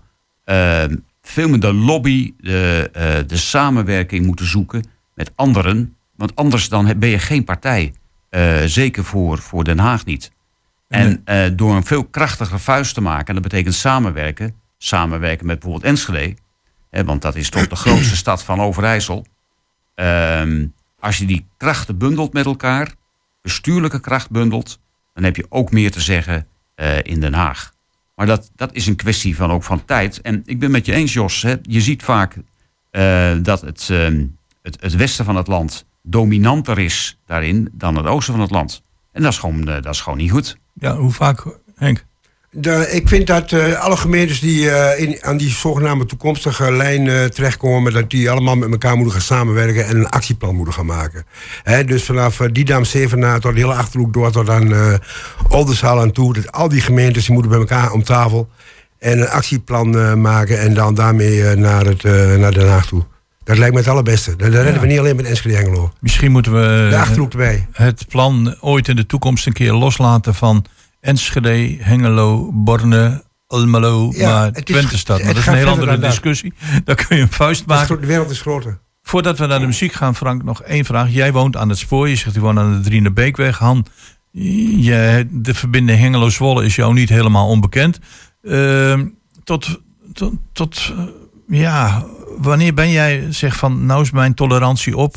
eh, 0.43 0.84
veel 1.21 1.49
meer 1.49 1.60
de 1.60 1.73
lobby, 1.73 2.34
de, 2.38 2.89
eh, 2.93 3.04
de 3.28 3.38
samenwerking 3.38 4.25
moeten 4.25 4.45
zoeken 4.45 4.84
met 5.13 5.32
anderen. 5.36 5.95
Want 6.15 6.36
anders 6.36 6.69
dan 6.69 6.93
ben 6.99 7.10
je 7.10 7.19
geen 7.19 7.43
partij. 7.43 7.93
Eh, 8.30 8.58
zeker 8.65 9.04
voor, 9.04 9.38
voor 9.38 9.63
Den 9.63 9.80
Haag 9.80 10.06
niet. 10.06 10.32
En 10.88 11.23
door 11.56 11.75
een 11.75 11.86
veel 11.86 12.06
krachtiger 12.06 12.60
vuist 12.60 12.93
te 12.93 13.02
maken, 13.02 13.28
en 13.28 13.34
dat 13.34 13.43
betekent 13.43 13.75
samenwerken, 13.75 14.56
samenwerken 14.78 15.45
met 15.45 15.60
bijvoorbeeld 15.60 15.91
Enschede, 15.91 16.36
hè, 16.89 17.04
want 17.04 17.21
dat 17.21 17.36
is 17.36 17.49
toch 17.49 17.67
de 17.67 17.75
grootste 17.75 18.15
stad 18.25 18.43
van 18.43 18.62
Overijssel. 18.62 19.25
Ehm, 19.95 20.65
als 20.99 21.17
je 21.17 21.25
die 21.25 21.45
krachten 21.58 21.97
bundelt 21.97 22.34
met 22.34 22.45
elkaar, 22.45 22.93
bestuurlijke 23.41 23.99
kracht 23.99 24.30
bundelt, 24.30 24.80
dan 25.13 25.23
heb 25.23 25.36
je 25.36 25.45
ook 25.49 25.71
meer 25.71 25.91
te 25.91 26.02
zeggen 26.02 26.47
eh, 26.75 26.97
in 27.02 27.19
Den 27.19 27.34
Haag. 27.34 27.73
Maar 28.15 28.25
dat, 28.25 28.52
dat 28.56 28.73
is 28.73 28.88
een 28.88 28.95
kwestie 28.95 29.36
van 29.36 29.52
ook 29.52 29.63
van 29.63 29.86
tijd. 29.86 30.21
En 30.21 30.43
ik 30.45 30.60
ben 30.60 30.71
met 30.71 30.86
je 30.86 30.93
eens, 30.93 31.13
Jos. 31.13 31.41
Hè, 31.41 31.56
je 31.62 31.82
ziet 31.82 32.04
vaak 32.04 32.36
eh, 32.91 33.32
dat 33.41 33.62
het, 33.62 33.88
ehm, 33.89 34.25
het, 34.62 34.78
het 34.82 34.95
westen 34.95 35.25
van 35.25 35.36
het 35.36 35.47
land 35.47 35.86
dominanter 36.02 36.80
is 36.80 37.19
daarin 37.25 37.69
dan 37.71 37.95
het 37.95 38.06
oosten 38.06 38.34
van 38.34 38.41
het 38.41 38.52
land. 38.52 38.82
En 39.12 39.21
dat 39.21 39.32
is 39.32 39.38
gewoon, 39.38 39.67
eh, 39.67 39.82
dat 39.82 39.93
is 39.93 40.02
gewoon 40.02 40.17
niet 40.17 40.32
goed. 40.32 40.58
Ja, 40.73 40.95
hoe 40.95 41.12
vaak, 41.12 41.45
Henk? 41.75 42.06
De, 42.52 42.88
ik 42.92 43.08
vind 43.08 43.28
dat 43.28 43.52
eh, 43.52 43.74
alle 43.80 43.98
gemeentes 43.98 44.40
die 44.40 44.70
eh, 44.72 45.08
in, 45.08 45.18
aan 45.24 45.38
die 45.38 45.50
zogenaamde 45.50 46.06
toekomstige 46.06 46.72
lijn 46.72 47.08
eh, 47.08 47.24
terechtkomen, 47.26 47.94
dat 47.94 48.10
die 48.10 48.30
allemaal 48.32 48.56
met 48.56 48.72
elkaar 48.72 48.96
moeten 48.96 49.14
gaan 49.14 49.22
samenwerken 49.22 49.86
en 49.86 49.98
een 49.98 50.10
actieplan 50.10 50.56
moeten 50.56 50.74
gaan 50.74 50.86
maken. 50.86 51.26
Hè, 51.64 51.84
dus 51.84 52.04
vanaf 52.04 52.38
Didam, 52.38 52.84
Zevenaar 52.86 53.40
tot 53.40 53.54
de 53.54 53.60
hele 53.60 53.74
achterhoek 53.74 54.14
door 54.14 54.32
tot 54.32 54.50
aan 54.50 54.72
uh, 54.72 54.94
Oldenzaal 55.50 56.00
aan 56.00 56.12
toe. 56.12 56.34
Dat 56.34 56.52
al 56.52 56.70
die 56.70 56.82
gemeentes 56.82 57.24
die 57.26 57.34
moeten 57.34 57.52
bij 57.52 57.60
elkaar 57.60 57.92
om 57.92 58.04
tafel 58.04 58.50
en 59.00 59.20
een 59.20 59.30
actieplan 59.30 60.22
maken 60.22 60.60
en 60.60 60.74
dan 60.74 60.94
daarmee 60.96 61.56
naar, 61.56 61.86
het, 61.86 62.04
naar 62.38 62.52
Den 62.52 62.70
Haag 62.70 62.86
toe. 62.88 63.04
Dat 63.44 63.58
lijkt 63.58 63.74
me 63.74 63.80
het 63.80 63.90
allerbeste. 63.90 64.30
Dat, 64.30 64.40
dat 64.40 64.54
redden 64.54 64.74
Ja. 64.74 64.80
we 64.80 64.88
niet 64.88 65.00
alleen 65.00 65.16
met 65.16 65.26
Enschede 65.26 65.56
Engelo. 65.58 65.92
Misschien 66.00 66.32
moeten 66.32 66.52
we 66.54 66.88
De 66.90 66.98
Achterhoek 66.98 67.32
erbij. 67.32 67.68
het 67.72 68.06
plan 68.08 68.56
ooit 68.60 68.88
in 68.88 68.96
de 68.96 69.06
toekomst 69.06 69.46
een 69.48 69.54
keer 69.54 69.74
loslaten 69.74 70.36
van 70.36 70.66
Enschede, 71.02 71.78
Hengelo, 71.80 72.52
Borne, 72.54 73.24
Almelo, 73.48 74.12
Ja, 74.16 74.30
maar 74.30 74.46
het 74.46 74.70
is- 74.70 74.76
Twente-stad. 74.76 75.18
Maar 75.24 75.28
dat 75.34 75.38
is 75.38 75.48
een 75.48 75.54
heel 75.54 75.68
andere 75.68 76.00
discussie. 76.00 76.54
Daar 76.86 76.96
kun 76.96 77.16
je 77.16 77.22
een 77.22 77.32
vuist 77.32 77.66
maken. 77.66 78.02
De 78.02 78.08
wereld 78.08 78.30
is 78.30 78.42
groter. 78.42 78.80
Voordat 79.04 79.38
we 79.38 79.46
naar 79.46 79.60
de 79.60 79.66
muziek 79.66 79.94
gaan, 79.94 80.16
Frank, 80.16 80.44
nog 80.44 80.62
één 80.62 80.86
vraag. 80.86 81.12
Jij 81.12 81.32
woont 81.32 81.58
aan 81.58 81.70
het 81.70 81.78
spoor. 81.78 82.10
Je 82.10 82.16
zegt, 82.16 82.34
je 82.36 82.40
woont 82.40 82.58
aan 82.58 82.74
de 82.74 82.80
Drienebeekweg. 82.90 83.58
Han, 83.58 83.86
je, 84.32 85.28
de 85.32 85.54
verbinding 85.54 86.00
Hengelo-Zwolle 86.00 86.66
is 86.66 86.76
jou 86.76 86.94
niet 86.94 87.10
helemaal 87.10 87.48
onbekend. 87.48 88.00
Ehm, 88.44 89.06
tot, 89.44 89.80
tot, 90.14 90.34
tot 90.54 90.94
eh, 90.98 91.04
ja, 91.60 92.06
wanneer 92.38 92.74
ben 92.74 92.90
jij, 92.92 93.26
zeg 93.30 93.56
van, 93.56 93.86
nou 93.86 94.02
is 94.02 94.12
mijn 94.12 94.34
tolerantie 94.34 94.98
op. 94.98 95.16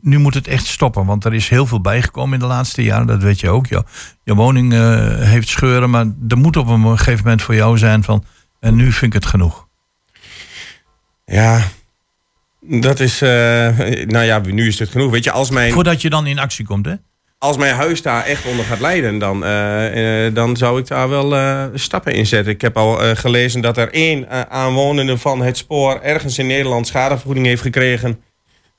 Nu 0.00 0.18
moet 0.18 0.34
het 0.34 0.48
echt 0.48 0.66
stoppen, 0.66 1.06
want 1.06 1.24
er 1.24 1.34
is 1.34 1.48
heel 1.48 1.66
veel 1.66 1.80
bijgekomen 1.80 2.34
in 2.34 2.40
de 2.40 2.46
laatste 2.46 2.82
jaren. 2.82 3.06
Dat 3.06 3.22
weet 3.22 3.40
je 3.40 3.50
ook. 3.50 3.66
Je, 3.66 3.82
je 4.24 4.34
woning 4.34 4.72
eh, 4.72 5.18
heeft 5.18 5.48
scheuren, 5.48 5.90
maar 5.90 6.06
er 6.28 6.38
moet 6.38 6.56
op 6.56 6.68
een 6.68 6.98
gegeven 6.98 7.22
moment 7.22 7.42
voor 7.42 7.54
jou 7.54 7.78
zijn 7.78 8.02
van... 8.02 8.24
en 8.60 8.74
nu 8.74 8.92
vind 8.92 9.14
ik 9.14 9.22
het 9.22 9.30
genoeg. 9.30 9.66
Ja, 11.24 11.62
dat 12.60 13.00
is... 13.00 13.22
eh, 13.22 13.28
nou 14.06 14.24
ja, 14.24 14.38
nu 14.38 14.66
is 14.66 14.78
het 14.78 14.88
genoeg. 14.88 15.10
Weet 15.10 15.24
je, 15.24 15.30
als 15.30 15.50
mijn, 15.50 15.72
Voordat 15.72 16.02
je 16.02 16.10
dan 16.10 16.26
in 16.26 16.38
actie 16.38 16.64
komt, 16.64 16.86
hè? 16.86 16.94
als 17.38 17.56
mijn 17.56 17.74
huis 17.74 18.02
daar 18.02 18.24
echt 18.24 18.46
onder 18.46 18.64
gaat 18.64 18.80
lijden... 18.80 19.18
dan, 19.18 19.44
eh, 19.44 20.34
dan 20.34 20.56
zou 20.56 20.78
ik 20.78 20.86
daar 20.86 21.08
wel 21.08 21.70
stappen 21.74 22.14
in 22.14 22.26
zetten. 22.26 22.52
Ik 22.52 22.60
heb 22.60 22.76
al 22.76 23.16
gelezen 23.16 23.60
dat 23.60 23.76
er 23.76 23.92
één 23.92 24.50
aanwonende 24.50 25.18
van 25.18 25.42
het 25.42 25.56
spoor... 25.56 26.00
ergens 26.00 26.38
in 26.38 26.46
Nederland 26.46 26.86
schadevergoeding 26.86 27.46
heeft 27.46 27.62
gekregen 27.62 28.20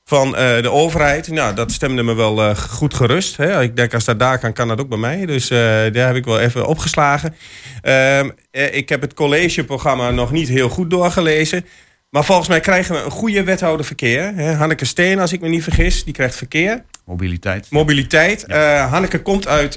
van 0.08 0.36
eh, 0.36 0.62
de 0.62 0.70
overheid. 0.70 1.28
Nou, 1.28 1.54
dat 1.54 1.72
stemde 1.72 2.02
me 2.02 2.14
wel 2.14 2.42
eh, 2.42 2.56
goed 2.56 2.94
gerust. 2.94 3.36
Hè? 3.36 3.62
Ik 3.62 3.76
denk, 3.76 3.94
als 3.94 4.04
dat 4.04 4.18
daar 4.18 4.38
kan, 4.38 4.52
kan 4.52 4.68
dat 4.68 4.80
ook 4.80 4.88
bij 4.88 4.98
mij. 4.98 5.26
Dus 5.26 5.50
eh, 5.50 5.58
daar 5.92 6.06
heb 6.06 6.16
ik 6.16 6.24
wel 6.24 6.40
even 6.40 6.66
opgeslagen. 6.66 7.34
Ehm, 7.82 8.30
eh, 8.50 8.74
ik 8.74 8.88
heb 8.88 9.00
het 9.00 9.14
collegeprogramma 9.14 10.10
nog 10.10 10.32
niet 10.32 10.48
heel 10.48 10.68
goed 10.68 10.90
doorgelezen. 10.90 11.64
Maar 12.10 12.24
volgens 12.24 12.48
mij 12.48 12.60
krijgen 12.60 12.94
we 12.94 13.02
een 13.02 13.10
goede 13.10 13.44
wethouder 13.44 13.86
verkeer. 13.86 14.32
Hè? 14.34 14.52
Hanneke 14.52 14.84
Steen, 14.84 15.18
als 15.18 15.32
ik 15.32 15.40
me 15.40 15.48
niet 15.48 15.62
vergis, 15.62 16.04
die 16.04 16.14
krijgt 16.14 16.34
verkeer. 16.34 16.84
Mobiliteit. 17.04 17.66
Mobiliteit. 17.70 18.44
Hanneke 18.90 19.22
komt 19.22 19.48
uit, 19.48 19.76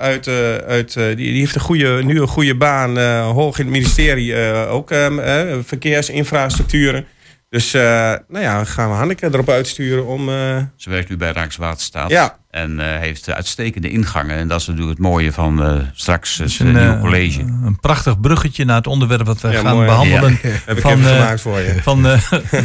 uit, 0.00 0.28
uit 0.66 0.92
die, 0.92 1.14
die 1.14 1.38
heeft 1.38 1.54
een 1.54 1.60
goede, 1.60 2.04
nu 2.04 2.20
een 2.20 2.28
goede 2.28 2.56
baan, 2.56 2.98
hoog 3.22 3.58
in 3.58 3.64
het 3.64 3.74
ministerie, 3.74 4.36
ook 4.66 4.90
ehm, 4.90 5.18
eh, 5.18 5.58
verkeersinfrastructuren. 5.64 7.06
Dus 7.50 7.74
eh, 7.74 7.82
nou 8.28 8.40
ja, 8.44 8.64
gaan 8.64 8.88
we 8.90 8.94
Hanneke 8.94 9.26
erop 9.26 9.48
uitsturen 9.48 10.06
om... 10.06 10.28
eh, 10.28 10.56
Ze 10.76 10.90
werkt 10.90 11.08
nu 11.08 11.16
bij 11.16 11.30
Rijkswaterstaat. 11.30 12.10
Ja. 12.10 12.36
En 12.50 12.80
eh, 12.80 12.98
heeft 12.98 13.30
uitstekende 13.30 13.90
ingangen. 13.90 14.36
En 14.36 14.48
dat 14.48 14.60
is 14.60 14.66
natuurlijk 14.66 14.98
het 14.98 15.06
mooie 15.06 15.32
van 15.32 15.62
eh, 15.64 15.76
straks 15.92 16.38
het 16.38 16.58
een, 16.60 16.76
eh, 16.76 16.82
nieuwe 16.82 16.98
college. 17.00 17.40
Een 17.40 17.78
prachtig 17.80 18.20
bruggetje 18.20 18.64
naar 18.64 18.76
het 18.76 18.86
onderwerp 18.86 19.26
wat 19.26 19.40
we 19.40 19.48
Ja, 19.48 19.60
gaan 19.60 19.74
mooi. 19.74 19.86
behandelen. 19.86 20.38
Ja. 20.42 20.48
Heb 20.66 20.76
ik 20.76 20.82
van, 20.82 20.92
even 20.92 21.10
eh, 21.10 21.16
gemaakt 21.16 21.40
voor 21.40 21.58
je. 21.60 21.82
Van 21.82 22.06
eh, 22.06 22.18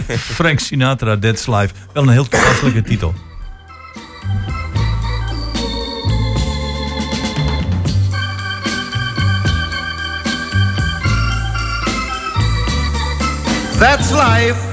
Frank 0.38 0.60
Sinatra, 0.60 1.18
That's 1.18 1.48
Life. 1.48 1.74
Wel 1.94 2.04
een 2.04 2.10
heel 2.10 2.28
toepasselijke 2.28 2.82
titel. 2.82 3.14
That's 13.80 14.12
life. 14.12 14.73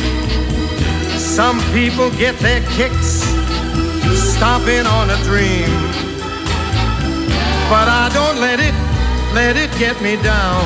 some 1.31 1.61
people 1.71 2.11
get 2.19 2.37
their 2.39 2.59
kicks 2.75 3.23
stomping 4.35 4.85
on 4.85 5.09
a 5.09 5.15
dream. 5.23 5.71
But 7.71 7.87
I 7.87 8.11
don't 8.13 8.37
let 8.41 8.59
it, 8.59 8.75
let 9.33 9.55
it 9.55 9.71
get 9.79 9.95
me 10.01 10.17
down. 10.21 10.61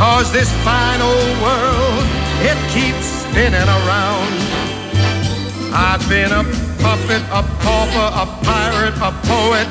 Cause 0.00 0.32
this 0.32 0.50
fine 0.64 1.02
old 1.02 1.34
world, 1.44 2.04
it 2.40 2.56
keeps 2.72 3.04
spinning 3.28 3.68
around. 3.68 4.32
I've 5.76 6.00
been 6.08 6.32
a 6.32 6.42
puppet, 6.80 7.22
a 7.28 7.44
pauper, 7.60 8.08
a 8.16 8.26
pirate, 8.40 8.96
a 8.96 9.12
poet, 9.28 9.68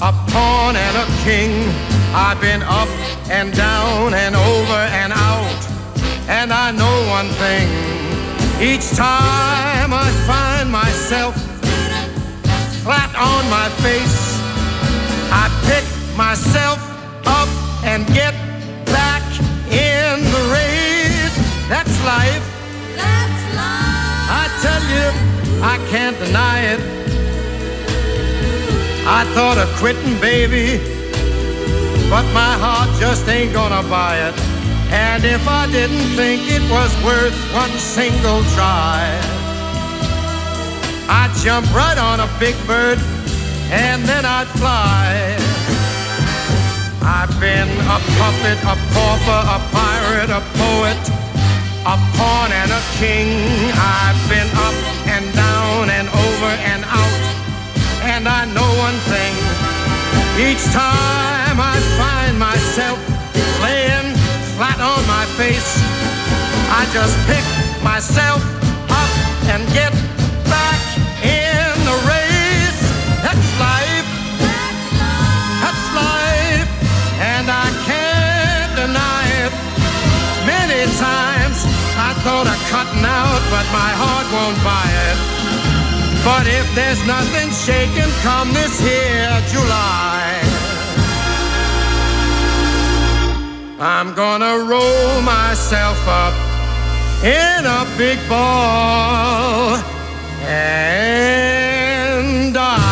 a 0.00 0.12
pawn 0.30 0.76
and 0.76 0.96
a 0.96 1.06
king. 1.26 1.50
I've 2.14 2.40
been 2.40 2.62
up 2.62 2.88
and 3.28 3.52
down 3.52 4.14
and 4.14 4.36
over 4.36 4.80
and 4.94 5.12
out. 5.12 5.51
And 6.28 6.52
I 6.52 6.70
know 6.70 7.08
one 7.10 7.28
thing. 7.42 7.68
Each 8.60 8.88
time 8.90 9.92
I 9.92 10.08
find 10.26 10.70
myself 10.70 11.34
flat 12.84 13.10
on 13.16 13.48
my 13.50 13.68
face, 13.82 14.38
I 15.32 15.50
pick 15.66 15.84
myself 16.16 16.78
up 17.26 17.48
and 17.84 18.06
get 18.08 18.34
back 18.86 19.22
in 19.70 20.22
the 20.22 20.42
race. 20.54 21.34
That's 21.68 21.94
life. 22.04 22.44
That's 22.96 23.42
life. 23.56 24.30
I 24.30 24.44
tell 24.62 24.82
you, 24.94 25.06
I 25.62 25.76
can't 25.90 26.18
deny 26.18 26.60
it. 26.74 26.80
I 29.04 29.24
thought 29.34 29.58
of 29.58 29.68
quitting, 29.80 30.20
baby, 30.20 30.78
but 32.08 32.22
my 32.32 32.54
heart 32.62 32.88
just 33.00 33.28
ain't 33.28 33.52
gonna 33.52 33.82
buy 33.88 34.18
it. 34.28 34.51
And 34.92 35.24
if 35.24 35.48
I 35.48 35.66
didn't 35.72 36.08
think 36.14 36.42
it 36.52 36.62
was 36.70 36.92
worth 37.02 37.36
one 37.54 37.72
single 37.78 38.44
try, 38.52 39.08
I'd 41.08 41.32
jump 41.42 41.66
right 41.74 41.96
on 41.96 42.20
a 42.20 42.28
big 42.38 42.54
bird 42.66 42.98
and 43.72 44.04
then 44.04 44.24
I'd 44.24 44.48
fly. 44.60 45.36
I've 47.02 47.32
been 47.40 47.68
a 47.88 47.98
puppet, 48.20 48.58
a 48.62 48.76
pauper, 48.92 49.40
a 49.56 49.58
pirate. 49.72 50.30
a 50.30 50.40
poet, 50.60 51.02
a 51.84 51.96
pawn 52.16 52.52
and 52.52 52.70
a 52.70 52.82
king. 53.00 53.28
I've 53.74 54.20
been 54.28 54.48
up 54.54 54.76
and 55.08 55.24
down 55.34 55.90
and 55.90 56.08
over 56.08 56.52
and 56.70 56.84
out, 56.84 57.20
and 58.12 58.28
I 58.28 58.44
know 58.54 58.70
one 58.78 58.98
thing. 59.10 59.34
Each 60.38 60.64
time 60.72 61.58
I 61.58 61.76
find 61.98 62.38
myself 62.38 63.11
face, 65.36 65.80
I 66.68 66.84
just 66.92 67.16
pick 67.24 67.44
myself 67.82 68.40
up 68.92 69.12
and 69.48 69.64
get 69.72 69.92
back 70.44 70.80
in 71.24 71.72
the 71.88 71.96
race. 72.04 72.80
That's 73.24 73.48
life. 73.56 74.08
That's 75.62 75.86
life. 75.96 76.68
And 77.16 77.48
I 77.48 77.68
can't 77.88 78.72
deny 78.76 79.24
it. 79.44 79.52
Many 80.44 80.84
times 81.00 81.64
I 81.96 82.12
thought 82.24 82.48
of 82.52 82.58
cutting 82.68 83.04
out, 83.04 83.42
but 83.48 83.66
my 83.72 83.92
heart 83.96 84.26
won't 84.36 84.60
buy 84.60 84.88
it. 85.08 85.18
But 86.24 86.46
if 86.46 86.66
there's 86.74 87.02
nothing 87.06 87.48
shaking 87.50 88.12
come 88.20 88.52
this 88.52 88.78
here 88.80 89.32
July, 89.48 90.51
I'm 93.84 94.14
gonna 94.14 94.58
roll 94.58 95.20
myself 95.22 96.06
up 96.06 96.32
in 97.24 97.66
a 97.66 97.84
big 97.96 98.18
ball 98.28 99.76
and 100.46 101.34
die. 102.54 102.82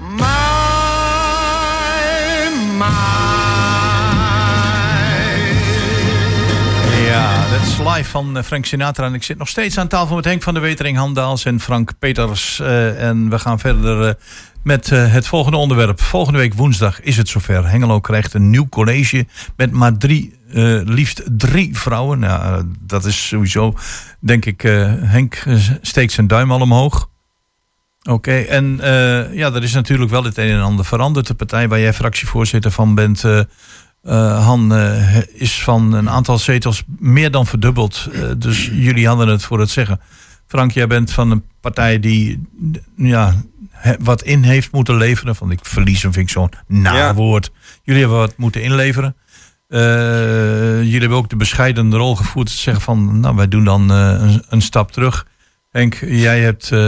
My, 0.00 0.42
Ja, 7.06 7.50
dat 7.50 7.60
is 7.60 7.78
live 7.78 8.04
van 8.10 8.36
eh, 8.36 8.42
Frank 8.42 8.64
Sinatra. 8.66 9.06
En 9.06 9.14
ik 9.14 9.22
zit 9.22 9.38
nog 9.38 9.48
steeds 9.48 9.78
aan 9.78 9.88
tafel 9.88 10.16
met 10.16 10.24
Henk 10.24 10.42
van 10.42 10.54
der 10.54 10.62
Wetering, 10.62 10.96
Han 10.96 11.14
Daals 11.14 11.44
en 11.44 11.60
Frank 11.60 11.92
Peters. 11.98 12.60
Eh, 12.60 13.08
en 13.08 13.30
we 13.30 13.38
gaan 13.38 13.58
verder 13.58 14.08
eh, 14.08 14.14
met 14.62 14.92
eh, 14.92 15.12
het 15.12 15.26
volgende 15.26 15.56
onderwerp. 15.56 16.00
Volgende 16.00 16.38
week 16.38 16.54
woensdag 16.54 17.00
is 17.00 17.16
het 17.16 17.28
zover. 17.28 17.68
Hengelo 17.68 18.00
krijgt 18.00 18.34
een 18.34 18.50
nieuw 18.50 18.68
college 18.68 19.26
met 19.56 19.72
maar 19.72 19.96
drie, 19.96 20.38
eh, 20.48 20.80
liefst 20.84 21.22
drie 21.36 21.78
vrouwen. 21.78 22.18
Nou, 22.18 22.42
eh, 22.42 22.64
dat 22.80 23.04
is 23.04 23.28
sowieso, 23.28 23.74
denk 24.20 24.44
ik, 24.44 24.62
Henk 24.62 25.44
steekt 25.80 26.12
zijn 26.12 26.26
duim 26.26 26.52
al 26.52 26.60
omhoog. 26.60 27.10
Oké, 28.02 28.40
en 28.40 28.78
ja, 29.32 29.52
er 29.52 29.62
is 29.62 29.72
natuurlijk 29.72 30.10
wel 30.10 30.24
het 30.24 30.38
een 30.38 30.50
en 30.50 30.62
ander 30.62 30.84
veranderd. 30.84 31.26
De 31.26 31.34
partij 31.34 31.68
waar 31.68 31.80
jij 31.80 31.94
fractievoorzitter 31.94 32.70
van 32.70 32.94
bent, 32.94 33.24
Han, 34.02 34.72
is 35.32 35.62
van 35.62 35.92
een 35.92 36.10
aantal 36.10 36.38
zetels 36.38 36.82
meer 36.98 37.30
dan 37.30 37.46
verdubbeld. 37.46 38.08
Dus 38.38 38.70
jullie 38.72 39.06
hadden 39.06 39.28
het 39.28 39.44
voor 39.44 39.60
het 39.60 39.70
zeggen. 39.70 40.00
Frank, 40.52 40.70
jij 40.72 40.86
bent 40.86 41.12
van 41.12 41.30
een 41.30 41.44
partij 41.60 42.00
die 42.00 42.46
ja, 42.96 43.34
he- 43.70 43.96
wat 44.00 44.22
in 44.22 44.42
heeft 44.42 44.72
moeten 44.72 44.96
leveren. 44.96 45.36
Van 45.36 45.50
ik 45.50 45.58
verliezen 45.62 46.12
vind 46.12 46.26
ik 46.26 46.32
zo'n 46.32 46.50
naar 46.66 46.94
Ja. 46.96 47.14
woord. 47.14 47.50
Jullie 47.82 48.00
hebben 48.00 48.18
wat 48.18 48.36
moeten 48.36 48.62
inleveren. 48.62 49.16
Eh, 49.68 49.80
jullie 50.82 51.00
hebben 51.00 51.18
ook 51.18 51.28
de 51.28 51.36
bescheidende 51.36 51.96
rol 51.96 52.16
gevoerd. 52.16 52.46
Te 52.46 52.56
zeggen 52.58 52.82
van, 52.82 53.20
nou, 53.20 53.36
wij 53.36 53.48
doen 53.48 53.64
dan 53.64 53.90
eh, 53.92 54.14
een, 54.18 54.42
een 54.48 54.62
stap 54.62 54.92
terug. 54.92 55.26
Henk, 55.72 55.94
jij 56.06 56.40
hebt 56.40 56.70
eh, 56.70 56.78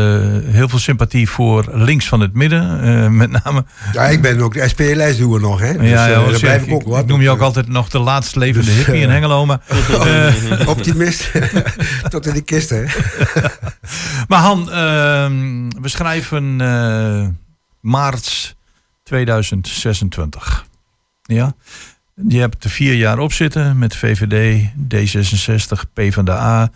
heel 0.44 0.68
veel 0.68 0.78
sympathie 0.78 1.28
voor 1.28 1.68
links 1.72 2.08
van 2.08 2.20
het 2.20 2.34
midden. 2.34 2.80
eh, 2.82 3.08
met 3.08 3.30
name. 3.44 3.64
Ja, 3.92 4.02
ik 4.04 4.22
ben 4.22 4.40
ook 4.40 4.54
de 4.54 4.68
SP-lijstduwer 4.68 5.40
nog, 5.40 5.60
hè. 5.60 5.72
Dus, 5.78 5.88
ja, 5.90 6.06
eh, 6.06 6.12
ja, 6.12 6.26
dus 6.28 6.40
blijf 6.40 6.62
ik, 6.62 6.68
ik 6.68 6.74
ook 6.74 6.82
wat. 6.82 7.00
ik 7.00 7.06
noem 7.06 7.20
je 7.20 7.30
ook 7.30 7.40
altijd 7.40 7.68
nog 7.68 7.88
de 7.88 7.98
laatst 7.98 8.36
levende 8.36 8.66
Dus, 8.66 8.76
hippie 8.76 8.94
in 9.00 9.08
eh, 9.08 9.14
Hengelo. 9.14 9.46
Maar, 9.46 9.60
eh, 9.70 10.68
Optimist. 10.74 11.30
Tot 12.08 12.26
in 12.26 12.34
de 12.34 12.40
kist, 12.40 12.70
hè. 12.70 12.84
maar 14.28 14.40
Han, 14.40 14.70
ehm, 14.70 15.68
we 15.82 15.88
schrijven 15.88 16.60
eh, 16.60 17.26
maart 17.80 18.56
2026. 19.02 20.66
Ja? 21.22 21.54
Je 22.28 22.38
hebt 22.40 22.64
er 22.64 22.70
vier 22.70 22.94
jaar 22.94 23.18
op 23.18 23.32
zitten 23.32 23.78
met 23.78 23.96
VVD, 23.96 24.64
D66, 24.94 25.92
PvdA 25.92 26.70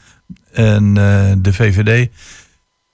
en 0.58 0.96
eh, 0.96 1.32
de 1.38 1.52
VVD. 1.52 2.08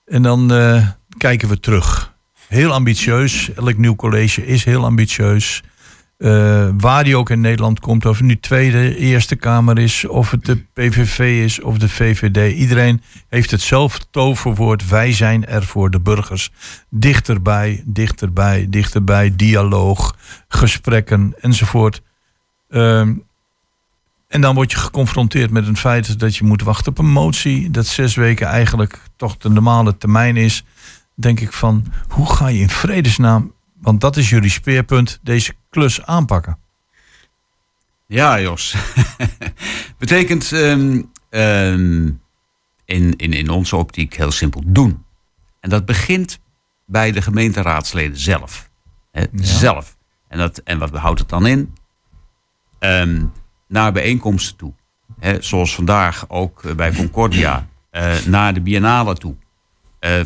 En 0.05 0.21
dan 0.21 0.53
eh, 0.53 0.87
kijken 1.17 1.49
we 1.49 1.59
terug. 1.59 2.13
Heel 2.47 2.71
ambitieus. 2.71 3.53
Elk 3.53 3.77
nieuw 3.77 3.95
college 3.95 4.45
is 4.45 4.63
heel 4.63 4.83
ambitieus. 4.83 5.63
Eh, 6.17 6.69
waar 6.77 7.03
die 7.03 7.17
ook 7.17 7.29
in 7.29 7.41
Nederland 7.41 7.79
komt, 7.79 8.05
of 8.05 8.17
het 8.17 8.25
nu 8.25 8.39
Tweede, 8.39 8.97
Eerste 8.97 9.35
Kamer 9.35 9.79
is, 9.79 10.07
of 10.07 10.31
het 10.31 10.45
de 10.45 10.63
PVV 10.73 11.19
is 11.43 11.61
of 11.61 11.77
de 11.77 11.89
VVD. 11.89 12.55
Iedereen 12.55 13.01
heeft 13.29 13.51
hetzelfde 13.51 14.05
toverwoord. 14.11 14.89
Wij 14.89 15.13
zijn 15.13 15.45
er 15.45 15.63
voor 15.63 15.89
de 15.91 15.99
burgers. 15.99 16.51
Dichterbij, 16.89 17.83
dichterbij, 17.85 18.65
dichterbij, 18.69 19.35
dialoog, 19.35 20.15
gesprekken 20.47 21.33
enzovoort. 21.39 22.01
Ehm, 22.69 23.13
en 24.27 24.41
dan 24.41 24.55
word 24.55 24.71
je 24.71 24.77
geconfronteerd 24.77 25.51
met 25.51 25.67
het 25.67 25.79
feit 25.79 26.19
dat 26.19 26.35
je 26.35 26.43
moet 26.43 26.61
wachten 26.61 26.91
op 26.91 26.97
een 26.97 27.11
motie. 27.11 27.71
Dat 27.71 27.85
zes 27.85 28.15
weken 28.15 28.47
eigenlijk 28.47 28.99
toch 29.15 29.37
de 29.37 29.49
normale 29.49 29.97
termijn 29.97 30.37
is. 30.37 30.63
Denk 31.15 31.39
ik 31.39 31.51
van, 31.51 31.85
hoe 32.07 32.33
ga 32.33 32.47
je 32.47 32.59
in 32.59 32.69
vredesnaam, 32.69 33.53
want 33.81 34.01
dat 34.01 34.17
is 34.17 34.29
jullie 34.29 34.49
speerpunt, 34.49 35.19
deze 35.21 35.53
klus 35.69 36.05
aanpakken? 36.05 36.57
Ja, 38.07 38.41
Jos. 38.41 38.75
Betekent 39.97 40.51
ehm, 40.51 41.01
ehm, 41.29 42.11
in, 42.85 43.15
in, 43.15 43.33
in 43.33 43.49
onze 43.49 43.75
optiek 43.75 44.15
heel 44.15 44.31
simpel 44.31 44.63
doen. 44.65 45.05
En 45.59 45.69
dat 45.69 45.85
begint 45.85 46.39
bij 46.85 47.11
de 47.11 47.21
gemeenteraadsleden 47.21 48.17
zelf. 48.17 48.69
Hè, 49.11 49.23
Zelf. 49.33 49.97
En, 50.27 50.37
dat, 50.37 50.57
en 50.57 50.79
wat 50.79 50.91
houdt 50.91 51.19
het 51.19 51.29
dan 51.29 51.45
in? 51.45 51.73
Ehm, 52.79 53.25
naar 53.67 53.91
bijeenkomsten 53.91 54.55
toe. 54.55 54.73
Zoals 55.39 55.75
vandaag 55.75 56.25
ook 56.29 56.63
eh, 56.63 56.75
bij 56.75 56.93
Concordia. 56.93 57.67
eh, 57.89 58.25
naar 58.25 58.53
de 58.53 58.61
biennale 58.61 59.15
toe. 59.15 59.35
Eh, 59.99 60.19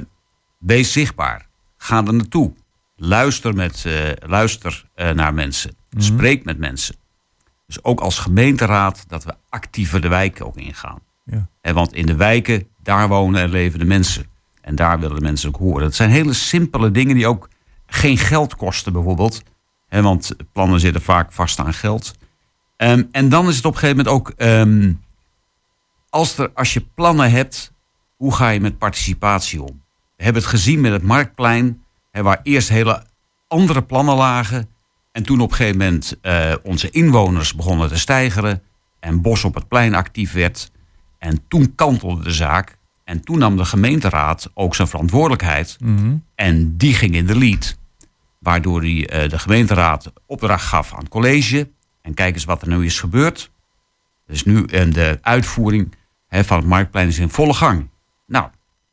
wees 0.58 0.92
zichtbaar. 0.92 1.48
Ga 1.78 2.06
er 2.06 2.14
naartoe. 2.14 2.52
Luister, 2.96 3.54
met, 3.54 3.86
luister 4.26 4.86
naar 5.14 5.34
mensen. 5.34 5.76
Spreek 5.98 6.44
met 6.44 6.58
mensen. 6.58 6.96
Dus 7.68 7.84
ook 7.84 8.00
als 8.00 8.20
gemeenteraad 8.20 9.04
dat 9.08 9.24
we 9.24 9.34
actiever 9.50 10.02
de 10.02 10.08
wijken 10.08 10.46
ook 10.46 10.56
ingaan. 10.58 11.00
Ja. 11.26 11.74
Want 11.74 11.94
in 11.94 12.06
de 12.06 12.16
wijken, 12.16 12.68
daar 12.84 13.08
wonen 13.08 13.42
en 13.42 13.50
leven 13.50 13.80
de 13.80 13.86
mensen. 13.86 14.26
En 14.62 14.76
daar 14.76 15.00
willen 15.00 15.16
de 15.16 15.22
mensen 15.22 15.50
ook 15.50 15.58
horen. 15.58 15.82
Dat 15.82 15.96
zijn 15.96 16.10
hele 16.10 16.34
simpele 16.34 16.92
dingen 16.92 17.16
die 17.16 17.28
ook 17.28 17.50
geen 17.86 18.18
geld 18.18 18.56
kosten 18.56 18.94
bijvoorbeeld. 18.94 19.44
Want 19.90 20.36
plannen 20.52 20.80
zitten 20.80 21.02
vaak 21.02 21.32
vast 21.32 21.60
aan 21.60 21.74
geld. 21.74 22.14
Ehm, 22.80 23.04
en 23.12 23.30
dan 23.30 23.48
is 23.48 23.56
het 23.56 23.66
op 23.66 23.74
een 23.74 23.80
gegeven 23.80 23.98
moment 23.98 24.16
ook... 24.16 24.30
ehm, 24.38 24.94
als, 26.10 26.38
er, 26.38 26.52
als 26.54 26.74
je 26.74 26.86
plannen 26.96 27.32
hebt, 27.32 27.74
hoe 28.16 28.36
ga 28.36 28.50
je 28.50 28.60
met 28.60 28.78
participatie 28.78 29.62
om? 29.62 29.84
We 30.16 30.24
hebben 30.24 30.42
het 30.42 30.52
gezien 30.52 30.82
met 30.82 30.92
het 30.92 31.04
Marktplein, 31.04 31.84
hè, 32.12 32.24
waar 32.24 32.40
eerst 32.44 32.70
hele 32.70 33.04
andere 33.48 33.84
plannen 33.84 34.16
lagen. 34.16 34.70
En 35.12 35.24
toen 35.24 35.42
op 35.42 35.50
een 35.50 35.56
gegeven 35.56 35.78
moment 35.78 36.18
eh, 36.22 36.54
onze 36.64 36.90
inwoners 36.90 37.56
begonnen 37.56 37.88
te 37.88 37.98
stijgeren. 38.00 38.62
En 39.00 39.22
Bos 39.22 39.44
op 39.44 39.56
het 39.56 39.68
plein 39.68 39.96
actief 39.96 40.32
werd. 40.34 40.72
En 41.18 41.48
toen 41.48 41.76
kantelde 41.76 42.24
de 42.24 42.32
zaak. 42.32 42.78
En 43.04 43.22
toen 43.22 43.38
nam 43.38 43.58
de 43.58 43.66
gemeenteraad 43.66 44.52
ook 44.54 44.76
zijn 44.76 44.88
verantwoordelijkheid. 44.88 45.78
En 46.36 46.78
die 46.78 46.94
ging 46.94 47.16
in 47.16 47.26
de 47.26 47.38
lead. 47.38 47.78
Waardoor 48.40 48.82
die, 48.82 49.08
eh, 49.08 49.30
de 49.30 49.40
gemeenteraad 49.40 50.12
opdracht 50.26 50.66
gaf 50.66 50.94
aan 50.94 51.00
het 51.00 51.10
college. 51.10 51.70
En 52.02 52.14
kijk 52.14 52.34
eens 52.34 52.46
wat 52.46 52.62
er 52.62 52.68
nu 52.68 52.86
is 52.86 53.00
gebeurd. 53.00 53.52
Dus 54.28 54.44
nu 54.44 54.66
de 54.66 55.20
uitvoering 55.22 55.96
van 56.30 56.58
het 56.58 56.68
Marktplein 56.68 57.08
is 57.08 57.20
in 57.20 57.30
volle 57.30 57.54
gang. 57.54 57.90
Nou, 58.28 58.50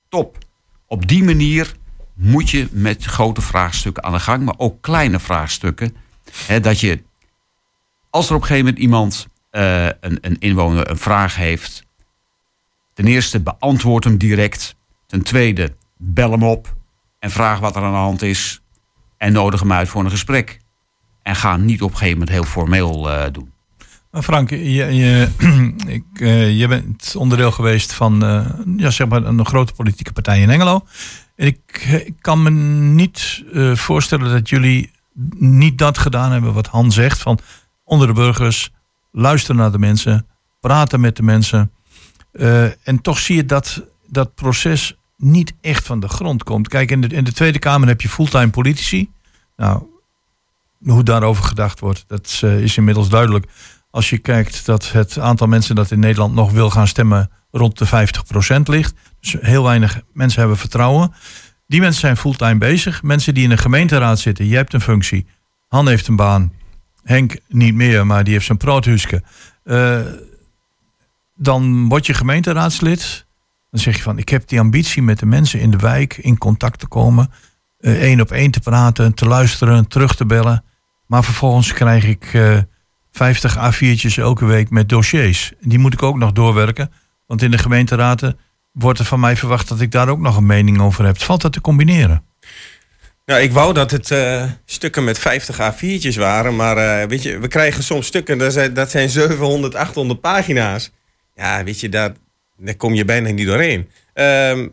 top. 0.08 0.38
Op 0.86 1.08
die 1.08 1.24
manier 1.24 1.74
moet 2.14 2.50
je 2.50 2.68
met 2.70 3.04
grote 3.04 3.40
vraagstukken 3.40 4.04
aan 4.04 4.12
de 4.12 4.20
gang, 4.20 4.44
maar 4.44 4.54
ook 4.56 4.82
kleine 4.82 5.20
vraagstukken. 5.20 5.96
Dat 6.62 6.80
je, 6.80 7.02
als 8.10 8.28
er 8.28 8.34
op 8.34 8.40
een 8.40 8.46
gegeven 8.46 8.66
moment 8.66 8.82
iemand, 8.82 9.26
eh, 9.50 9.86
een, 9.86 10.18
een 10.20 10.36
inwoner, 10.38 10.90
een 10.90 10.98
vraag 10.98 11.36
heeft. 11.36 11.86
Ten 12.94 13.06
eerste 13.06 13.40
beantwoord 13.40 14.04
hem 14.04 14.18
direct. 14.18 14.76
Ten 15.06 15.22
tweede, 15.22 15.76
bel 15.96 16.30
hem 16.30 16.42
op 16.42 16.76
en 17.18 17.30
vraag 17.30 17.58
wat 17.58 17.76
er 17.76 17.82
aan 17.82 17.92
de 17.92 17.98
hand 17.98 18.22
is. 18.22 18.62
En 19.16 19.32
nodig 19.32 19.60
hem 19.60 19.72
uit 19.72 19.88
voor 19.88 20.04
een 20.04 20.10
gesprek. 20.10 20.58
En 21.26 21.36
ga 21.36 21.56
niet 21.56 21.82
op 21.82 21.90
een 21.90 21.96
gegeven 21.96 22.18
moment 22.18 22.36
heel 22.36 22.44
formeel 22.44 23.10
eh, 23.10 23.32
doen. 23.32 23.52
Frank, 24.12 24.50
je, 24.50 24.58
je, 24.58 25.28
ik, 25.98 26.04
eh, 26.20 26.58
je 26.58 26.68
bent 26.68 27.14
onderdeel 27.16 27.50
geweest 27.50 27.92
van 27.92 28.24
eh, 28.24 28.46
ja, 28.76 28.90
zeg 28.90 29.08
maar 29.08 29.24
een 29.24 29.46
grote 29.46 29.72
politieke 29.72 30.12
partij 30.12 30.40
in 30.40 30.50
Engelo. 30.50 30.86
En 31.36 31.46
ik, 31.46 31.86
ik 32.04 32.14
kan 32.20 32.42
me 32.42 32.50
niet 32.50 33.44
voorstellen 33.74 34.30
dat 34.30 34.48
jullie 34.48 34.90
niet 35.38 35.78
dat 35.78 35.98
gedaan 35.98 36.32
hebben 36.32 36.54
wat 36.54 36.66
Han 36.66 36.92
zegt. 36.92 37.18
Van 37.18 37.38
onder 37.84 38.06
de 38.06 38.12
burgers, 38.12 38.70
luisteren 39.12 39.56
naar 39.56 39.72
de 39.72 39.78
mensen, 39.78 40.26
praten 40.60 41.00
met 41.00 41.16
de 41.16 41.22
mensen. 41.22 41.72
En 42.82 43.00
toch 43.02 43.18
zie 43.18 43.36
je 43.36 43.44
dat 43.44 43.82
dat 44.08 44.34
proces 44.34 44.96
niet 45.16 45.54
echt 45.60 45.86
van 45.86 46.00
de 46.00 46.08
grond 46.08 46.42
komt. 46.42 46.68
Kijk, 46.68 46.90
in 46.90 47.08
in 47.08 47.24
de 47.24 47.32
Tweede 47.32 47.58
Kamer 47.58 47.88
heb 47.88 48.00
je 48.00 48.08
fulltime 48.08 48.50
politici. 48.50 49.10
Nou, 49.56 49.82
hoe 50.84 51.02
daarover 51.02 51.44
gedacht 51.44 51.80
wordt, 51.80 52.04
dat 52.06 52.26
is, 52.26 52.42
eh, 52.42 52.60
is 52.60 52.76
inmiddels 52.76 53.08
duidelijk. 53.08 53.46
Als 53.90 54.10
je 54.10 54.18
kijkt 54.18 54.66
dat 54.66 54.92
het 54.92 55.18
aantal 55.18 55.46
mensen 55.46 55.74
dat 55.74 55.90
in 55.90 55.98
Nederland 55.98 56.34
nog 56.34 56.52
wil 56.52 56.70
gaan 56.70 56.88
stemmen 56.88 57.30
rond 57.50 57.78
de 57.78 57.86
50% 57.86 58.68
ligt. 58.68 58.94
Dus 59.20 59.36
heel 59.40 59.62
weinig 59.62 60.00
mensen 60.12 60.40
hebben 60.40 60.58
vertrouwen. 60.58 61.12
Die 61.66 61.80
mensen 61.80 62.00
zijn 62.00 62.16
fulltime 62.16 62.58
bezig. 62.58 63.02
Mensen 63.02 63.34
die 63.34 63.44
in 63.44 63.50
een 63.50 63.58
gemeenteraad 63.58 64.18
zitten, 64.18 64.46
je 64.46 64.56
hebt 64.56 64.72
een 64.72 64.80
functie. 64.80 65.26
Han 65.68 65.88
heeft 65.88 66.08
een 66.08 66.16
baan. 66.16 66.52
Henk 67.02 67.36
niet 67.48 67.74
meer, 67.74 68.06
maar 68.06 68.24
die 68.24 68.32
heeft 68.32 68.46
zijn 68.46 68.58
proothuske. 68.58 69.22
Eh, 69.64 70.00
dan 71.36 71.88
word 71.88 72.06
je 72.06 72.14
gemeenteraadslid. 72.14 73.26
Dan 73.70 73.80
zeg 73.80 73.96
je 73.96 74.02
van, 74.02 74.18
ik 74.18 74.28
heb 74.28 74.48
die 74.48 74.60
ambitie 74.60 75.02
met 75.02 75.18
de 75.18 75.26
mensen 75.26 75.60
in 75.60 75.70
de 75.70 75.76
wijk 75.76 76.16
in 76.16 76.38
contact 76.38 76.78
te 76.78 76.86
komen. 76.86 77.30
eh, 77.78 78.02
één 78.02 78.20
op 78.20 78.30
één 78.30 78.50
te 78.50 78.60
praten, 78.60 79.14
te 79.14 79.26
luisteren, 79.26 79.88
terug 79.88 80.14
te 80.14 80.26
bellen. 80.26 80.64
Maar 81.06 81.24
vervolgens 81.24 81.72
krijg 81.72 82.04
ik 82.04 82.30
eh 82.32 82.58
50 83.16 83.56
A4'tjes 83.56 84.18
elke 84.18 84.44
week 84.44 84.70
met 84.70 84.88
dossiers. 84.88 85.52
Die 85.60 85.78
moet 85.78 85.92
ik 85.92 86.02
ook 86.02 86.16
nog 86.16 86.32
doorwerken. 86.32 86.92
Want 87.26 87.42
in 87.42 87.50
de 87.50 87.58
gemeenteraden 87.58 88.38
wordt 88.72 88.98
er 88.98 89.04
van 89.04 89.20
mij 89.20 89.36
verwacht 89.36 89.68
dat 89.68 89.80
ik 89.80 89.90
daar 89.90 90.08
ook 90.08 90.18
nog 90.18 90.36
een 90.36 90.46
mening 90.46 90.80
over 90.80 91.04
heb. 91.04 91.18
Valt 91.18 91.40
dat 91.40 91.52
te 91.52 91.60
combineren? 91.60 92.24
Nou, 93.24 93.40
ik 93.40 93.52
wou 93.52 93.74
dat 93.74 93.90
het 93.90 94.10
eh, 94.10 94.50
stukken 94.64 95.04
met 95.04 95.18
50 95.18 95.58
A4'tjes 95.72 96.18
waren. 96.18 96.56
Maar 96.56 96.76
eh, 96.76 97.08
weet 97.08 97.22
je, 97.22 97.38
we 97.38 97.48
krijgen 97.48 97.82
soms 97.82 98.06
stukken, 98.06 98.38
dat 98.38 98.52
zijn, 98.52 98.74
dat 98.74 98.90
zijn 98.90 99.08
700, 99.08 99.74
800 99.74 100.20
pagina's. 100.20 100.90
Ja, 101.34 101.64
weet 101.64 101.80
je, 101.80 101.88
daar, 101.88 102.12
daar 102.56 102.76
kom 102.76 102.94
je 102.94 103.04
bijna 103.04 103.30
niet 103.30 103.46
doorheen. 103.46 103.90
Ehm, 104.12 104.68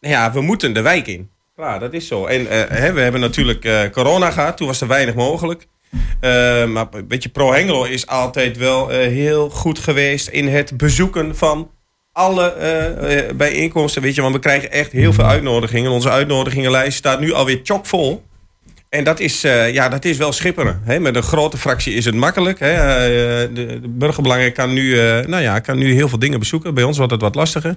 ja, 0.00 0.32
we 0.32 0.40
moeten 0.40 0.74
de 0.74 0.80
wijk 0.80 1.06
in. 1.06 1.30
Klaar, 1.60 1.80
dat 1.80 1.92
is 1.92 2.06
zo. 2.06 2.26
En 2.26 2.50
eh, 2.50 2.78
hè, 2.78 2.92
we 2.92 3.00
hebben 3.00 3.20
natuurlijk 3.20 3.64
eh, 3.64 3.80
corona 3.92 4.30
gehad. 4.30 4.56
Toen 4.56 4.66
was 4.66 4.80
er 4.80 4.86
weinig 4.86 5.14
mogelijk. 5.14 5.66
Eh, 6.20 6.64
maar 6.64 6.88
weet 7.08 7.22
je, 7.22 7.28
Pro 7.28 7.52
Hengelo 7.52 7.84
is 7.84 8.06
altijd 8.06 8.56
wel 8.56 8.88
heel 8.88 9.50
goed 9.50 9.78
geweest 9.78 10.28
in 10.28 10.48
het 10.48 10.76
bezoeken 10.76 11.36
van 11.36 11.70
alle 12.12 12.52
eh, 12.52 13.34
bijeenkomsten. 13.34 14.02
Weet 14.02 14.14
je, 14.14 14.22
want 14.22 14.34
we 14.34 14.40
krijgen 14.40 14.70
echt 14.70 14.92
heel 14.92 15.12
veel 15.12 15.24
uitnodigingen. 15.24 15.90
Onze 15.90 16.10
uitnodigingenlijst 16.10 16.98
staat 16.98 17.20
nu 17.20 17.32
alweer 17.32 17.60
chockvol. 17.62 18.22
En 18.88 19.04
dat 19.04 19.20
is, 19.20 19.40
ja, 19.72 19.88
dat 19.88 20.04
is 20.04 20.16
wel 20.16 20.32
schipperen. 20.32 20.80
Hè? 20.84 21.00
Met 21.00 21.16
een 21.16 21.22
grote 21.22 21.58
fractie 21.58 21.94
is 21.94 22.04
het 22.04 22.14
makkelijk. 22.14 22.58
Hè? 22.58 22.74
De, 23.52 23.78
de 23.82 23.88
burgerbelangen 23.88 24.52
kan 24.52 24.72
nu, 24.72 24.94
nou 25.26 25.42
ja, 25.42 25.58
kan 25.58 25.78
nu 25.78 25.92
heel 25.92 26.08
veel 26.08 26.18
dingen 26.18 26.38
bezoeken. 26.38 26.74
Bij 26.74 26.84
ons 26.84 26.96
wordt 26.96 27.12
het 27.12 27.20
wat 27.20 27.34
lastiger. 27.34 27.76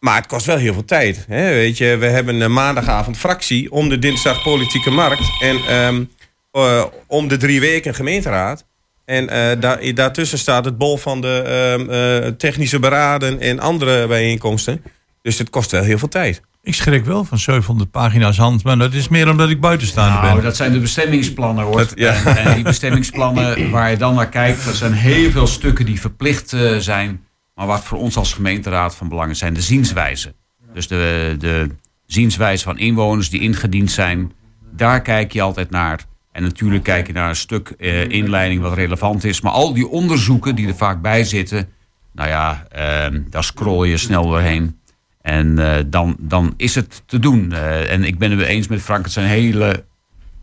Maar 0.00 0.16
het 0.16 0.26
kost 0.26 0.46
wel 0.46 0.56
heel 0.56 0.72
veel 0.72 0.84
tijd. 0.84 1.24
Hè? 1.28 1.48
Weet 1.48 1.78
je, 1.78 1.96
we 1.96 2.06
hebben 2.06 2.40
een 2.40 2.52
maandagavond 2.52 3.16
fractie 3.18 3.72
om 3.72 3.88
de 3.88 3.98
dinsdag 3.98 4.42
politieke 4.42 4.90
markt. 4.90 5.30
En 5.40 5.56
ehm, 5.68 6.04
eh, 6.52 6.84
om 7.06 7.28
de 7.28 7.36
drie 7.36 7.60
weken 7.60 7.94
gemeenteraad. 7.94 8.64
En 9.04 9.28
eh, 9.28 9.60
daar, 9.60 9.94
daartussen 9.94 10.38
staat 10.38 10.64
het 10.64 10.78
bol 10.78 10.96
van 10.96 11.20
de 11.20 11.42
ehm, 11.42 11.90
eh, 11.90 12.30
technische 12.32 12.78
beraden 12.78 13.40
en 13.40 13.58
andere 13.60 14.06
bijeenkomsten. 14.06 14.82
Dus 15.22 15.38
het 15.38 15.50
kost 15.50 15.70
wel 15.70 15.82
heel 15.82 15.98
veel 15.98 16.08
tijd. 16.08 16.40
Ik 16.62 16.74
schrik 16.74 17.04
wel 17.04 17.24
van 17.24 17.38
700 17.38 17.90
pagina's 17.90 18.36
hand, 18.36 18.64
maar 18.64 18.78
dat 18.78 18.92
is 18.92 19.08
meer 19.08 19.28
omdat 19.28 19.50
ik 19.50 19.60
buitenstaander 19.60 20.22
Nou, 20.22 20.34
ben. 20.34 20.44
dat 20.44 20.56
zijn 20.56 20.72
de 20.72 20.78
bestemmingsplannen 20.78 21.64
hoor. 21.64 21.76
Dat- 21.76 21.92
ja. 21.94 22.24
en, 22.24 22.36
en 22.36 22.54
die 22.54 22.64
bestemmingsplannen 22.64 23.70
waar 23.70 23.90
je 23.90 23.96
dan 23.96 24.14
naar 24.14 24.28
kijkt, 24.28 24.64
dat 24.64 24.74
zijn 24.74 24.92
heel 24.92 25.30
veel 25.30 25.46
stukken 25.46 25.86
die 25.86 26.00
verplicht 26.00 26.52
eh, 26.52 26.76
zijn. 26.76 27.24
Maar 27.60 27.68
wat 27.68 27.84
voor 27.84 27.98
ons 27.98 28.16
als 28.16 28.32
gemeenteraad 28.32 28.94
van 28.94 29.08
belang 29.08 29.30
is, 29.30 29.38
zijn 29.38 29.54
de 29.54 29.60
zienswijzen. 29.60 30.34
Dus 30.72 30.88
de, 30.88 31.36
de 31.38 31.68
zienswijze 32.06 32.64
van 32.64 32.78
inwoners 32.78 33.30
die 33.30 33.40
ingediend 33.40 33.90
zijn, 33.90 34.32
daar 34.70 35.02
kijk 35.02 35.32
je 35.32 35.42
altijd 35.42 35.70
naar. 35.70 36.04
En 36.32 36.42
natuurlijk 36.42 36.84
kijk 36.84 37.06
je 37.06 37.12
naar 37.12 37.28
een 37.28 37.36
stuk 37.36 37.68
eh, 37.68 38.08
inleiding 38.08 38.60
wat 38.62 38.74
relevant 38.74 39.24
is. 39.24 39.40
Maar 39.40 39.52
al 39.52 39.74
die 39.74 39.88
onderzoeken 39.88 40.54
die 40.54 40.68
er 40.68 40.76
vaak 40.76 41.02
bij 41.02 41.24
zitten, 41.24 41.68
nou 42.12 42.28
ja, 42.28 42.66
eh, 42.68 43.20
daar 43.30 43.44
scroll 43.44 43.88
je 43.88 43.96
snel 43.96 44.26
doorheen. 44.26 44.78
En 45.22 45.58
eh, 45.58 45.84
dan, 45.86 46.16
dan 46.18 46.54
is 46.56 46.74
het 46.74 47.02
te 47.06 47.18
doen. 47.18 47.52
Eh, 47.52 47.92
en 47.92 48.04
ik 48.04 48.18
ben 48.18 48.30
het 48.30 48.40
eens 48.40 48.68
met 48.68 48.82
Frank, 48.82 49.04
het 49.04 49.12
zijn 49.12 49.28
hele 49.28 49.84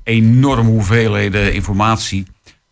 enorme 0.03 0.69
hoeveelheden 0.69 1.53
informatie. 1.53 2.25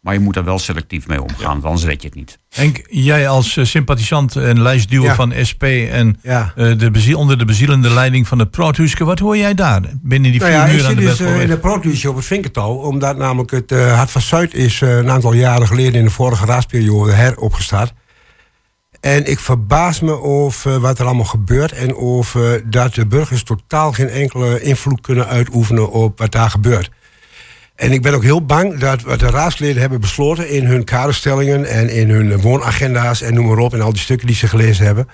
Maar 0.05 0.13
je 0.13 0.19
moet 0.19 0.33
daar 0.33 0.43
wel 0.43 0.59
selectief 0.59 1.07
mee 1.07 1.21
omgaan, 1.21 1.51
want 1.51 1.63
anders 1.63 1.83
red 1.85 2.01
je 2.01 2.07
het 2.07 2.17
niet. 2.17 2.39
Henk, 2.49 2.85
jij 2.89 3.27
als 3.29 3.57
eh, 3.57 3.65
sympathisant 3.65 4.35
en 4.35 4.61
lijstduwer 4.61 5.07
Ja. 5.09 5.15
van 5.15 5.33
SP 5.49 5.63
en 5.91 6.17
Ja. 6.21 6.53
eh, 6.55 6.77
de 6.77 6.91
bezie- 6.91 7.17
onder 7.17 7.37
de 7.37 7.45
bezielende 7.45 7.89
leiding 7.89 8.27
van 8.27 8.39
het 8.39 8.51
Proothuske, 8.51 9.03
wat 9.05 9.19
hoor 9.19 9.37
jij 9.37 9.53
daar 9.53 9.81
binnen 10.01 10.31
die 10.31 10.39
vier 10.41 10.49
Nou 10.49 10.61
ja, 10.61 10.65
ik 10.73 10.79
uur 10.79 10.83
aan 10.85 10.89
zit 10.89 10.99
de 10.99 11.05
dus 11.05 11.19
eh, 11.19 11.41
in 11.41 11.47
de 11.47 11.57
proothuisje 11.57 12.09
op 12.09 12.15
het 12.15 12.25
Vinkertouw. 12.25 12.73
Omdat 12.73 13.17
namelijk 13.17 13.51
het 13.51 13.69
Hart 13.69 14.11
van 14.11 14.21
Zuid 14.21 14.53
is 14.53 14.81
een 14.81 15.09
aantal 15.09 15.33
jaren 15.33 15.67
geleden 15.67 15.93
in 15.93 16.03
de 16.05 16.11
vorige 16.11 16.45
raadsperiode 16.45 17.11
heropgestart. 17.11 17.93
En 18.99 19.25
ik 19.31 19.39
verbaas 19.39 19.99
me 19.99 20.21
over 20.21 20.79
wat 20.79 20.99
er 20.99 21.05
allemaal 21.05 21.25
gebeurt. 21.25 21.71
En 21.71 21.95
over 21.95 22.69
dat 22.69 22.93
de 22.93 23.07
burgers 23.07 23.43
totaal 23.43 23.91
geen 23.91 24.09
enkele 24.09 24.61
invloed 24.61 25.01
kunnen 25.01 25.27
uitoefenen 25.27 25.91
op 25.91 26.19
wat 26.19 26.31
daar 26.31 26.49
gebeurt. 26.49 26.89
En 27.75 27.91
ik 27.91 28.01
ben 28.01 28.13
ook 28.13 28.23
heel 28.23 28.45
bang 28.45 28.77
dat 28.77 29.01
wat 29.01 29.19
de 29.19 29.29
raadsleden 29.29 29.81
hebben 29.81 30.01
besloten 30.01 30.49
in 30.49 30.65
hun 30.65 30.83
kaderstellingen 30.83 31.65
en 31.65 31.89
in 31.89 32.09
hun 32.09 32.41
woonagenda's 32.41 33.21
en 33.21 33.33
noem 33.33 33.47
maar 33.47 33.57
op, 33.57 33.73
en 33.73 33.81
al 33.81 33.91
die 33.91 34.01
stukken 34.01 34.27
die 34.27 34.35
ze 34.35 34.47
gelezen 34.47 34.85
hebben, 34.85 35.07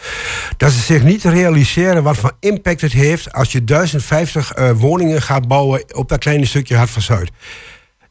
dat 0.57 0.72
ze 0.72 0.80
zich 0.80 1.03
niet 1.03 1.24
realiseren 1.24 2.03
wat 2.03 2.18
voor 2.18 2.32
impact 2.39 2.82
het 2.82 2.91
heeft 2.91 3.34
als 3.34 3.51
je 3.51 3.64
1050 3.64 4.53
eh, 4.53 4.72
woningen 4.72 5.22
gaat 5.22 5.47
bouwen 5.47 5.84
op 5.95 6.09
dat 6.09 6.20
kleine 6.20 6.45
stukje 6.45 6.76
Hart 6.76 6.89
van 6.89 7.01
Zuid. 7.01 7.32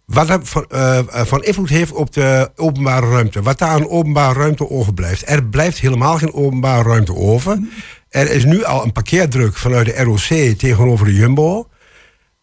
Wat 0.04 0.28
dat 0.28 0.48
van, 0.48 0.64
eh, 0.68 0.98
eh, 0.98 1.04
van 1.26 1.44
invloed 1.44 1.68
heeft 1.68 1.92
op 1.92 2.12
de 2.12 2.50
openbare 2.56 3.10
ruimte. 3.10 3.42
Wat 3.42 3.58
daar 3.58 3.68
aan 3.68 3.88
openbare 3.88 4.38
ruimte 4.38 4.70
overblijft. 4.70 5.28
Er 5.28 5.44
blijft 5.44 5.80
helemaal 5.80 6.16
geen 6.16 6.34
openbare 6.34 6.88
ruimte 6.88 7.14
over. 7.14 7.58
Er 8.08 8.30
is 8.30 8.44
nu 8.44 8.64
al 8.64 8.84
een 8.84 8.92
parkeerdruk 8.92 9.56
vanuit 9.56 9.86
de 9.86 10.02
ROC 10.02 10.58
tegenover 10.58 11.06
de 11.06 11.14
Jumbo. 11.14 11.68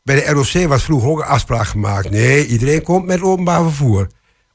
Bij 0.08 0.16
de 0.16 0.32
ROC 0.32 0.68
was 0.68 0.84
vroeger 0.84 1.10
ook 1.10 1.20
een 1.20 1.26
afspraak 1.26 1.68
gemaakt. 1.68 2.10
Nee, 2.10 2.48
iedereen 2.48 2.82
komt 2.82 3.06
met 3.06 3.22
openbaar 3.22 3.64
vervoer. 3.64 4.08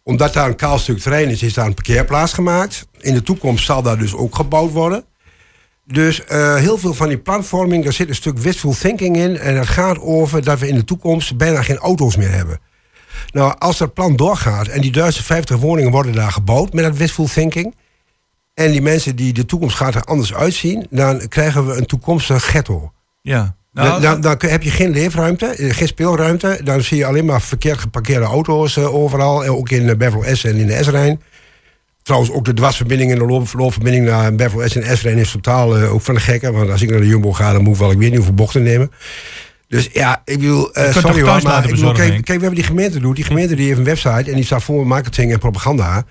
Omdat 0.02 0.32
daar 0.32 0.48
een 0.48 0.56
kaal 0.56 0.78
stuk 0.78 0.98
terrein 0.98 1.28
is, 1.28 1.42
is 1.42 1.54
daar 1.54 1.66
een 1.66 1.74
parkeerplaats 1.74 2.32
gemaakt. 2.32 2.86
In 2.98 3.14
de 3.14 3.22
toekomst 3.22 3.64
zal 3.64 3.82
daar 3.82 3.98
dus 3.98 4.14
ook 4.14 4.34
gebouwd 4.34 4.72
worden. 4.72 5.04
Dus 5.84 6.24
eh, 6.24 6.54
heel 6.54 6.78
veel 6.78 6.94
van 6.94 7.08
die 7.08 7.18
planvorming, 7.18 7.84
daar 7.84 7.92
zit 7.92 8.08
een 8.08 8.14
stuk 8.14 8.38
wishful 8.38 8.72
thinking 8.72 9.16
in. 9.16 9.38
En 9.38 9.58
het 9.58 9.68
gaat 9.68 9.98
over 9.98 10.44
dat 10.44 10.58
we 10.58 10.68
in 10.68 10.74
de 10.74 10.84
toekomst 10.84 11.36
bijna 11.36 11.62
geen 11.62 11.78
auto's 11.78 12.16
meer 12.16 12.32
hebben. 12.32 12.60
Nou, 13.32 13.54
als 13.58 13.78
dat 13.78 13.94
plan 13.94 14.16
doorgaat 14.16 14.66
en 14.66 14.80
die 14.80 14.92
1050 14.92 15.56
woningen 15.56 15.90
worden 15.90 16.12
daar 16.12 16.32
gebouwd 16.32 16.72
met 16.72 16.84
dat 16.84 16.96
wishful 16.96 17.26
thinking. 17.26 17.74
En 18.54 18.70
die 18.70 18.82
mensen 18.82 19.16
die 19.16 19.32
de 19.32 19.44
toekomst 19.44 19.76
gaat 19.76 19.94
er 19.94 20.04
anders 20.04 20.34
uitzien, 20.34 20.86
dan 20.90 21.28
krijgen 21.28 21.66
we 21.66 21.76
een 21.76 21.86
toekomstig 21.86 22.44
ghetto. 22.44 22.92
Ja. 23.22 23.56
Dan, 23.72 23.84
Nou, 23.84 24.00
dan, 24.00 24.20
dan 24.20 24.36
heb 24.38 24.62
je 24.62 24.70
geen 24.70 24.90
leefruimte, 24.90 25.46
eh, 25.46 25.74
geen 25.74 25.86
speelruimte. 25.86 26.60
Dan 26.64 26.82
zie 26.82 26.96
je 26.96 27.06
alleen 27.06 27.24
maar 27.24 27.42
verkeerd 27.42 27.78
geparkeerde 27.78 28.24
auto's 28.24 28.76
eh, 28.76 28.94
overal. 28.94 29.44
En 29.44 29.50
ook 29.50 29.70
in 29.70 29.82
uh, 29.82 29.94
Beverly 29.94 30.34
S 30.34 30.44
en 30.44 30.56
in 30.56 30.66
de 30.66 30.82
S-Rijn. 30.82 31.20
Trouwens, 32.02 32.32
ook 32.32 32.44
de 32.44 32.54
dwarsverbinding 32.54 33.12
en 33.12 33.18
de 33.18 33.24
loop, 33.24 33.52
loopverbinding 33.52 34.04
naar 34.04 34.34
Beverly 34.34 34.68
S 34.68 34.76
en 34.76 34.96
S-Rijn 34.96 35.18
is 35.18 35.30
totaal 35.30 35.78
eh, 35.78 35.94
ook 35.94 36.00
van 36.00 36.14
de 36.14 36.20
gekken. 36.20 36.52
Want 36.52 36.70
als 36.70 36.82
ik 36.82 36.90
naar 36.90 37.00
de 37.00 37.06
Jumbo 37.06 37.32
ga, 37.32 37.52
dan 37.52 37.62
moet 37.62 37.74
ik 37.74 37.80
wel 37.80 37.90
ik 37.90 37.98
weet 37.98 38.08
niet 38.08 38.16
hoeveel 38.16 38.34
bochten 38.34 38.62
nemen. 38.62 38.90
Dus 39.68 39.88
ja, 39.92 40.22
ik 40.24 40.38
bedoel, 40.38 40.72
eh, 40.72 40.82
kunt 40.82 41.06
sorry 41.06 41.22
hoor, 41.22 41.42
maar 41.42 41.64
ik 41.64 41.70
bedoel, 41.70 41.92
kijk, 41.92 42.26
we 42.26 42.32
hebben 42.32 42.54
die 42.54 42.62
gemeente 42.62 43.00
doet. 43.00 43.16
Die 43.16 43.24
gemeente 43.24 43.54
die 43.54 43.66
heeft 43.66 43.78
een 43.78 43.84
website 43.84 44.30
en 44.30 44.34
die 44.34 44.44
staat 44.44 44.62
vol 44.62 44.78
met 44.78 44.86
marketing 44.86 45.32
en 45.32 45.38
propaganda. 45.38 46.04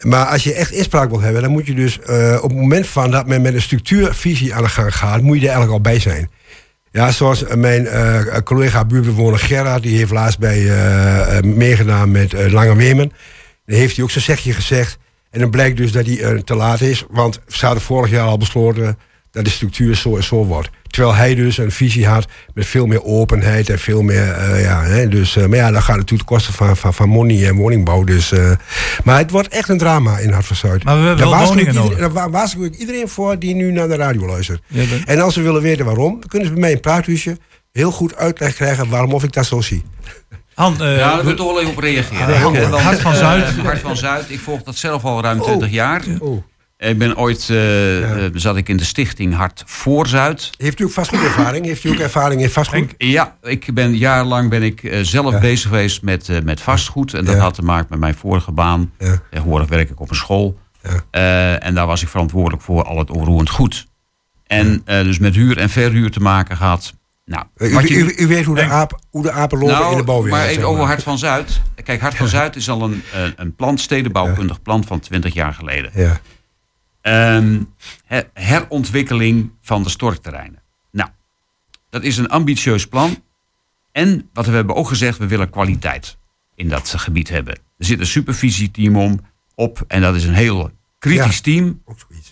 Maar 0.00 0.26
als 0.26 0.44
je 0.44 0.54
echt 0.54 0.70
inspraak 0.70 1.10
wil 1.10 1.20
hebben, 1.20 1.42
dan 1.42 1.50
moet 1.50 1.66
je 1.66 1.74
dus 1.74 2.00
eh, 2.00 2.38
op 2.42 2.50
het 2.50 2.58
moment 2.58 2.86
van 2.86 3.10
dat 3.10 3.26
men 3.26 3.42
met 3.42 3.54
een 3.54 3.62
structuurvisie 3.62 4.54
aan 4.54 4.62
de 4.62 4.68
gang 4.68 4.96
gaat, 4.96 5.22
moet 5.22 5.36
je 5.36 5.48
er 5.48 5.52
eigenlijk 5.52 5.72
al 5.72 5.90
bij 5.92 6.00
zijn. 6.00 6.30
Ja, 6.96 7.12
zoals 7.12 7.44
eh, 7.44 7.56
mijn 7.56 7.86
eh, 7.86 8.36
collega 8.44 8.84
buurtbewoner 8.84 9.38
Gerard, 9.38 9.82
die 9.82 9.96
heeft 9.96 10.10
laatst 10.10 10.38
bij 10.38 10.70
eh, 10.70 11.42
meegedaan 11.42 12.10
met 12.10 12.52
Lange 12.52 12.76
Weemen. 12.76 13.12
Dan 13.66 13.76
heeft 13.76 13.94
hij 13.94 14.04
ook 14.04 14.10
zijn 14.10 14.24
zegje 14.24 14.52
gezegd. 14.52 14.98
En 15.30 15.40
dan 15.40 15.50
blijkt 15.50 15.76
dus 15.76 15.92
dat 15.92 16.06
hij 16.06 16.42
te 16.42 16.54
laat 16.54 16.80
is, 16.80 17.04
want 17.10 17.40
ze 17.48 17.64
hadden 17.64 17.84
vorig 17.84 18.10
jaar 18.10 18.26
al 18.26 18.38
besloten 18.38 18.98
dat 19.30 19.44
de 19.44 19.50
structuur 19.50 19.96
zo 19.96 20.16
en 20.16 20.24
zo 20.24 20.44
wordt. 20.44 20.70
Terwijl 20.96 21.16
hij 21.16 21.34
dus 21.34 21.58
een 21.58 21.70
visie 21.70 22.06
had 22.06 22.26
met 22.54 22.66
veel 22.66 22.86
meer 22.86 23.04
openheid 23.04 23.68
en 23.70 23.78
veel 23.78 24.02
meer. 24.02 24.30
eh, 24.32 24.62
ja, 24.62 24.82
hè, 24.82 25.08
dus, 25.08 25.36
eh, 25.36 25.46
maar 25.46 25.58
ja, 25.58 25.70
dat 25.70 25.82
gaat 25.82 25.96
natuurlijk 25.96 26.28
ten 26.28 26.36
koste 26.36 26.52
van, 26.52 26.76
van, 26.76 26.94
van 26.94 27.08
money 27.08 27.46
en 27.48 27.54
woningbouw. 27.56 28.04
Dus, 28.04 28.32
eh, 28.32 28.50
maar 29.04 29.18
het 29.18 29.30
wordt 29.30 29.48
echt 29.48 29.68
een 29.68 29.78
drama 29.78 30.18
in 30.18 30.30
Hart 30.32 30.46
van 30.46 30.56
Zuid. 30.56 30.84
Maar 30.84 30.94
we 31.00 31.06
hebben 31.06 31.18
Daar 31.18 31.28
wel 31.28 31.36
waarschuw 31.38 31.58
ik 31.58 31.64
woningen 31.66 31.82
iedereen- 31.82 32.02
nodig. 32.02 32.14
Daar 32.22 32.30
wa- 32.32 32.38
waarschuw 32.38 32.64
ik 32.64 32.74
iedereen 32.74 33.08
voor 33.08 33.38
die 33.38 33.54
nu 33.54 33.72
naar 33.72 33.88
de 33.88 33.96
radio 33.96 34.26
luistert. 34.26 34.62
Ja, 34.66 34.84
dat- 34.90 34.98
En 35.06 35.20
als 35.20 35.34
ze 35.34 35.42
willen 35.42 35.62
weten 35.62 35.84
waarom, 35.84 36.10
dan 36.20 36.28
kunnen 36.28 36.46
ze 36.48 36.52
bij 36.52 36.60
mij 36.62 36.70
in 36.70 36.76
het 36.76 36.84
praathuisje 36.86 37.36
heel 37.72 37.90
goed 37.90 38.16
uitleg 38.16 38.54
krijgen 38.54 38.88
waarom 38.88 39.12
of 39.12 39.24
ik 39.24 39.32
dat 39.32 39.46
zo 39.46 39.60
zie. 39.60 39.84
Han, 40.54 40.72
eh, 40.82 40.96
ja, 40.96 40.96
daar 40.96 41.14
wil 41.16 41.24
we- 41.24 41.30
ik 41.30 41.36
toch 41.36 41.46
wel 41.52 41.60
even 41.60 41.72
op 41.72 41.78
reageren. 41.78 42.52
Ja, 42.52 42.78
Hart 42.78 43.00
van 43.00 43.14
Zuid. 43.14 43.56
Hart 43.56 43.80
van 43.80 43.96
Zuid. 43.96 44.24
Ik 44.30 44.40
volg 44.40 44.62
dat 44.62 44.76
zelf 44.76 45.04
al 45.04 45.22
ruim 45.22 45.40
20 45.42 45.70
jaar. 45.70 46.02
Oh. 46.18 46.42
Ik 46.78 46.98
ben 46.98 47.16
ooit, 47.16 47.50
eh, 47.50 48.24
eh, 48.26 48.30
zat 48.34 48.56
ik 48.56 48.68
in 48.68 48.76
de 48.76 48.84
stichting 48.84 49.34
Hart 49.34 49.62
voor 49.66 50.06
Zuid. 50.06 50.50
Heeft 50.58 50.80
u 50.80 50.84
ook 50.84 50.90
vastgoedervaring? 50.90 51.64
Heeft 51.66 51.84
u 51.84 51.88
ook 51.90 51.98
ervaring 51.98 52.40
in 52.42 52.50
vastgoed? 52.50 52.94
Ja, 52.98 53.36
ik 53.42 53.74
ben 53.74 53.96
jarenlang 53.96 54.50
ben 54.50 54.62
ik 54.62 54.82
eh, 54.84 54.98
zelf 55.02 55.40
bezig 55.40 55.68
geweest 55.68 56.02
met, 56.02 56.44
met 56.44 56.60
vastgoed. 56.60 57.14
En 57.14 57.24
dat 57.24 57.34
Ja. 57.34 57.40
had 57.40 57.54
te 57.54 57.62
maken 57.62 57.86
met 57.90 57.98
mijn 57.98 58.14
vorige 58.14 58.52
baan. 58.52 58.92
Tegenwoordig 59.30 59.68
werk 59.68 59.90
ik 59.90 60.00
op 60.00 60.10
een 60.10 60.16
school. 60.16 60.58
En 61.10 61.74
daar 61.74 61.86
was 61.86 62.02
ik 62.02 62.08
verantwoordelijk 62.08 62.62
voor 62.62 62.84
al 62.84 62.98
het 62.98 63.10
onroerend 63.10 63.50
goed. 63.50 63.86
En 64.46 64.82
dus 64.84 65.18
met 65.18 65.34
huur 65.34 65.58
en 65.58 65.70
verhuur 65.70 66.10
te 66.10 66.20
maken 66.20 66.56
gehad. 66.56 66.94
Nou, 67.24 67.44
U, 67.56 67.66
je- 67.80 67.88
u, 67.94 68.14
u 68.16 68.26
weet 68.26 68.44
hoe 68.44 68.54
de, 68.54 68.62
aap, 68.64 69.00
hoe 69.10 69.22
de 69.22 69.30
apen 69.30 69.58
lopen 69.58 69.74
nou, 69.74 69.90
in 69.92 69.96
de 69.98 70.04
bouwwereld. 70.04 70.40
Maar 70.42 70.50
even 70.50 70.68
over 70.68 70.84
Hart 70.84 71.02
van 71.02 71.18
Zuid. 71.18 71.60
Kijk, 71.84 72.00
Hart 72.00 72.16
van 72.16 72.28
Zuid 72.28 72.56
is 72.56 72.70
al 72.70 72.82
een, 72.82 73.02
een 73.36 73.54
plan, 73.54 73.78
stedenbouwkundig 73.78 74.62
plan 74.62 74.84
van 74.84 75.00
20 75.00 75.34
jaar 75.34 75.54
geleden. 75.54 75.90
Ja. 75.94 76.20
Ehm, 77.06 77.62
he- 78.04 78.28
herontwikkeling 78.34 79.50
van 79.60 79.82
de 79.82 79.88
storkterreinen. 79.88 80.62
Nou, 80.90 81.10
dat 81.90 82.02
is 82.02 82.16
een 82.16 82.28
ambitieus 82.28 82.86
plan. 82.86 83.22
En 83.92 84.28
wat 84.32 84.46
we 84.46 84.52
hebben 84.52 84.76
ook 84.76 84.88
gezegd, 84.88 85.18
we 85.18 85.26
willen 85.26 85.50
kwaliteit 85.50 86.16
in 86.54 86.68
dat 86.68 86.94
gebied 86.96 87.28
hebben. 87.28 87.54
Er 87.54 87.84
zit 87.84 88.00
een 88.00 88.06
supervisieteam 88.06 88.96
om, 88.96 89.20
op 89.54 89.84
en 89.88 90.00
dat 90.00 90.14
is 90.14 90.24
een 90.24 90.34
heel 90.34 90.70
kritisch 90.98 91.40
team. 91.40 91.82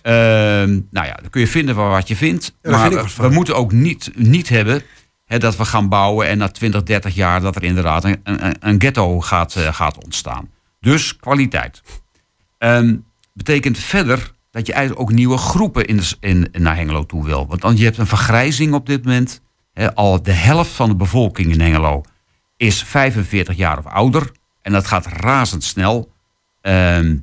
Ehm, 0.01 0.79
nou 0.91 1.07
ja, 1.07 1.13
dan 1.13 1.29
kun 1.29 1.41
je 1.41 1.47
vinden 1.47 1.75
wat 1.75 2.07
je 2.07 2.15
vindt. 2.15 2.57
maar 2.61 3.05
we, 3.17 3.29
moeten 3.29 3.55
ook 3.55 3.71
niet, 3.71 4.11
niet 4.15 4.49
hebben 4.49 4.81
hè, 5.25 5.37
dat 5.37 5.57
we 5.57 5.65
gaan 5.65 5.89
bouwen 5.89 6.27
en 6.27 6.37
na 6.37 6.47
20, 6.47 6.83
30 6.83 7.15
jaar 7.15 7.41
dat 7.41 7.55
er 7.55 7.63
inderdaad 7.63 8.03
een, 8.03 8.19
een, 8.23 8.55
een 8.59 8.81
ghetto 8.81 9.21
gaat, 9.21 9.55
eh, 9.55 9.73
gaat 9.73 10.03
ontstaan. 10.03 10.49
Dus 10.79 11.15
kwaliteit. 11.15 11.81
Ehm, 12.57 12.95
betekent 13.33 13.77
verder 13.77 14.33
dat 14.55 14.67
je 14.67 14.73
eigenlijk 14.73 15.01
ook 15.01 15.15
nieuwe 15.15 15.37
groepen 15.37 15.85
in, 15.85 16.01
in, 16.19 16.47
naar 16.51 16.75
Hengelo 16.75 17.05
toe 17.05 17.25
wil. 17.25 17.47
Want 17.47 17.61
dan, 17.61 17.77
je 17.77 17.83
hebt 17.83 17.97
een 17.97 18.07
vergrijzing 18.07 18.73
op 18.73 18.85
dit 18.85 19.05
moment. 19.05 19.41
Al 19.93 20.23
de 20.23 20.31
helft 20.31 20.71
van 20.71 20.89
de 20.89 20.95
bevolking 20.95 21.51
in 21.51 21.61
Hengelo 21.61 22.03
is 22.57 22.83
45 22.83 23.55
jaar 23.55 23.77
of 23.77 23.85
ouder. 23.85 24.31
En 24.61 24.71
dat 24.71 24.87
gaat 24.87 25.05
razendsnel. 25.05 26.11
Ehm 26.61 27.17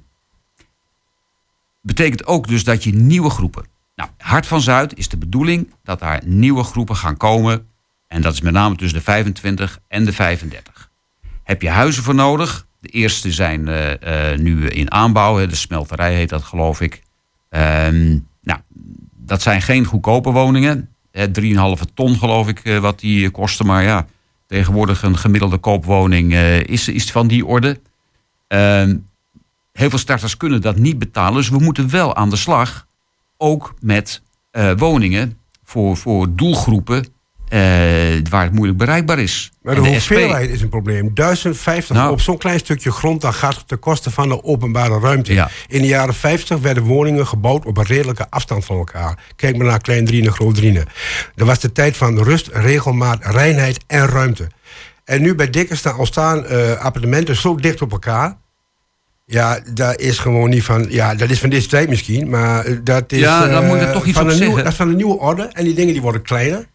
betekent 1.83 2.27
ook 2.27 2.49
dus 2.49 2.65
dat 2.65 2.85
je 2.85 2.95
nieuwe 2.95 3.31
groepen. 3.31 3.67
Nou, 3.97 4.11
Hart 4.19 4.47
van 4.47 4.61
Zuid 4.61 4.99
is 4.99 5.09
de 5.09 5.17
bedoeling 5.17 5.75
dat 5.83 5.99
daar 5.99 6.23
nieuwe 6.25 6.65
groepen 6.65 6.97
gaan 6.97 7.17
komen. 7.17 7.69
En 8.09 8.23
dat 8.23 8.33
is 8.33 8.41
met 8.41 8.53
name 8.53 8.77
tussen 8.77 8.99
de 8.99 9.05
25 9.05 9.79
en 9.89 10.05
de 10.05 10.13
35. 10.13 10.91
Heb 11.43 11.63
je 11.63 11.71
huizen 11.71 12.03
voor 12.03 12.15
nodig? 12.15 12.67
De 12.81 12.89
eerste 12.89 13.33
zijn 13.33 13.69
eh, 13.69 14.33
eh, 14.33 14.39
nu 14.39 14.69
in 14.69 14.93
aanbouw. 14.93 15.47
De 15.47 15.55
smelterij 15.55 16.15
heet 16.15 16.29
dat, 16.29 16.43
geloof 16.43 16.81
ik. 16.81 17.03
Ehm, 17.53 18.19
nou, 18.43 18.61
dat 19.17 19.43
zijn 19.43 19.63
geen 19.63 19.85
goedkope 19.85 20.31
woningen. 20.31 20.89
Hè, 21.11 21.29
3,5 21.29 21.85
ton, 21.95 22.17
geloof 22.17 22.49
ik, 22.49 22.59
eh, 22.59 22.79
wat 22.79 23.01
die 23.01 23.27
eh, 23.27 23.33
kosten. 23.33 23.67
Maar 23.67 23.83
ja, 23.83 24.07
tegenwoordig 24.47 25.03
een 25.03 25.19
gemiddelde 25.19 25.59
koopwoning 25.59 26.33
eh, 26.33 26.61
is, 26.61 26.89
is 26.89 27.11
van 27.11 27.27
die 27.27 27.47
orde. 27.47 27.81
Ehm, 28.49 28.97
heel 29.73 29.91
veel 29.91 29.99
starters 29.99 30.37
kunnen 30.37 30.61
dat 30.61 30.77
niet 30.77 30.99
betalen. 30.99 31.35
Dus 31.35 31.49
we 31.49 31.59
moeten 31.59 31.91
wel 31.91 32.17
aan 32.17 32.31
de 32.31 32.37
slag. 32.37 32.87
Ook 33.37 33.75
met 33.81 34.23
eh, 34.51 34.73
woningen 34.77 35.39
voor, 35.65 35.97
voor 35.97 36.35
doelgroepen 36.35 37.05
eh, 37.05 37.11
waar 38.31 38.43
het 38.43 38.53
moeilijk 38.53 38.79
bereikbaar 38.79 39.19
is. 39.19 39.53
Maar 39.63 39.75
de, 39.75 40.01
SP 40.05 40.09
hoeveelheid 40.09 40.51
is 40.51 40.63
een 40.63 40.69
probleem. 40.69 41.11
1050 41.15 41.97
Nou. 41.97 42.13
op 42.13 42.21
zo'n 42.21 42.39
klein 42.39 42.59
stukje 42.59 42.91
grond, 42.91 43.21
dat 43.21 43.35
gaat 43.35 43.69
ten 43.69 43.79
koste 43.79 44.11
van 44.11 44.29
de 44.29 44.45
openbare 44.45 45.01
ruimte. 45.01 45.33
Ja. 45.33 45.51
In 45.67 45.81
de 45.81 45.87
jaren 45.87 46.15
50 46.15 46.59
werden 46.59 46.83
woningen 46.83 47.27
gebouwd 47.27 47.65
op 47.65 47.77
een 47.77 47.87
redelijke 47.87 48.27
afstand 48.31 48.65
van 48.65 48.77
elkaar. 48.77 49.19
Kijk 49.37 49.57
maar 49.57 49.67
naar 49.67 49.81
Klein 49.81 50.05
Driene, 50.05 50.33
Groot 50.33 50.55
Driene. 50.55 50.87
Dat 51.35 51.47
was 51.47 51.59
de 51.59 51.73
tijd 51.73 51.97
van 51.97 52.23
rust, 52.23 52.49
regelmaat, 52.53 53.19
reinheid 53.27 53.85
en 53.87 54.07
ruimte. 54.07 54.47
En 55.05 55.23
nu 55.23 55.35
bij 55.35 55.51
Dikke 55.51 55.77
staan 55.77 55.99
ontstaan 55.99 56.47
eh, 56.47 56.73
appartementen 56.73 57.37
zo 57.37 57.55
dicht 57.55 57.83
op 57.83 57.93
elkaar. 57.93 58.37
Ja, 59.27 59.61
dat 59.75 60.01
is 60.01 60.19
gewoon 60.19 60.51
niet 60.51 60.65
van. 60.65 60.87
Ja, 60.89 61.15
dat 61.15 61.31
is 61.31 61.41
van 61.41 61.51
deze 61.51 61.69
tijd 61.69 61.89
misschien, 61.89 62.29
maar 62.29 62.65
eh, 62.65 62.77
dat 62.85 63.13
is. 63.13 63.19
Ja, 63.19 63.47
daar 63.47 63.63
eh, 63.63 63.69
moet 63.69 63.81
ik 63.81 63.93
toch 63.93 64.05
iets 64.07 64.17
van 64.19 64.27
op 64.27 64.33
een 64.33 64.39
nieuwe, 64.39 64.55
zeggen. 64.55 64.63
Dat 64.65 64.73
is 64.73 64.79
van 64.79 64.89
een 64.89 64.97
nieuwe 64.97 65.19
orde 65.19 65.43
en 65.43 65.65
die 65.65 65.75
dingen 65.75 65.93
die 65.93 66.03
worden 66.03 66.23
kleiner. 66.23 66.67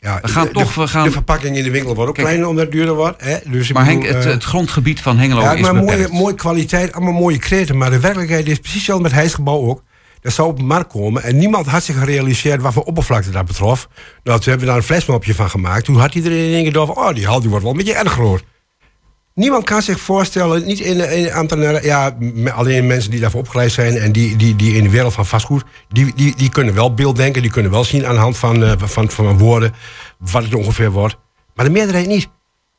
Ja, 0.00 0.18
We 0.22 0.28
gaan 0.28 0.46
de, 0.46 0.52
toch- 0.52 0.74
we 0.74 0.88
gaan- 0.88 1.04
de 1.04 1.10
verpakking 1.10 1.56
in 1.56 1.64
de 1.64 1.70
winkel 1.70 1.94
wordt 1.94 2.08
ook 2.08 2.14
Kijk. 2.14 2.26
kleiner 2.26 2.48
omdat 2.48 2.64
het 2.64 2.72
duurder 2.72 2.94
wordt. 2.94 3.24
Hè? 3.24 3.36
Dus 3.44 3.72
Maar 3.72 3.84
Henk, 3.84 4.06
het, 4.06 4.24
eh, 4.24 4.30
het 4.30 4.44
grondgebied 4.44 5.00
van 5.00 5.18
Hengelo 5.18 5.40
ja, 5.40 5.52
is 5.52 5.60
maar 5.60 5.74
mooie, 5.74 6.08
mooie 6.10 6.34
kwaliteit, 6.34 6.92
allemaal 6.92 7.12
mooie 7.12 7.38
kreten. 7.38 7.76
Maar 7.76 7.90
de 7.90 8.00
werkelijkheid 8.00 8.46
is 8.48 8.58
precies 8.58 8.74
hetzelfde 8.76 9.02
met 9.02 9.12
Hijsgebouw 9.12 9.60
ook. 9.66 9.82
Dat 10.20 10.32
zou 10.32 10.48
op 10.48 10.56
de 10.56 10.62
markt 10.62 10.92
komen. 10.92 11.22
En 11.22 11.36
niemand 11.36 11.66
had 11.66 11.82
zich 11.84 11.98
gerealiseerd 11.98 12.62
wat 12.62 12.72
voor 12.72 12.82
oppervlakte 12.82 13.30
dat 13.30 13.46
betrof. 13.46 13.88
Nou, 14.24 14.38
toen 14.38 14.48
hebben 14.48 14.60
we 14.60 14.66
daar 14.66 14.76
een 14.76 14.82
flesmopje 14.82 15.34
van 15.34 15.50
gemaakt. 15.50 15.84
Toen 15.84 15.96
had 15.96 16.14
iedereen 16.14 16.46
in 16.48 16.52
één 16.54 16.62
keer 16.62 16.72
door 16.72 16.86
van... 16.86 16.96
oh, 16.96 17.14
die 17.14 17.26
hal 17.26 17.40
die 17.40 17.48
wordt 17.48 17.64
wel 17.64 17.72
een 17.72 17.78
beetje 17.84 17.94
erg 17.94 18.12
groot. 18.12 18.42
Niemand 19.40 19.64
kan 19.64 19.82
zich 19.82 20.00
voorstellen, 20.00 20.66
niet 20.66 20.80
in, 20.80 21.10
in 21.10 21.32
ambtenaren... 21.32 21.84
ja, 21.84 22.16
alleen 22.54 22.86
mensen 22.86 23.10
die 23.10 23.20
daarvoor 23.20 23.40
opgeleid 23.40 23.72
zijn... 23.72 23.96
en 23.96 24.12
die, 24.12 24.36
die, 24.36 24.56
die 24.56 24.74
in 24.74 24.82
de 24.82 24.90
wereld 24.90 25.12
van 25.12 25.26
vastgoed... 25.26 25.64
die, 25.88 26.12
die, 26.14 26.36
die 26.36 26.50
kunnen 26.50 26.74
wel 26.74 26.94
beelddenken. 26.94 27.42
Die 27.42 27.50
kunnen 27.50 27.70
wel 27.70 27.84
zien 27.84 28.06
aan 28.06 28.14
de 28.14 28.20
hand 28.20 28.36
van, 28.38 28.64
eh, 28.64 28.72
van, 28.78 29.10
van 29.10 29.38
woorden... 29.38 29.72
wat 30.18 30.42
het 30.42 30.54
ongeveer 30.54 30.90
wordt. 30.90 31.16
Maar 31.54 31.64
de 31.64 31.70
meerderheid 31.70 32.06
niet. 32.06 32.28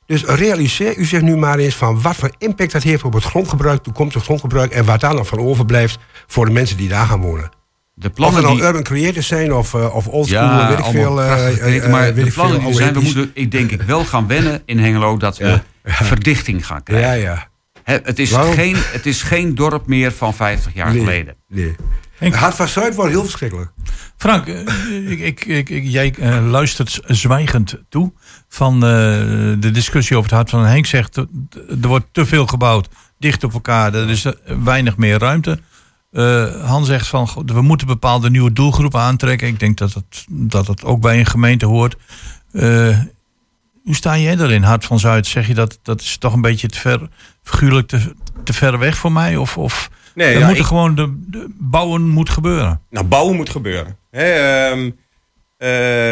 Dus 0.06 0.24
realiseer 0.24 0.98
u 0.98 1.06
zich 1.06 1.22
nu 1.22 1.38
maar 1.38 1.58
eens 1.58 1.76
van 1.76 2.02
wat 2.02 2.16
voor 2.16 2.32
impact 2.38 2.72
dat 2.72 2.84
heeft 2.84 3.04
op 3.04 3.14
het 3.14 3.24
grondgebruik, 3.24 3.84
toekomstig 3.84 4.24
grondgebruik 4.24 4.72
en 4.72 4.86
wat 4.86 5.00
daar 5.00 5.16
nog 5.16 5.28
van 5.28 5.40
overblijft 5.40 5.98
voor 6.28 6.46
de 6.46 6.52
mensen 6.52 6.78
die 6.78 6.90
daar 6.90 7.06
gaan 7.06 7.22
wonen. 7.22 7.50
De 7.94 8.08
Of 8.08 8.14
plannen 8.14 8.44
het 8.44 8.54
nou 8.54 8.64
urban 8.68 8.84
creators 8.84 9.28
zijn 9.28 9.54
of, 9.54 9.74
eh, 9.74 9.96
of 9.96 10.08
old 10.08 10.28
school, 10.28 10.42
Ja, 10.42 10.68
weet 10.68 10.78
ik 10.78 10.86
veel. 10.86 11.22
eh, 11.22 11.90
maar 11.90 12.14
de 12.14 12.32
plannen 12.32 12.60
die 12.60 12.74
zijn, 12.74 12.94
we 12.94 13.00
moeten, 13.00 13.32
ik 13.34 13.52
denk 13.52 13.72
ik 13.72 13.82
wel 13.82 14.06
gaan 14.06 14.28
wennen 14.28 14.62
in 14.66 14.80
Hengelo 14.80 15.18
dat 15.18 15.38
we 15.38 15.62
verdichting 15.84 16.66
gaan 16.66 16.84
krijgen. 16.84 17.22
Ja, 17.22 17.34
ja. 17.34 17.50
Het, 17.84 18.20
is 18.20 18.32
Waarom? 18.32 18.54
geen, 18.54 18.76
het 18.78 19.06
is 19.06 19.22
geen 19.22 19.56
dorp 19.56 19.88
meer 19.88 20.12
van 20.12 20.34
50 20.34 20.74
jaar 20.74 20.90
Nee. 20.92 21.00
geleden. 21.00 21.36
Nee. 21.48 21.76
Het 22.18 22.36
Hart 22.36 22.56
van 22.56 22.68
Zuid 22.68 22.96
wordt 22.96 23.12
heel 23.12 23.22
verschrikkelijk. 23.24 23.72
Frank, 24.18 24.48
eh, 24.48 25.12
ik, 25.12 25.20
ik, 25.20 25.46
ik, 25.46 25.70
ik- 25.70 25.84
jij 25.86 26.14
eh, 26.20 26.46
luistert 26.50 27.00
zwijgend 27.06 27.78
toe 27.90 28.14
van 28.48 28.74
eh, 28.74 28.80
de 29.60 29.70
discussie 29.74 30.18
over 30.18 30.30
het 30.30 30.38
hart 30.38 30.50
van 30.50 30.66
Henk 30.66 30.86
zegt 30.86 31.16
er 31.16 31.28
wordt 31.82 32.06
te 32.12 32.26
veel 32.26 32.46
gebouwd, 32.48 32.88
dicht 33.20 33.44
op 33.44 33.54
elkaar, 33.54 33.94
er 33.94 34.10
is 34.10 34.26
weinig 34.64 34.98
meer 34.98 35.20
ruimte. 35.20 35.60
Eh, 36.12 36.66
Han 36.66 36.86
zegt 36.86 37.08
van 37.08 37.30
we 37.46 37.62
moeten 37.62 37.88
bepaalde 37.88 38.30
nieuwe 38.30 38.54
doelgroepen 38.54 39.00
aantrekken. 39.00 39.48
Ik 39.48 39.60
denk 39.60 39.78
dat 39.78 39.94
het, 39.94 40.26
dat 40.30 40.68
het 40.68 40.84
ook 40.84 41.02
bij 41.02 41.20
een 41.20 41.26
gemeente 41.26 41.66
hoort. 41.66 41.96
Hoe 43.84 43.96
sta 43.96 44.18
jij 44.18 44.36
daarin, 44.36 44.64
Hart 44.64 44.86
van 44.86 45.00
Zuid? 45.00 45.28
Zeg 45.28 45.48
je 45.48 45.54
dat 45.54 45.80
dat 45.84 46.02
is 46.02 46.18
toch 46.18 46.34
een 46.34 46.42
beetje 46.42 46.68
te 46.68 46.80
ver, 46.80 47.10
figuurlijk 47.44 47.88
te, 47.88 48.14
te 48.44 48.54
ver 48.54 48.80
weg 48.80 48.98
voor 48.98 49.12
mij? 49.12 49.38
Of, 49.38 49.58
of 49.58 49.90
Nee, 50.16 50.28
er 50.34 50.40
ja, 50.40 50.46
moet 50.46 50.54
er 50.56 50.62
ik- 50.62 50.66
gewoon 50.68 50.96
de, 50.96 51.24
de 51.28 51.48
bouwen 51.60 52.08
moet 52.08 52.30
gebeuren? 52.30 52.82
Nou, 52.90 53.06
bouwen 53.06 53.36
moet 53.36 53.50
gebeuren. 53.50 53.98
Ehm, 54.12 54.86
eh, 55.58 55.68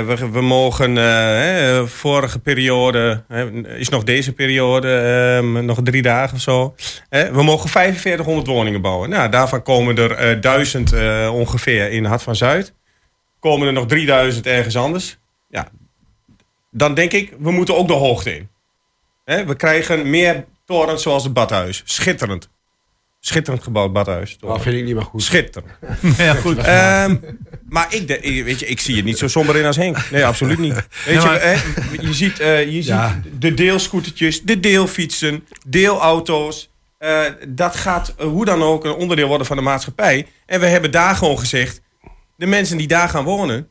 we, 0.05 0.30
we 0.32 0.41
mogen, 0.41 0.97
eh, 0.97 1.03
hè, 1.03 1.88
vorige 1.88 2.39
periode, 2.39 3.24
hè, 3.28 3.49
is 3.78 3.89
nog 3.89 4.03
deze 4.03 4.34
periode, 4.34 4.91
ehm, 4.97 5.65
nog 5.65 5.80
drie 5.84 6.01
dagen 6.01 6.36
of 6.36 6.41
zo. 6.41 6.76
Hè, 7.09 7.32
we 7.32 7.43
mogen 7.43 7.70
4500 7.70 8.47
woningen 8.47 8.82
bouwen. 8.82 9.09
Nou, 9.09 9.30
daarvan 9.30 9.61
komen 9.63 9.97
er 9.97 10.11
eh, 10.11 10.41
1000 10.41 10.93
eh, 10.93 11.30
ongeveer 11.34 11.91
in 11.91 12.05
Hart 12.05 12.22
van 12.24 12.36
Zuid. 12.36 12.74
Komen 13.39 13.67
er 13.67 13.74
nog 13.74 13.86
3000 13.88 14.45
ergens 14.45 14.76
anders. 14.78 15.17
Ja, 15.49 15.67
dan 16.72 16.93
denk 16.93 17.11
ik, 17.11 17.34
we 17.39 17.51
moeten 17.51 17.76
ook 17.78 17.88
de 17.88 17.93
hoogte 17.93 18.36
in. 18.36 18.49
Hè, 19.26 19.45
we 19.45 19.55
krijgen 19.55 20.09
meer 20.09 20.45
torens 20.65 21.01
zoals 21.01 21.24
het 21.24 21.34
badhuis. 21.34 21.82
Schitterend. 21.86 22.49
Schitterend 23.20 23.63
gebouwd 23.63 23.93
badhuis. 23.93 24.38
Dat 24.39 24.61
vind 24.61 24.76
ik 24.76 24.84
niet 24.84 24.95
meer 24.95 25.03
goed. 25.03 25.24
Schitterend. 25.24 25.72
Ja, 26.17 26.34
goed. 26.34 26.57
Ehm, 26.57 27.15
maar 27.70 27.93
ik, 27.95 28.07
de- 28.07 28.43
weet 28.43 28.59
je, 28.59 28.65
ik 28.65 28.80
zie 28.80 28.95
het 28.95 29.05
niet 29.05 29.17
zo 29.17 29.28
somber 29.28 29.55
in 29.55 29.65
als 29.65 29.76
Henk. 29.76 30.11
Nee, 30.11 30.26
absoluut 30.26 30.57
niet. 30.57 30.74
Weet 31.05 31.22
Ja, 31.24 31.34
je, 31.34 31.57
je 32.01 32.13
ziet, 32.13 32.39
eh, 32.39 32.65
je 32.65 32.84
Ja. 32.86 33.22
ziet 33.24 33.41
de 33.41 33.53
deelscootertjes, 33.53 34.41
de 34.41 34.59
deelfietsen, 34.59 35.45
deelauto's. 35.67 36.70
Eh, 36.97 37.22
dat 37.47 37.76
gaat 37.76 38.13
eh, 38.17 38.26
hoe 38.28 38.45
dan 38.45 38.63
ook 38.63 38.86
een 38.86 38.93
onderdeel 38.93 39.28
worden 39.28 39.47
van 39.47 39.55
de 39.57 39.63
maatschappij. 39.63 40.28
En 40.45 40.59
we 40.59 40.65
hebben 40.65 40.91
daar 40.91 41.15
gewoon 41.15 41.39
gezegd... 41.39 41.82
de 42.36 42.45
mensen 42.45 42.78
die 42.78 42.88
daar 42.88 43.09
gaan 43.09 43.24
wonen... 43.24 43.67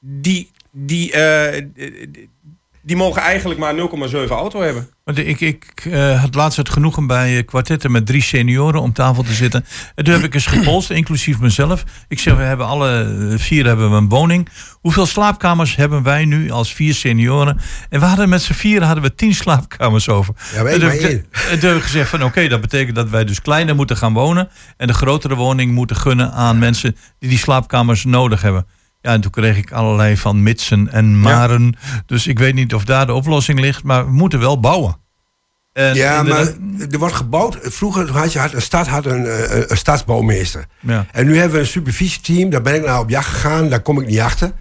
die, 0.00 0.50
die, 0.86 1.12
eh, 1.12 1.62
die 2.82 2.96
mogen 2.96 3.22
eigenlijk 3.22 3.60
maar 3.60 3.74
0,7 3.74 4.34
auto 4.34 4.60
hebben. 4.62 4.88
Want 5.04 5.18
ik, 5.18 5.40
ik 5.40 5.72
eh, 5.90 6.20
had 6.20 6.34
laatst 6.34 6.56
het 6.56 6.68
genoegen 6.68 7.06
bij 7.06 7.36
eh, 7.38 7.44
kwartetten 7.46 7.90
met 7.90 8.06
drie 8.06 8.22
senioren 8.22 8.80
om 8.80 8.92
tafel 8.92 9.22
te 9.22 9.32
zitten. 9.32 9.64
En 9.94 10.04
toen 10.04 10.14
heb 10.14 10.22
ik 10.22 10.34
eens 10.34 10.46
gepolst, 10.46 10.90
inclusief 10.90 11.38
mezelf. 11.40 11.84
Ik 12.08 12.18
zeg, 12.18 12.36
we 12.36 12.42
hebben 12.42 12.66
alle 12.66 13.14
vier 13.38 13.66
hebben 13.66 13.90
we 13.90 13.96
een 13.96 14.08
woning. 14.08 14.48
Hoeveel 14.80 15.06
slaapkamers 15.06 15.76
hebben 15.76 16.02
wij 16.02 16.24
nu 16.24 16.50
als 16.50 16.72
vier 16.74 16.94
senioren? 16.94 17.60
En 17.88 18.00
we 18.00 18.06
hadden 18.06 18.28
met 18.28 18.42
z'n 18.42 18.52
vieren 18.52 18.86
hadden 18.86 19.04
we 19.04 19.14
tien 19.14 19.34
slaapkamers 19.34 20.08
over. 20.08 20.34
Ja, 20.54 20.62
toen 20.70 20.80
maar 20.80 20.94
ik- 20.94 21.24
en 21.50 21.58
toen 21.58 21.68
heb 21.68 21.78
ik 21.78 21.84
gezegd 21.84 22.10
van 22.10 22.24
oké, 22.24 22.48
dat 22.48 22.60
betekent 22.60 22.96
dat 22.96 23.08
wij 23.08 23.24
dus 23.24 23.42
kleiner 23.42 23.74
moeten 23.74 23.96
gaan 23.96 24.12
wonen. 24.12 24.48
En 24.76 24.86
de 24.86 24.94
grotere 24.94 25.34
woning 25.34 25.72
moeten 25.72 25.96
gunnen 25.96 26.32
aan 26.32 26.58
mensen 26.58 26.96
die 27.18 27.28
die 27.28 27.38
slaapkamers 27.38 28.04
nodig 28.04 28.42
hebben. 28.42 28.66
Ja, 29.00 29.12
en 29.12 29.20
toen 29.20 29.30
kreeg 29.30 29.56
ik 29.56 29.72
allerlei 29.72 30.16
van 30.16 30.42
mitsen 30.42 30.92
en 30.92 31.20
maren. 31.20 31.76
Dus 32.06 32.26
ik 32.26 32.38
weet 32.38 32.54
niet 32.54 32.74
of 32.74 32.84
daar 32.84 33.06
de 33.06 33.12
oplossing 33.12 33.60
ligt, 33.60 33.82
maar 33.82 34.04
we 34.04 34.12
moeten 34.12 34.38
wel 34.38 34.60
bouwen. 34.60 34.96
En 35.72 35.94
ja, 35.94 36.22
maar 36.22 36.46
er 36.90 36.98
wordt 36.98 37.14
gebouwd. 37.14 37.58
Vroeger 37.62 38.10
had 38.10 38.32
je 38.32 38.38
had, 38.38 38.52
een 38.52 38.62
stad 38.62 38.86
had 38.86 39.06
een, 39.06 39.26
eh, 39.26 39.64
een 39.66 39.76
stadsbouwmeester. 39.76 40.64
Ja. 40.80 41.06
En 41.12 41.26
nu 41.26 41.36
hebben 41.36 41.54
we 41.54 41.58
een 41.58 41.70
supervisieteam. 41.70 42.50
Daar 42.50 42.62
ben 42.62 42.74
ik 42.74 42.84
naar 42.84 43.00
op 43.00 43.10
jacht 43.10 43.28
gegaan. 43.28 43.68
Daar 43.68 43.80
kom 43.80 44.00
ik 44.00 44.06
niet 44.06 44.20
achter. 44.20 44.52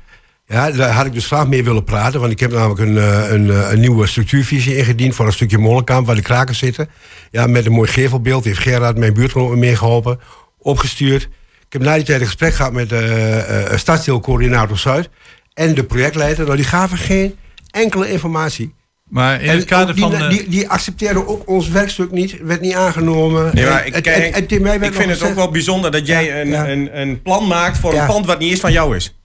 Ja, 0.45 0.71
daar 0.71 0.91
had 0.91 1.05
ik 1.05 1.13
dus 1.13 1.25
graag 1.25 1.47
mee 1.47 1.63
willen 1.63 1.83
praten. 1.83 2.19
Want 2.19 2.31
ik 2.31 2.39
heb 2.39 2.51
namelijk 2.51 2.79
een, 2.79 2.97
eh, 2.97 3.31
een, 3.31 3.49
eh, 3.49 3.71
een 3.71 3.79
nieuwe 3.79 4.07
structuurvisie 4.07 4.77
ingediend... 4.77 5.15
voor 5.15 5.25
een 5.25 5.33
stukje 5.33 5.57
Molenkamp, 5.57 6.05
waar 6.05 6.15
de 6.15 6.21
krakers 6.21 6.57
zitten. 6.57 6.89
Ja, 7.31 7.47
met 7.47 7.65
een 7.65 7.71
mooi 7.71 7.89
gevelbeeld. 7.89 8.43
Heeft 8.43 8.59
Gerard, 8.59 8.97
mijn 8.97 9.13
buurtgenoot, 9.13 9.49
me 9.49 9.55
meegeholpen. 9.55 10.19
Opgestuurd. 10.57 11.29
Ik 11.67 11.73
heb 11.73 11.81
na 11.81 11.95
die 11.95 12.03
tijd 12.03 12.19
een 12.19 12.25
gesprek 12.25 12.53
gehad 12.53 12.73
met 12.73 12.89
de 12.89 13.67
uh, 13.71 13.77
stadsdeelcoördinator 13.77 14.77
Zuid... 14.77 15.09
en 15.53 15.73
de 15.75 15.83
projectleider. 15.83 16.45
Nou, 16.45 16.55
die 16.55 16.65
gaven 16.65 16.97
geen 16.97 17.35
enkele 17.71 18.11
informatie. 18.11 18.73
Maar 19.09 19.41
in 19.41 19.49
En 19.49 19.55
het 19.55 19.65
kader 19.65 19.95
die, 19.95 20.03
van... 20.03 20.13
eh, 20.15 20.29
die, 20.29 20.49
die 20.49 20.69
accepteerden 20.69 21.27
ook 21.27 21.47
ons 21.49 21.69
werkstuk 21.69 22.11
niet, 22.11 22.37
werd 22.41 22.61
niet 22.61 22.73
aangenomen. 22.73 23.51
Nee, 23.55 23.65
maar 23.65 23.85
ik, 23.87 23.95
ik 23.95 24.07
vind 24.07 24.65
het 24.65 24.93
gezegd- 24.93 25.21
ook 25.23 25.35
wel 25.35 25.49
bijzonder 25.51 25.91
dat 25.91 26.07
jij 26.07 26.41
een, 26.41 26.47
ja. 26.47 26.69
een, 26.69 26.99
een 26.99 27.21
plan 27.21 27.47
maakt 27.47 27.77
voor 27.77 27.93
Ja. 27.93 28.01
een 28.01 28.07
pand 28.07 28.25
wat 28.25 28.39
niet 28.39 28.51
eens 28.51 28.59
van 28.59 28.71
jou 28.71 28.95
is. 28.95 29.16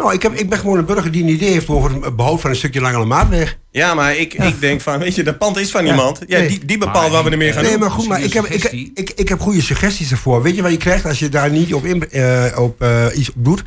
Nou, 0.00 0.12
ik, 0.12 0.22
heb, 0.22 0.32
ik 0.34 0.48
ben 0.48 0.58
gewoon 0.58 0.78
een 0.78 0.84
burger 0.84 1.10
die 1.10 1.22
een 1.22 1.28
idee 1.28 1.50
heeft 1.50 1.68
over 1.68 2.02
het 2.04 2.16
behoud 2.16 2.40
van 2.40 2.50
een 2.50 2.56
stukje 2.56 2.80
Langere 2.80 3.04
Maatweg. 3.04 3.58
Ja, 3.70 3.94
maar 3.94 4.16
ik, 4.16 4.34
ik 4.34 4.60
denk 4.60 4.80
van, 4.80 4.98
weet 4.98 5.14
je, 5.14 5.22
dat 5.22 5.38
pand 5.38 5.56
is 5.58 5.70
van 5.70 5.84
Ja. 5.84 5.90
iemand. 5.90 6.20
Ja, 6.26 6.38
Nee. 6.38 6.48
die, 6.48 6.64
die 6.64 6.78
bepaalt 6.78 7.12
wat 7.12 7.24
we 7.24 7.30
ermee 7.30 7.52
gaan 7.52 7.62
nee, 7.62 7.70
doen. 7.70 7.80
maar 7.80 7.90
goed, 7.90 8.08
maar 8.08 8.22
ik 8.22 8.32
heb, 8.32 8.44
ik, 8.46 8.64
ik, 8.94 9.10
ik 9.10 9.28
heb 9.28 9.40
goede 9.40 9.62
suggesties 9.62 10.10
ervoor. 10.10 10.42
Weet 10.42 10.56
je 10.56 10.62
wat 10.62 10.70
je 10.70 10.76
krijgt 10.76 11.04
als 11.04 11.18
je 11.18 11.28
daar 11.28 11.50
niet 11.50 11.74
op, 11.74 11.84
in, 11.84 12.10
eh, 12.10 12.44
op 12.58 12.82
eh, 12.82 13.06
iets 13.14 13.28
op 13.28 13.34
doet? 13.44 13.62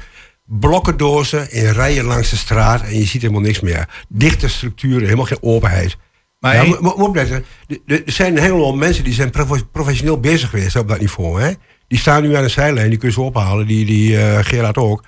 Blokkendozen 0.46 1.52
in 1.52 1.70
rijen 1.70 2.06
langs 2.06 2.30
de 2.30 2.36
straat 2.36 2.82
en 2.82 2.98
je 3.00 3.06
ziet 3.06 3.22
helemaal 3.22 3.42
niks 3.44 3.60
meer. 3.60 3.90
Dichte 4.10 4.48
structuren, 4.50 5.04
helemaal 5.04 5.26
geen 5.26 5.38
openheid. 5.44 5.98
Maar 6.40 6.56
ja, 6.56 6.64
moet, 6.80 6.94
opletten. 6.94 7.46
Er- 7.86 8.02
zijn 8.06 8.36
een 8.38 8.42
heleboel 8.44 8.76
mensen 8.76 9.04
die 9.04 9.14
zijn 9.14 9.30
prof- 9.30 9.72
professioneel 9.72 10.20
bezig 10.20 10.50
geweest 10.50 10.76
op 10.76 10.88
dat 10.88 11.00
niveau. 11.00 11.42
Hè? 11.42 11.52
Die 11.88 12.00
staan 12.00 12.24
nu 12.24 12.36
aan 12.36 12.44
de 12.44 12.50
zijlijn, 12.50 12.90
die 12.90 12.98
kun 13.00 13.08
je 13.08 13.14
ze 13.14 13.22
ophalen. 13.22 13.68
Die, 13.68 13.86
die 13.86 14.18
eh, 14.18 14.40
Gerard 14.42 14.78
ook. 14.78 15.04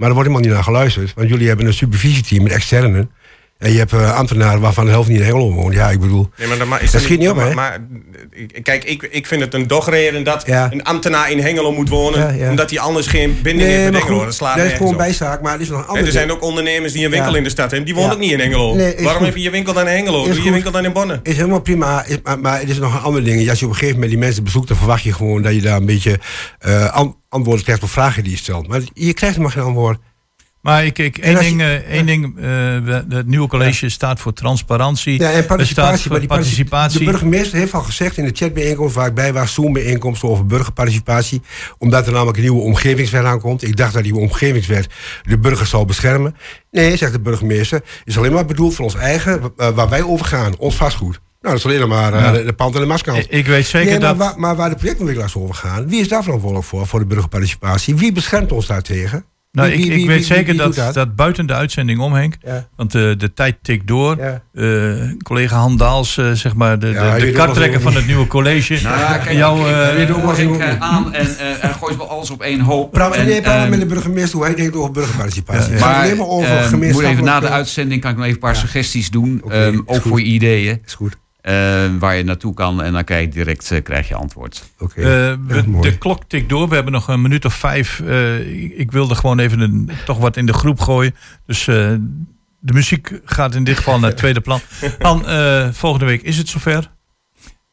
Maar 0.00 0.08
er 0.08 0.14
wordt 0.14 0.28
helemaal 0.30 0.48
niet 0.50 0.56
naar 0.56 0.72
geluisterd. 0.72 1.14
Want 1.14 1.28
jullie 1.28 1.48
hebben 1.48 1.66
een 1.66 1.72
supervisieteam 1.72 2.42
met 2.42 2.52
externen. 2.52 3.10
En 3.60 3.72
je 3.72 3.78
hebt 3.78 3.92
eh, 3.92 4.16
ambtenaren 4.16 4.60
waarvan 4.60 4.84
de 4.84 4.90
helft 4.90 5.08
niet 5.08 5.18
in 5.18 5.24
Hengelo 5.24 5.52
woont. 5.52 5.74
Ja, 5.74 5.90
ik 5.90 6.00
bedoel... 6.00 6.30
Nee, 6.38 6.48
maar 6.48 6.58
dat, 6.58 6.66
ma- 6.66 6.78
is 6.78 6.90
dat 6.90 7.00
schiet 7.02 7.18
niet 7.18 7.28
op, 7.28 7.36
maar, 7.36 7.46
hè? 7.48 7.54
maar, 7.54 7.78
kijk, 8.62 8.84
ik, 8.84 9.02
ik 9.10 9.26
vind 9.26 9.40
het 9.40 9.54
een 9.54 9.66
dogreden 9.66 10.24
dat 10.24 10.42
Ja. 10.46 10.68
een 10.72 10.84
ambtenaar 10.84 11.30
in 11.30 11.38
Hengelo 11.40 11.72
moet 11.72 11.88
wonen. 11.88 12.18
Ja, 12.20 12.44
ja. 12.44 12.50
Omdat 12.50 12.70
hij 12.70 12.78
anders 12.78 13.06
geen 13.06 13.38
binding 13.42 13.68
heeft 13.68 13.82
met 13.82 13.92
maar 13.92 14.00
Hengelo. 14.00 14.16
goed, 14.18 14.26
Dat 14.26 14.34
slaat 14.36 14.56
dat 14.56 14.66
is 14.66 14.72
gewoon 14.72 14.92
op. 14.92 14.98
bijzaak. 14.98 15.40
Maar 15.42 15.54
er 15.54 15.60
is 15.60 15.68
nog 15.68 15.88
een 15.88 15.96
En 15.96 16.06
er 16.06 16.12
zijn 16.12 16.30
ook 16.30 16.42
ondernemers 16.42 16.92
die 16.92 17.04
een 17.04 17.10
winkel 17.10 17.34
in 17.34 17.42
de 17.44 17.50
stad 17.50 17.70
hebben. 17.70 17.84
Die 17.86 17.94
wonen 17.94 18.12
ook 18.12 18.18
niet 18.18 18.30
in 18.32 18.38
Hengelo. 18.40 18.74
Nee, 18.74 18.94
Waarom 18.94 19.12
goed. 19.16 19.26
heb 19.26 19.36
je 19.36 19.42
je 19.42 19.50
winkel 19.50 19.72
dan 19.72 19.88
in 19.88 19.94
Hengelo? 19.94 20.20
Is 20.20 20.26
Doe 20.26 20.34
je 20.34 20.40
goed. 20.42 20.50
winkel 20.52 20.70
dan 20.70 20.84
in 20.84 20.92
Bonnen? 20.92 21.20
Is 21.22 21.36
helemaal 21.36 21.60
prima. 21.60 22.04
Is, 22.04 22.16
maar, 22.22 22.38
maar 22.40 22.60
het 22.60 22.68
is 22.68 22.78
nog 22.78 22.94
een 22.94 23.00
ander 23.00 23.24
ding. 23.24 23.48
Als 23.50 23.58
je 23.58 23.64
op 23.64 23.70
een 23.70 23.76
gegeven 23.76 23.94
moment 24.00 24.12
die 24.12 24.20
mensen 24.20 24.44
bezoekt, 24.44 24.68
dan 24.68 24.76
verwacht 24.76 25.02
je 25.02 25.12
gewoon 25.12 25.42
dat 25.42 25.54
je 25.54 25.60
daar 25.60 25.76
een 25.76 25.86
beetje 25.86 26.18
an- 26.92 27.16
antwoorden 27.28 27.64
krijgt 27.64 27.82
op 27.82 27.90
vragen 27.90 28.22
die 28.22 28.32
je 28.32 28.38
stelt. 28.38 28.68
Maar 28.68 28.80
je 28.92 29.14
krijgt 29.14 29.36
helemaal 29.36 29.56
geen 29.56 29.62
antwoord. 29.74 29.98
Maar 30.60 30.84
ik, 30.84 30.98
ik, 30.98 31.18
één 31.18 31.32
je- 31.32 31.38
ding, 31.40 31.60
eh, 31.60 31.74
één 31.74 32.06
ding 32.06 32.38
eh, 32.38 33.16
het 33.16 33.26
nieuwe 33.26 33.48
college 33.48 33.88
staat 33.88 34.20
voor 34.20 34.32
transparantie. 34.32 35.18
Ja, 35.20 35.30
en 35.30 35.32
staat 35.32 35.46
participatie. 35.46 36.10
voor. 36.10 36.20
De 36.98 37.04
burgemeester 37.04 37.58
heeft 37.58 37.74
al 37.74 37.80
gezegd 37.82 38.16
in 38.16 38.24
de 38.24 38.30
chatbijeenkomst 38.34 38.94
waar 38.94 39.06
ik 39.06 39.14
bij 39.14 39.32
was, 39.32 39.54
Zoom-bijeenkomst 39.54 40.22
over 40.22 40.46
burgerparticipatie. 40.46 41.42
Omdat 41.78 42.06
er 42.06 42.12
namelijk 42.12 42.36
een 42.36 42.42
nieuwe 42.42 42.60
omgevingswet 42.62 43.24
aankomt. 43.24 43.62
Ik 43.62 43.76
dacht 43.76 43.92
dat 43.94 44.02
die 44.02 44.14
omgevingswet 44.14 44.86
de 45.22 45.38
burgers 45.38 45.70
zou 45.70 45.84
beschermen. 45.86 46.36
Nee, 46.70 46.96
zegt 46.96 47.12
de 47.12 47.20
burgemeester, 47.20 47.82
is 48.04 48.18
alleen 48.18 48.32
maar 48.32 48.44
bedoeld 48.46 48.74
voor 48.74 48.84
ons 48.84 48.94
eigen, 48.94 49.40
waar 49.56 49.88
wij 49.88 50.02
over 50.02 50.26
gaan, 50.26 50.54
ons 50.58 50.74
vastgoed. 50.76 51.20
Nou, 51.40 51.54
dat 51.56 51.64
is 51.64 51.64
alleen 51.76 51.88
maar 51.88 52.12
eh, 52.14 52.20
Ja. 52.20 52.32
de, 52.32 52.44
de 52.44 52.52
pand 52.52 52.74
en 52.74 52.80
de 52.80 52.86
maskant. 52.86 53.18
Ik- 53.18 53.26
ik 53.30 53.46
weet 53.46 53.66
zeker 53.66 53.90
nee, 53.90 53.98
maar, 54.00 54.08
dat- 54.08 54.16
waar, 54.16 54.38
maar 54.40 54.56
waar 54.56 54.68
de 54.70 54.76
projectontwikkelaars 54.76 55.36
over 55.36 55.54
gaan, 55.54 55.88
wie 55.88 56.00
is 56.00 56.08
daar 56.08 56.22
verantwoordelijk 56.22 56.68
voor, 56.68 56.86
voor 56.86 56.98
de 56.98 57.06
burgerparticipatie? 57.06 57.94
Wie 57.94 58.12
beschermt 58.12 58.52
ons 58.52 58.66
daartegen? 58.66 59.24
Nou, 59.52 59.68
Wie- 59.68 59.78
ik, 59.78 59.84
wie- 59.84 59.92
ik 59.92 59.98
wie- 59.98 60.06
weet 60.06 60.16
wie- 60.16 60.26
zeker 60.26 60.46
wie 60.46 60.56
dat, 60.56 60.74
dat? 60.74 61.16
buiten 61.16 61.46
de 61.46 61.54
uitzending 61.54 61.98
om, 61.98 62.12
Henk. 62.12 62.34
Ja. 62.44 62.68
Want 62.76 62.92
de, 62.92 63.14
de 63.18 63.32
tijd 63.32 63.56
tikt 63.62 63.86
door. 63.86 64.16
Ja. 64.18 64.42
Eh, 64.54 65.12
collega 65.22 65.56
Han 65.56 65.76
Daals, 65.76 66.16
eh, 66.18 66.30
zeg 66.32 66.54
maar, 66.54 66.78
de, 66.78 66.86
Ja, 66.86 67.14
de, 67.18 67.32
de 67.32 67.32
zo- 67.72 67.80
van 67.80 67.94
het 67.94 68.06
nieuwe 68.06 68.26
college. 68.26 68.78
Nou 68.82 68.98
ja, 68.98 69.18
kijk, 69.18 69.36
Jou, 69.36 69.60
ik, 69.60 69.66
eh, 69.66 70.02
eh, 70.60 70.80
aan 70.80 71.14
en, 71.14 71.38
eh, 71.38 71.64
en 71.64 71.74
gooi 71.74 71.96
wel 71.96 72.08
alles 72.10 72.30
op 72.30 72.42
één 72.42 72.60
hoop. 72.60 72.92
Praat, 72.92 73.14
En, 73.14 73.26
nee, 73.26 73.40
praat 73.42 73.60
ehm, 73.62 73.70
met 73.70 73.80
de 73.80 73.86
burgemeester 73.86 74.36
hoe 74.38 74.46
hij 74.46 74.54
denkt 74.54 74.76
over 74.76 74.90
burgerparticipatie. 74.90 75.60
Ja, 75.62 75.68
Het 75.70 75.78
ja. 75.80 75.84
gaat 75.86 75.94
Maar 75.94 76.04
alleen 76.04 76.16
maar 76.16 76.26
over 76.26 76.48
eh, 76.50 76.70
moet 76.92 77.02
even 77.02 77.24
na 77.24 77.40
de 77.40 77.48
uitzending 77.48 78.00
kan 78.00 78.10
ik 78.10 78.16
nog 78.16 78.24
even 78.26 78.36
een 78.36 78.44
paar 78.46 78.56
suggesties 78.56 79.10
doen. 79.10 79.42
Ehm, 79.48 79.78
ook 79.86 80.00
goed. 80.00 80.02
voor 80.02 80.18
je 80.20 80.26
ideeën. 80.26 80.80
Is 80.86 80.94
goed. 80.94 81.16
Eh, 81.42 81.54
waar 81.98 82.16
je 82.16 82.24
naartoe 82.24 82.54
kan. 82.54 82.82
En 82.82 82.92
dan 82.92 83.04
krijg 83.04 83.24
je 83.24 83.30
direct 83.30 83.70
eh, 83.70 83.82
krijg 83.82 84.08
je 84.08 84.14
antwoord. 84.14 84.70
Oké. 84.78 85.00
Eh, 85.00 85.36
de 85.80 85.98
klok 85.98 86.24
tikt 86.24 86.48
door. 86.48 86.68
We 86.68 86.74
hebben 86.74 86.92
nog 86.92 87.08
een 87.08 87.22
minuut 87.22 87.44
of 87.44 87.54
vijf. 87.54 88.00
Eh, 88.00 88.62
ik, 88.62 88.72
ik 88.76 88.92
wilde 88.92 89.14
gewoon 89.14 89.38
even 89.38 89.60
een, 89.60 89.90
toch 90.04 90.18
wat 90.18 90.36
in 90.36 90.46
de 90.46 90.52
groep 90.52 90.80
gooien. 90.80 91.14
Dus 91.46 91.68
eh, 91.68 91.74
de 92.60 92.72
muziek 92.72 93.20
gaat 93.24 93.54
in 93.54 93.64
dit 93.64 93.76
geval 93.76 93.98
naar 93.98 94.08
het 94.10 94.18
tweede 94.18 94.40
plan. 94.40 94.60
Dan, 94.98 95.26
eh, 95.26 95.68
volgende 95.72 96.06
week 96.06 96.22
is 96.22 96.36
het 96.36 96.48
zover. 96.48 96.90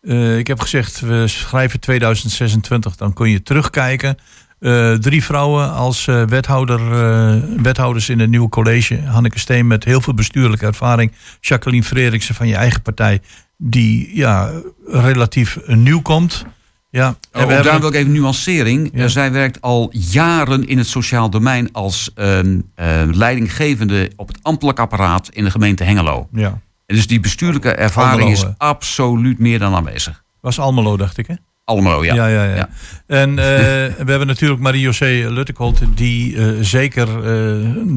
Eh, 0.02 0.38
ik 0.38 0.48
heb 0.48 0.60
gezegd, 0.60 1.00
we 1.00 1.28
schrijven 1.28 1.80
2026. 1.80 2.96
Dan 2.96 3.14
kun 3.14 3.30
je 3.30 3.44
terugkijken. 3.44 4.18
Eh, 4.60 4.94
drie 4.94 5.24
vrouwen 5.24 5.72
als 5.74 6.08
eh, 6.08 6.24
wethouder, 6.24 6.80
eh, 6.80 7.42
wethouders 7.62 8.10
in 8.10 8.20
het 8.20 8.30
nieuwe 8.30 8.50
college. 8.50 9.02
Hanneke 9.02 9.40
Steen 9.40 9.68
met 9.68 9.84
heel 9.84 10.02
veel 10.02 10.14
bestuurlijke 10.14 10.66
ervaring. 10.66 11.12
Jacqueline 11.40 11.84
Freriksen 11.84 12.36
van 12.36 12.48
je 12.48 12.56
eigen 12.56 12.82
partij. 12.82 13.22
Die 13.58 14.16
ja, 14.16 14.52
relatief 14.88 15.58
nieuw 15.68 16.02
komt. 16.02 16.46
Ja, 16.90 17.06
en 17.08 17.16
we 17.32 17.38
Oh, 17.38 17.44
ook 17.44 17.50
hebben- 17.50 17.72
daar 17.72 17.80
wil 17.80 17.90
ik 17.90 17.96
even 17.96 18.12
nuancering. 18.12 18.90
Ja. 18.94 19.04
Eh, 19.04 19.10
zij 19.10 19.32
werkt 19.32 19.62
al 19.62 19.90
jaren 19.92 20.68
in 20.68 20.78
het 20.78 20.88
sociaal 20.88 21.30
domein 21.30 21.70
als 21.72 22.12
ehm, 22.16 22.60
eh, 22.76 23.02
leidinggevende 23.12 24.12
op 24.16 24.28
het 24.28 24.38
ambtelijk 24.42 24.80
apparaat 24.80 25.30
in 25.30 25.44
de 25.44 25.52
gemeente 25.52 25.84
Hengelo. 25.84 26.28
ja, 26.32 26.60
En 26.86 26.96
dus 26.96 27.08
die 27.08 27.20
bestuurlijke 27.20 27.70
ervaring 27.72 28.22
Almelo, 28.22 28.32
is 28.32 28.44
eh. 28.44 28.50
absoluut 28.58 29.40
meer 29.40 29.60
dan 29.60 29.74
aanwezig. 29.76 30.24
was 30.42 30.60
Almelo, 30.60 30.98
dacht 30.98 31.18
ik, 31.18 31.28
hè? 31.28 31.34
Allemaal, 31.64 32.04
ja. 32.04 32.14
Ja, 32.14 32.28
ja, 32.28 32.44
ja. 32.44 32.56
Ja. 32.56 32.70
En 33.08 33.30
eh, 33.30 33.36
we 34.06 34.10
hebben 34.10 34.28
natuurlijk 34.28 34.62
Marie-José 34.62 35.26
Luttekholt, 35.30 35.80
die 35.96 36.38
zeker 36.64 37.08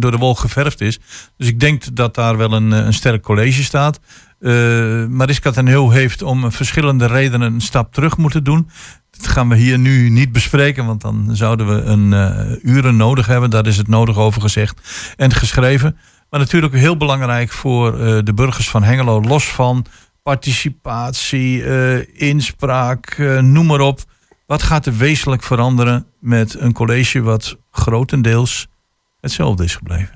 door 0.01 0.11
de 0.11 0.17
wol 0.17 0.35
geverfd 0.35 0.81
is. 0.81 0.99
Dus 1.37 1.47
ik 1.49 1.61
denk 1.61 1.97
dat 1.97 2.15
daar 2.15 2.37
wel 2.37 2.53
een, 2.53 2.71
een 2.71 2.93
sterk 2.95 3.23
college 3.23 3.63
staat. 3.63 4.01
Eh 4.41 5.07
Mariska 5.07 5.51
ten 5.51 5.67
Heel 5.67 5.91
heeft 5.91 6.23
om 6.23 6.53
verschillende 6.53 7.07
redenen 7.07 7.53
een 7.53 7.61
stap 7.61 7.93
terug 7.93 8.17
moeten 8.17 8.45
doen. 8.45 8.71
Dat 9.11 9.27
gaan 9.27 9.49
we 9.49 9.57
hier 9.57 9.79
nu 9.79 10.09
niet 10.09 10.33
bespreken, 10.33 10.87
want 10.87 11.01
dan 11.01 11.29
zouden 11.33 11.67
we 11.67 11.83
een 11.83 12.13
eh, 12.13 12.75
uren 12.75 12.97
nodig 12.97 13.27
hebben. 13.27 13.51
Daar 13.51 13.67
is 13.67 13.77
het 13.77 13.89
nodig 13.89 14.17
over 14.17 14.41
gezegd 14.41 14.81
en 15.17 15.33
geschreven. 15.33 15.97
Maar 16.31 16.41
natuurlijk 16.41 16.75
heel 16.75 16.97
belangrijk 16.97 17.53
voor 17.53 18.01
eh, 18.01 18.19
de 18.25 18.35
burgers 18.35 18.71
van 18.71 18.83
Hengelo, 18.83 19.21
los 19.21 19.49
van 19.49 19.85
participatie, 20.23 21.65
inspraak, 22.13 23.19
noem 23.41 23.67
maar 23.67 23.81
op. 23.81 24.01
Wat 24.47 24.63
gaat 24.63 24.87
er 24.87 24.97
wezenlijk 24.97 25.43
veranderen 25.43 26.07
met 26.21 26.61
een 26.61 26.73
college 26.73 27.21
wat 27.21 27.59
grotendeels 27.71 28.69
hetzelfde 29.21 29.65
is 29.65 29.75
gebleven? 29.75 30.15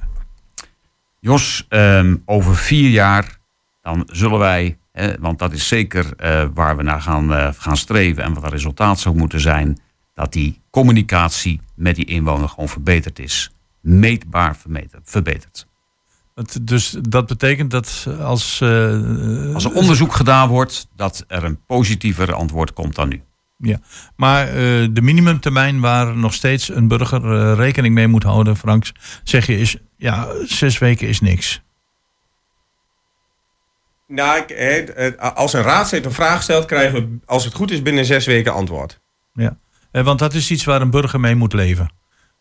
Jos, 1.20 1.66
ehm, 1.68 2.16
over 2.24 2.56
vier 2.56 2.90
jaar 2.90 3.38
dan 3.84 4.08
zullen 4.12 4.38
wij, 4.38 4.76
hè, 4.92 5.12
want 5.20 5.38
dat 5.38 5.52
is 5.52 5.68
zeker 5.68 6.12
eh, 6.16 6.44
waar 6.54 6.76
we 6.76 6.82
naar 6.82 7.00
gaan, 7.02 7.34
eh, 7.34 7.48
gaan 7.56 7.76
streven 7.76 8.22
en 8.22 8.34
wat 8.34 8.42
het 8.42 8.52
resultaat 8.52 9.00
zou 9.00 9.16
moeten 9.16 9.40
zijn, 9.40 9.78
dat 10.14 10.32
die 10.32 10.60
communicatie 10.70 11.60
met 11.74 11.96
die 11.96 12.04
inwoner 12.04 12.48
gewoon 12.48 12.68
verbeterd 12.68 13.18
is. 13.18 13.50
Meetbaar 13.80 14.56
verbeterd. 15.02 15.66
Dus 16.62 16.96
dat 17.00 17.26
betekent 17.26 17.70
dat 17.70 18.06
als. 18.20 18.60
eh, 18.60 19.54
Als 19.54 19.64
er 19.64 19.72
onderzoek 19.74 20.12
gedaan 20.14 20.48
wordt, 20.48 20.88
dat 20.96 21.24
er 21.28 21.44
een 21.44 21.64
positiever 21.66 22.32
antwoord 22.32 22.72
komt 22.72 22.94
dan 22.94 23.08
nu. 23.08 23.22
Ja, 23.58 23.78
maar 24.16 24.46
de 24.92 25.00
minimumtermijn 25.02 25.80
waar 25.80 26.16
nog 26.16 26.34
steeds 26.34 26.68
een 26.68 26.88
burger 26.88 27.54
rekening 27.54 27.94
mee 27.94 28.08
moet 28.08 28.22
houden, 28.22 28.56
Franks, 28.56 28.92
zeg 29.24 29.46
je 29.46 29.58
is, 29.58 29.76
ja, 29.96 30.28
zes 30.44 30.78
weken 30.78 31.08
is 31.08 31.20
niks. 31.20 31.63
Nou, 34.06 34.38
ik, 34.46 35.16
als 35.18 35.52
een 35.52 35.62
raadslid 35.62 36.04
een 36.04 36.12
vraag 36.12 36.42
stelt, 36.42 36.64
krijgen 36.64 36.94
we, 37.10 37.18
als 37.26 37.44
het 37.44 37.54
goed 37.54 37.70
is, 37.70 37.82
binnen 37.82 38.04
zes 38.04 38.26
weken 38.26 38.52
antwoord. 38.52 39.00
Ja. 39.32 39.58
Eh, 39.90 40.04
want 40.04 40.18
dat 40.18 40.34
is 40.34 40.50
iets 40.50 40.64
waar 40.64 40.80
een 40.80 40.90
burger 40.90 41.20
mee 41.20 41.34
moet 41.34 41.52
leven. 41.52 41.92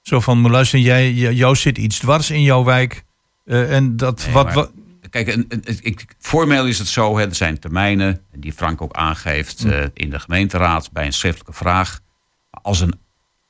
Zo 0.02 0.20
van, 0.20 0.50
luister, 0.50 0.80
jij, 0.80 1.12
jou 1.14 1.56
zit 1.56 1.78
iets 1.78 2.00
dwars 2.00 2.30
in 2.30 2.42
jouw 2.42 2.64
wijk. 2.64 3.04
eh, 3.46 3.76
en 3.76 3.98
dat, 3.98 4.24
Nee, 4.26 4.34
wat, 4.34 4.46
maar- 4.46 4.54
wat, 4.54 4.72
Kijk, 5.10 5.28
ik, 5.82 6.06
formeel 6.20 6.66
is 6.68 6.80
het 6.80 6.88
zo, 6.88 7.18
hè, 7.18 7.26
er 7.26 7.36
zijn 7.36 7.60
termijnen 7.60 8.22
die 8.36 8.54
Frank 8.54 8.82
ook 8.82 8.94
aangeeft 8.94 9.62
Hm. 9.62 9.70
eh, 9.70 9.86
in 9.94 10.10
de 10.10 10.20
gemeenteraad 10.20 10.92
bij 10.92 11.06
een 11.06 11.14
schriftelijke 11.14 11.54
vraag. 11.54 12.00
Maar 12.52 12.62
Als 12.62 12.80
een 12.80 13.00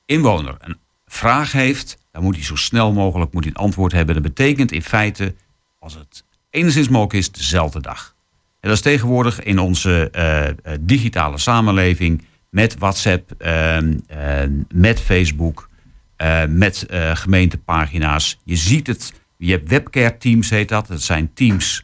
inwoner 0.06 0.56
een 0.60 0.78
vraag 1.06 1.52
heeft, 1.52 1.98
dan 2.12 2.24
moet 2.24 2.36
hij 2.36 2.44
zo 2.44 2.56
snel 2.56 2.92
mogelijk 2.94 3.34
moet 3.34 3.44
hij 3.44 3.54
een 3.56 3.62
antwoord 3.62 3.92
hebben. 3.92 4.14
Dat 4.16 4.24
betekent 4.24 4.72
in 4.72 4.82
feite, 4.82 5.36
als 5.80 5.94
het 5.94 6.24
enigszins 6.54 6.90
mogelijk 6.90 7.14
is, 7.14 7.32
dezelfde 7.32 7.82
dag. 7.82 8.16
En 8.60 8.70
dat 8.70 8.78
is 8.78 8.82
tegenwoordig 8.84 9.44
in 9.44 9.60
onze 9.60 10.10
eh, 10.10 10.50
eh, 10.50 10.56
digitale 10.80 11.38
samenleving 11.38 12.26
met 12.50 12.78
WhatsApp, 12.78 13.32
ehm, 13.38 13.98
eh, 14.08 14.42
met 14.74 15.02
Facebook, 15.02 15.70
eh, 16.16 16.46
met 16.46 16.86
gemeentepagina's. 17.14 18.40
Je 18.44 18.56
ziet 18.56 18.88
het, 18.88 19.14
je 19.38 19.52
hebt 19.52 19.70
webcare 19.70 20.18
teams 20.18 20.50
heet 20.50 20.70
dat. 20.70 20.88
Dat 20.88 21.02
zijn 21.02 21.34
teams 21.34 21.84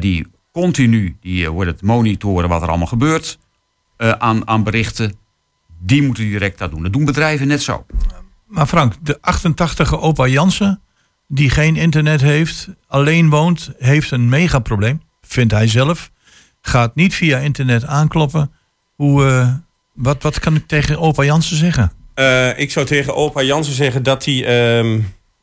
die 0.00 0.26
continu 0.52 1.16
die, 1.20 1.50
worden 1.50 1.74
het 1.74 1.82
monitoren 1.82 2.48
wat 2.48 2.62
er 2.62 2.68
allemaal 2.68 2.86
gebeurt 2.86 3.38
aan, 3.96 4.48
aan 4.48 4.62
berichten. 4.62 5.14
Die 5.78 6.02
moeten 6.02 6.24
direct 6.24 6.58
dat 6.58 6.70
doen. 6.70 6.82
Dat 6.82 6.92
doen 6.92 7.04
bedrijven 7.04 7.46
net 7.46 7.62
zo. 7.62 7.86
maar 8.46 8.66
Frank, 8.66 8.94
de 9.02 9.18
88e 9.20 9.98
opa 10.00 10.26
Jansen, 10.26 10.80
die 11.34 11.50
geen 11.50 11.76
internet 11.76 12.20
heeft, 12.20 12.68
alleen 12.86 13.30
woont, 13.30 13.70
heeft 13.78 14.10
een 14.10 14.28
megaprobleem. 14.28 15.02
Vindt 15.20 15.52
hij 15.52 15.66
zelf. 15.66 16.10
Gaat 16.60 16.94
niet 16.94 17.14
via 17.14 17.38
internet 17.38 17.86
aankloppen. 17.86 18.52
Hoe, 18.94 19.26
eh, 19.26 19.54
wat, 19.94 20.22
wat 20.22 20.38
kan 20.38 20.56
ik 20.56 20.66
tegen 20.66 20.98
opa 20.98 21.24
Jansen 21.24 21.56
zeggen? 21.56 21.92
Eh, 22.14 22.58
ik 22.58 22.70
zou 22.70 22.86
tegen 22.86 23.14
opa 23.14 23.42
Jansen 23.42 23.74
zeggen 23.74 24.02
dat 24.02 24.24
hij... 24.24 24.44
ehm, 24.44 25.00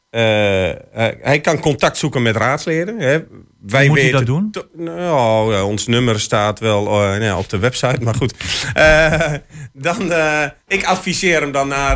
eh, 0.09 0.69
eh, 0.69 0.77
hij 1.21 1.39
kan 1.41 1.59
contact 1.59 1.97
zoeken 1.97 2.21
met 2.21 2.35
raadsleden. 2.35 2.99
Hè. 2.99 3.19
Wij 3.61 3.87
moet 3.87 3.97
weten 3.97 4.11
dat 4.11 4.25
doen? 4.25 4.53
Nou, 4.75 5.53
ja, 5.53 5.63
ons 5.63 5.87
nummer 5.87 6.19
staat 6.19 6.59
wel 6.59 6.85
eh, 6.85 6.91
nou 6.91 7.23
ja, 7.23 7.37
op 7.37 7.49
de 7.49 7.59
website, 7.59 8.03
maar 8.03 8.15
goed. 8.15 8.33
Eh, 8.73 9.33
dan, 9.73 10.11
ik 10.67 10.83
adviseer 10.83 11.41
hem 11.41 11.51
dan 11.51 11.67
naar 11.67 11.95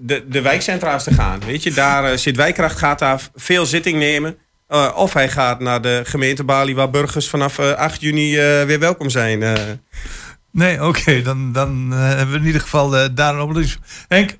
de, 0.00 0.24
de 0.28 0.40
wijkcentra's 0.40 1.04
te 1.04 1.14
gaan. 1.14 1.40
Weet 1.46 1.62
je, 1.62 1.70
daar 1.70 2.18
zit 2.18 2.36
Wijkracht, 2.36 2.78
gaat 2.78 2.98
daar 2.98 3.20
veel 3.34 3.66
zitting 3.66 3.98
nemen. 3.98 4.38
Of 4.94 5.12
hij 5.12 5.28
gaat 5.28 5.60
naar 5.60 5.82
de 5.82 6.00
gemeentebalie 6.04 6.74
waar 6.74 6.90
burgers 6.90 7.28
vanaf 7.28 7.58
eh, 7.58 7.72
8 7.72 8.00
juni 8.00 8.36
weer 8.66 8.78
welkom 8.78 9.10
zijn. 9.10 9.44
Nee, 10.52 10.84
oké, 10.84 11.22
dan, 11.22 11.52
dan 11.52 11.90
hebben 11.90 12.30
we 12.30 12.40
in 12.40 12.46
ieder 12.46 12.60
geval 12.60 13.14
daar 13.14 13.34
een 13.34 13.40
oplossing. 13.40 13.82
Henk, 14.08 14.38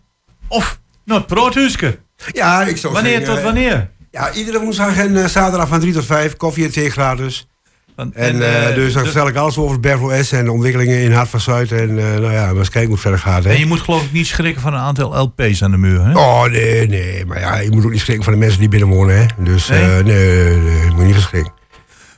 of 0.49 0.80
nou, 1.05 1.18
het 1.18 1.28
broodhuiske. 1.28 1.99
Ja, 2.27 2.62
ik 2.62 2.77
zou 2.77 2.93
Wanneer 2.93 3.11
zeggen, 3.12 3.29
tot 3.29 3.39
eh, 3.39 3.45
wanneer? 3.45 3.91
Ja, 4.11 4.33
iedere 4.33 4.61
woensdag 4.61 4.97
en 4.97 5.16
eh, 5.16 5.25
zaterdag 5.29 5.69
van 5.69 5.81
3 5.81 5.93
tot 5.93 6.05
5, 6.05 6.37
koffie 6.37 6.64
en 6.64 6.71
thee 6.73 6.91
gratis. 6.91 7.49
Van- 7.97 8.14
En, 8.14 8.43
eh, 8.69 8.75
dus 8.75 8.93
dan 8.93 9.03
de- 9.03 9.09
vertel 9.09 9.29
ik 9.29 9.37
alles 9.37 9.59
over 9.59 9.81
Bervo 9.81 10.23
S 10.23 10.33
en 10.33 10.45
de 10.45 10.53
ontwikkelingen 10.53 10.99
in 11.01 11.12
Hart 11.12 11.29
van 11.29 11.41
Zuid. 11.41 11.73
En 11.73 11.95
nou 11.95 12.33
ja, 12.33 12.47
maar 12.47 12.57
eens 12.57 12.69
kijken 12.69 12.83
hoe 12.83 12.91
het 12.93 13.01
verder 13.01 13.21
gaat. 13.21 13.45
Hè. 13.45 13.51
En 13.51 13.59
je 13.59 13.66
moet 13.66 13.81
geloof 13.81 14.03
ik 14.05 14.12
niet 14.12 14.27
schrikken 14.27 14.62
van 14.62 14.73
een 14.75 14.81
aantal 14.81 15.19
LP's 15.23 15.62
aan 15.62 15.71
de 15.71 15.77
muur. 15.77 16.05
Hè? 16.05 16.12
Oh, 16.19 16.45
nee, 16.45 16.87
nee. 16.89 17.27
Maar 17.27 17.41
ja, 17.41 17.57
je 17.59 17.71
moet 17.71 17.85
ook 17.85 17.91
niet 17.91 18.01
schrikken 18.01 18.25
van 18.25 18.33
de 18.33 18.39
mensen 18.39 18.61
die 18.61 18.69
binnen 18.69 18.89
wonen. 18.89 19.19
Hè. 19.19 19.27
Dus 19.39 19.69
Nee? 19.69 19.85
nee, 19.85 20.03
nee, 20.03 20.57
nee, 20.57 20.85
je 20.85 20.91
moet 20.95 21.05
niet 21.05 21.14
verschrikken. 21.14 21.53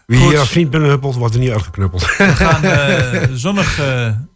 Wie 0.07 0.19
Goed. 0.19 0.29
hier 0.31 0.39
als 0.39 0.49
vriend 0.49 0.71
binnenhuppelt, 0.71 1.15
wordt 1.15 1.35
er 1.35 1.41
niet 1.41 1.51
uitgeknuppeld. 1.51 2.17
We 2.17 2.25
gaan 2.45 2.63
zonnig 3.37 3.77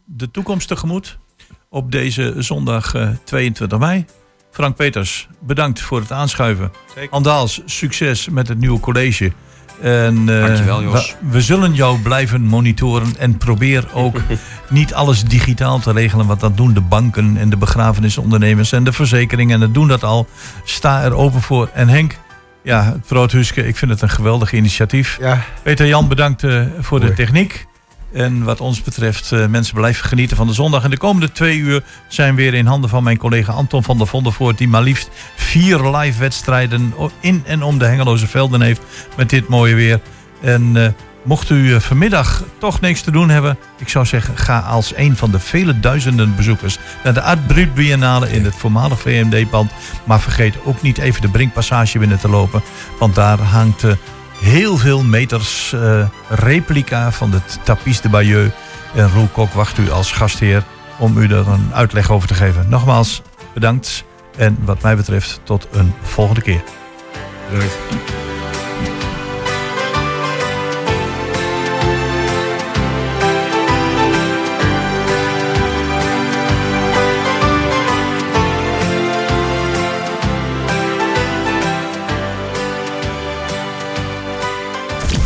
de 0.04 0.30
toekomst 0.30 0.68
tegemoet 0.68 1.18
op 1.70 1.92
deze 1.92 2.34
zondag 2.38 2.94
eh, 2.94 3.08
22 3.24 3.78
mei. 3.78 4.04
Frank 4.54 4.76
Peters, 4.76 5.28
bedankt 5.40 5.80
voor 5.80 6.00
het 6.00 6.12
aanschuiven. 6.12 6.72
Zeker. 6.94 7.10
Andaals, 7.10 7.60
succes 7.64 8.28
met 8.28 8.48
het 8.48 8.58
nieuwe 8.58 8.80
college. 8.80 9.32
En, 9.80 10.28
eh, 10.28 10.46
Dankjewel, 10.46 10.82
Jos. 10.82 11.16
We, 11.20 11.30
we 11.30 11.40
zullen 11.40 11.74
jou 11.74 11.98
blijven 12.00 12.42
monitoren 12.42 13.16
en 13.18 13.38
probeer 13.38 13.84
ook 13.92 14.20
niet 14.70 14.94
alles 14.94 15.24
digitaal 15.24 15.78
te 15.78 15.92
regelen. 15.92 16.26
Want 16.26 16.40
dat 16.40 16.56
doen 16.56 16.74
de 16.74 16.80
banken 16.80 17.36
en 17.36 17.50
de 17.50 17.56
begrafenisondernemers 17.56 18.72
en 18.72 18.84
de 18.84 18.92
verzekeringen. 18.92 19.54
En 19.54 19.60
dat 19.60 19.74
doen 19.74 19.88
dat 19.88 20.04
al. 20.04 20.26
Sta 20.64 21.02
er 21.02 21.14
open 21.14 21.40
voor. 21.40 21.70
En 21.72 21.88
Henk, 21.88 22.18
ja, 22.62 22.84
het 22.84 23.06
Broodhuske, 23.06 23.66
ik 23.66 23.76
vind 23.76 23.90
het 23.90 24.02
een 24.02 24.10
geweldig 24.10 24.52
initiatief. 24.52 25.16
ja, 25.20 25.44
Peter 25.62 25.86
Jan, 25.86 26.08
bedankt 26.08 26.44
eh, 26.44 26.62
voor 26.80 27.00
de 27.00 27.12
techniek. 27.12 27.66
En 28.14 28.44
wat 28.44 28.60
ons 28.60 28.82
betreft, 28.82 29.32
eh, 29.32 29.46
mensen 29.46 29.74
blijven 29.74 30.04
genieten 30.04 30.36
van 30.36 30.46
de 30.46 30.52
zondag. 30.52 30.84
En 30.84 30.90
de 30.90 30.96
komende 30.96 31.32
twee 31.32 31.58
uur 31.58 31.82
zijn 32.08 32.34
weer 32.34 32.54
in 32.54 32.66
handen 32.66 32.90
van 32.90 33.02
mijn 33.02 33.16
collega 33.16 33.52
Anton 33.52 33.82
van 33.82 33.98
der 33.98 34.06
Vondervoort... 34.06 34.58
die 34.58 34.68
maar 34.68 34.82
liefst 34.82 35.08
vier 35.36 35.96
live 35.96 36.18
wedstrijden 36.18 36.94
in 37.20 37.42
en 37.46 37.62
om 37.62 37.78
de 37.78 37.84
Hengeloze 37.84 38.26
Velden 38.26 38.60
heeft... 38.60 38.82
met 39.16 39.30
dit 39.30 39.48
mooie 39.48 39.74
weer. 39.74 40.00
En 40.42 40.76
eh, 40.76 40.88
mocht 41.22 41.50
u 41.50 41.74
eh, 41.74 41.80
vanmiddag 41.80 42.42
toch 42.58 42.80
niks 42.80 43.00
te 43.00 43.10
doen 43.10 43.28
hebben... 43.28 43.58
ik 43.78 43.88
zou 43.88 44.06
zeggen, 44.06 44.38
ga 44.38 44.58
als 44.58 44.96
een 44.96 45.16
van 45.16 45.30
de 45.30 45.38
vele 45.38 45.80
duizenden 45.80 46.36
bezoekers... 46.36 46.78
naar 47.04 47.14
de 47.14 47.22
Art 47.22 47.46
Brut 47.46 47.74
Biennale 47.74 48.30
in 48.30 48.44
het 48.44 48.54
voormalig 48.54 49.00
VMD-pand. 49.00 49.70
Maar 50.04 50.20
vergeet 50.20 50.54
ook 50.64 50.82
niet 50.82 50.98
even 50.98 51.20
de 51.20 51.28
Brinkpassage 51.28 51.98
binnen 51.98 52.18
te 52.18 52.28
lopen... 52.28 52.62
want 52.98 53.14
daar 53.14 53.38
hangt... 53.38 53.84
heel 54.44 54.76
veel 54.76 55.02
meters 55.02 55.72
eh, 55.72 56.08
replica 56.28 57.12
van 57.12 57.32
het 57.32 57.58
Tapis 57.62 58.00
de 58.00 58.08
Bayeux. 58.08 58.54
En 58.94 59.10
Roel 59.10 59.28
Kok 59.32 59.52
wacht 59.52 59.78
u 59.78 59.90
als 59.90 60.12
gastheer 60.12 60.62
om 60.98 61.18
u 61.18 61.22
er 61.24 61.48
een 61.48 61.70
uitleg 61.72 62.10
over 62.10 62.28
te 62.28 62.34
geven. 62.34 62.68
Nogmaals, 62.68 63.22
bedankt. 63.54 64.04
En 64.36 64.58
wat 64.64 64.82
mij 64.82 64.96
betreft 64.96 65.40
tot 65.44 65.68
een 65.72 65.94
volgende 66.02 66.42
keer. 66.42 66.62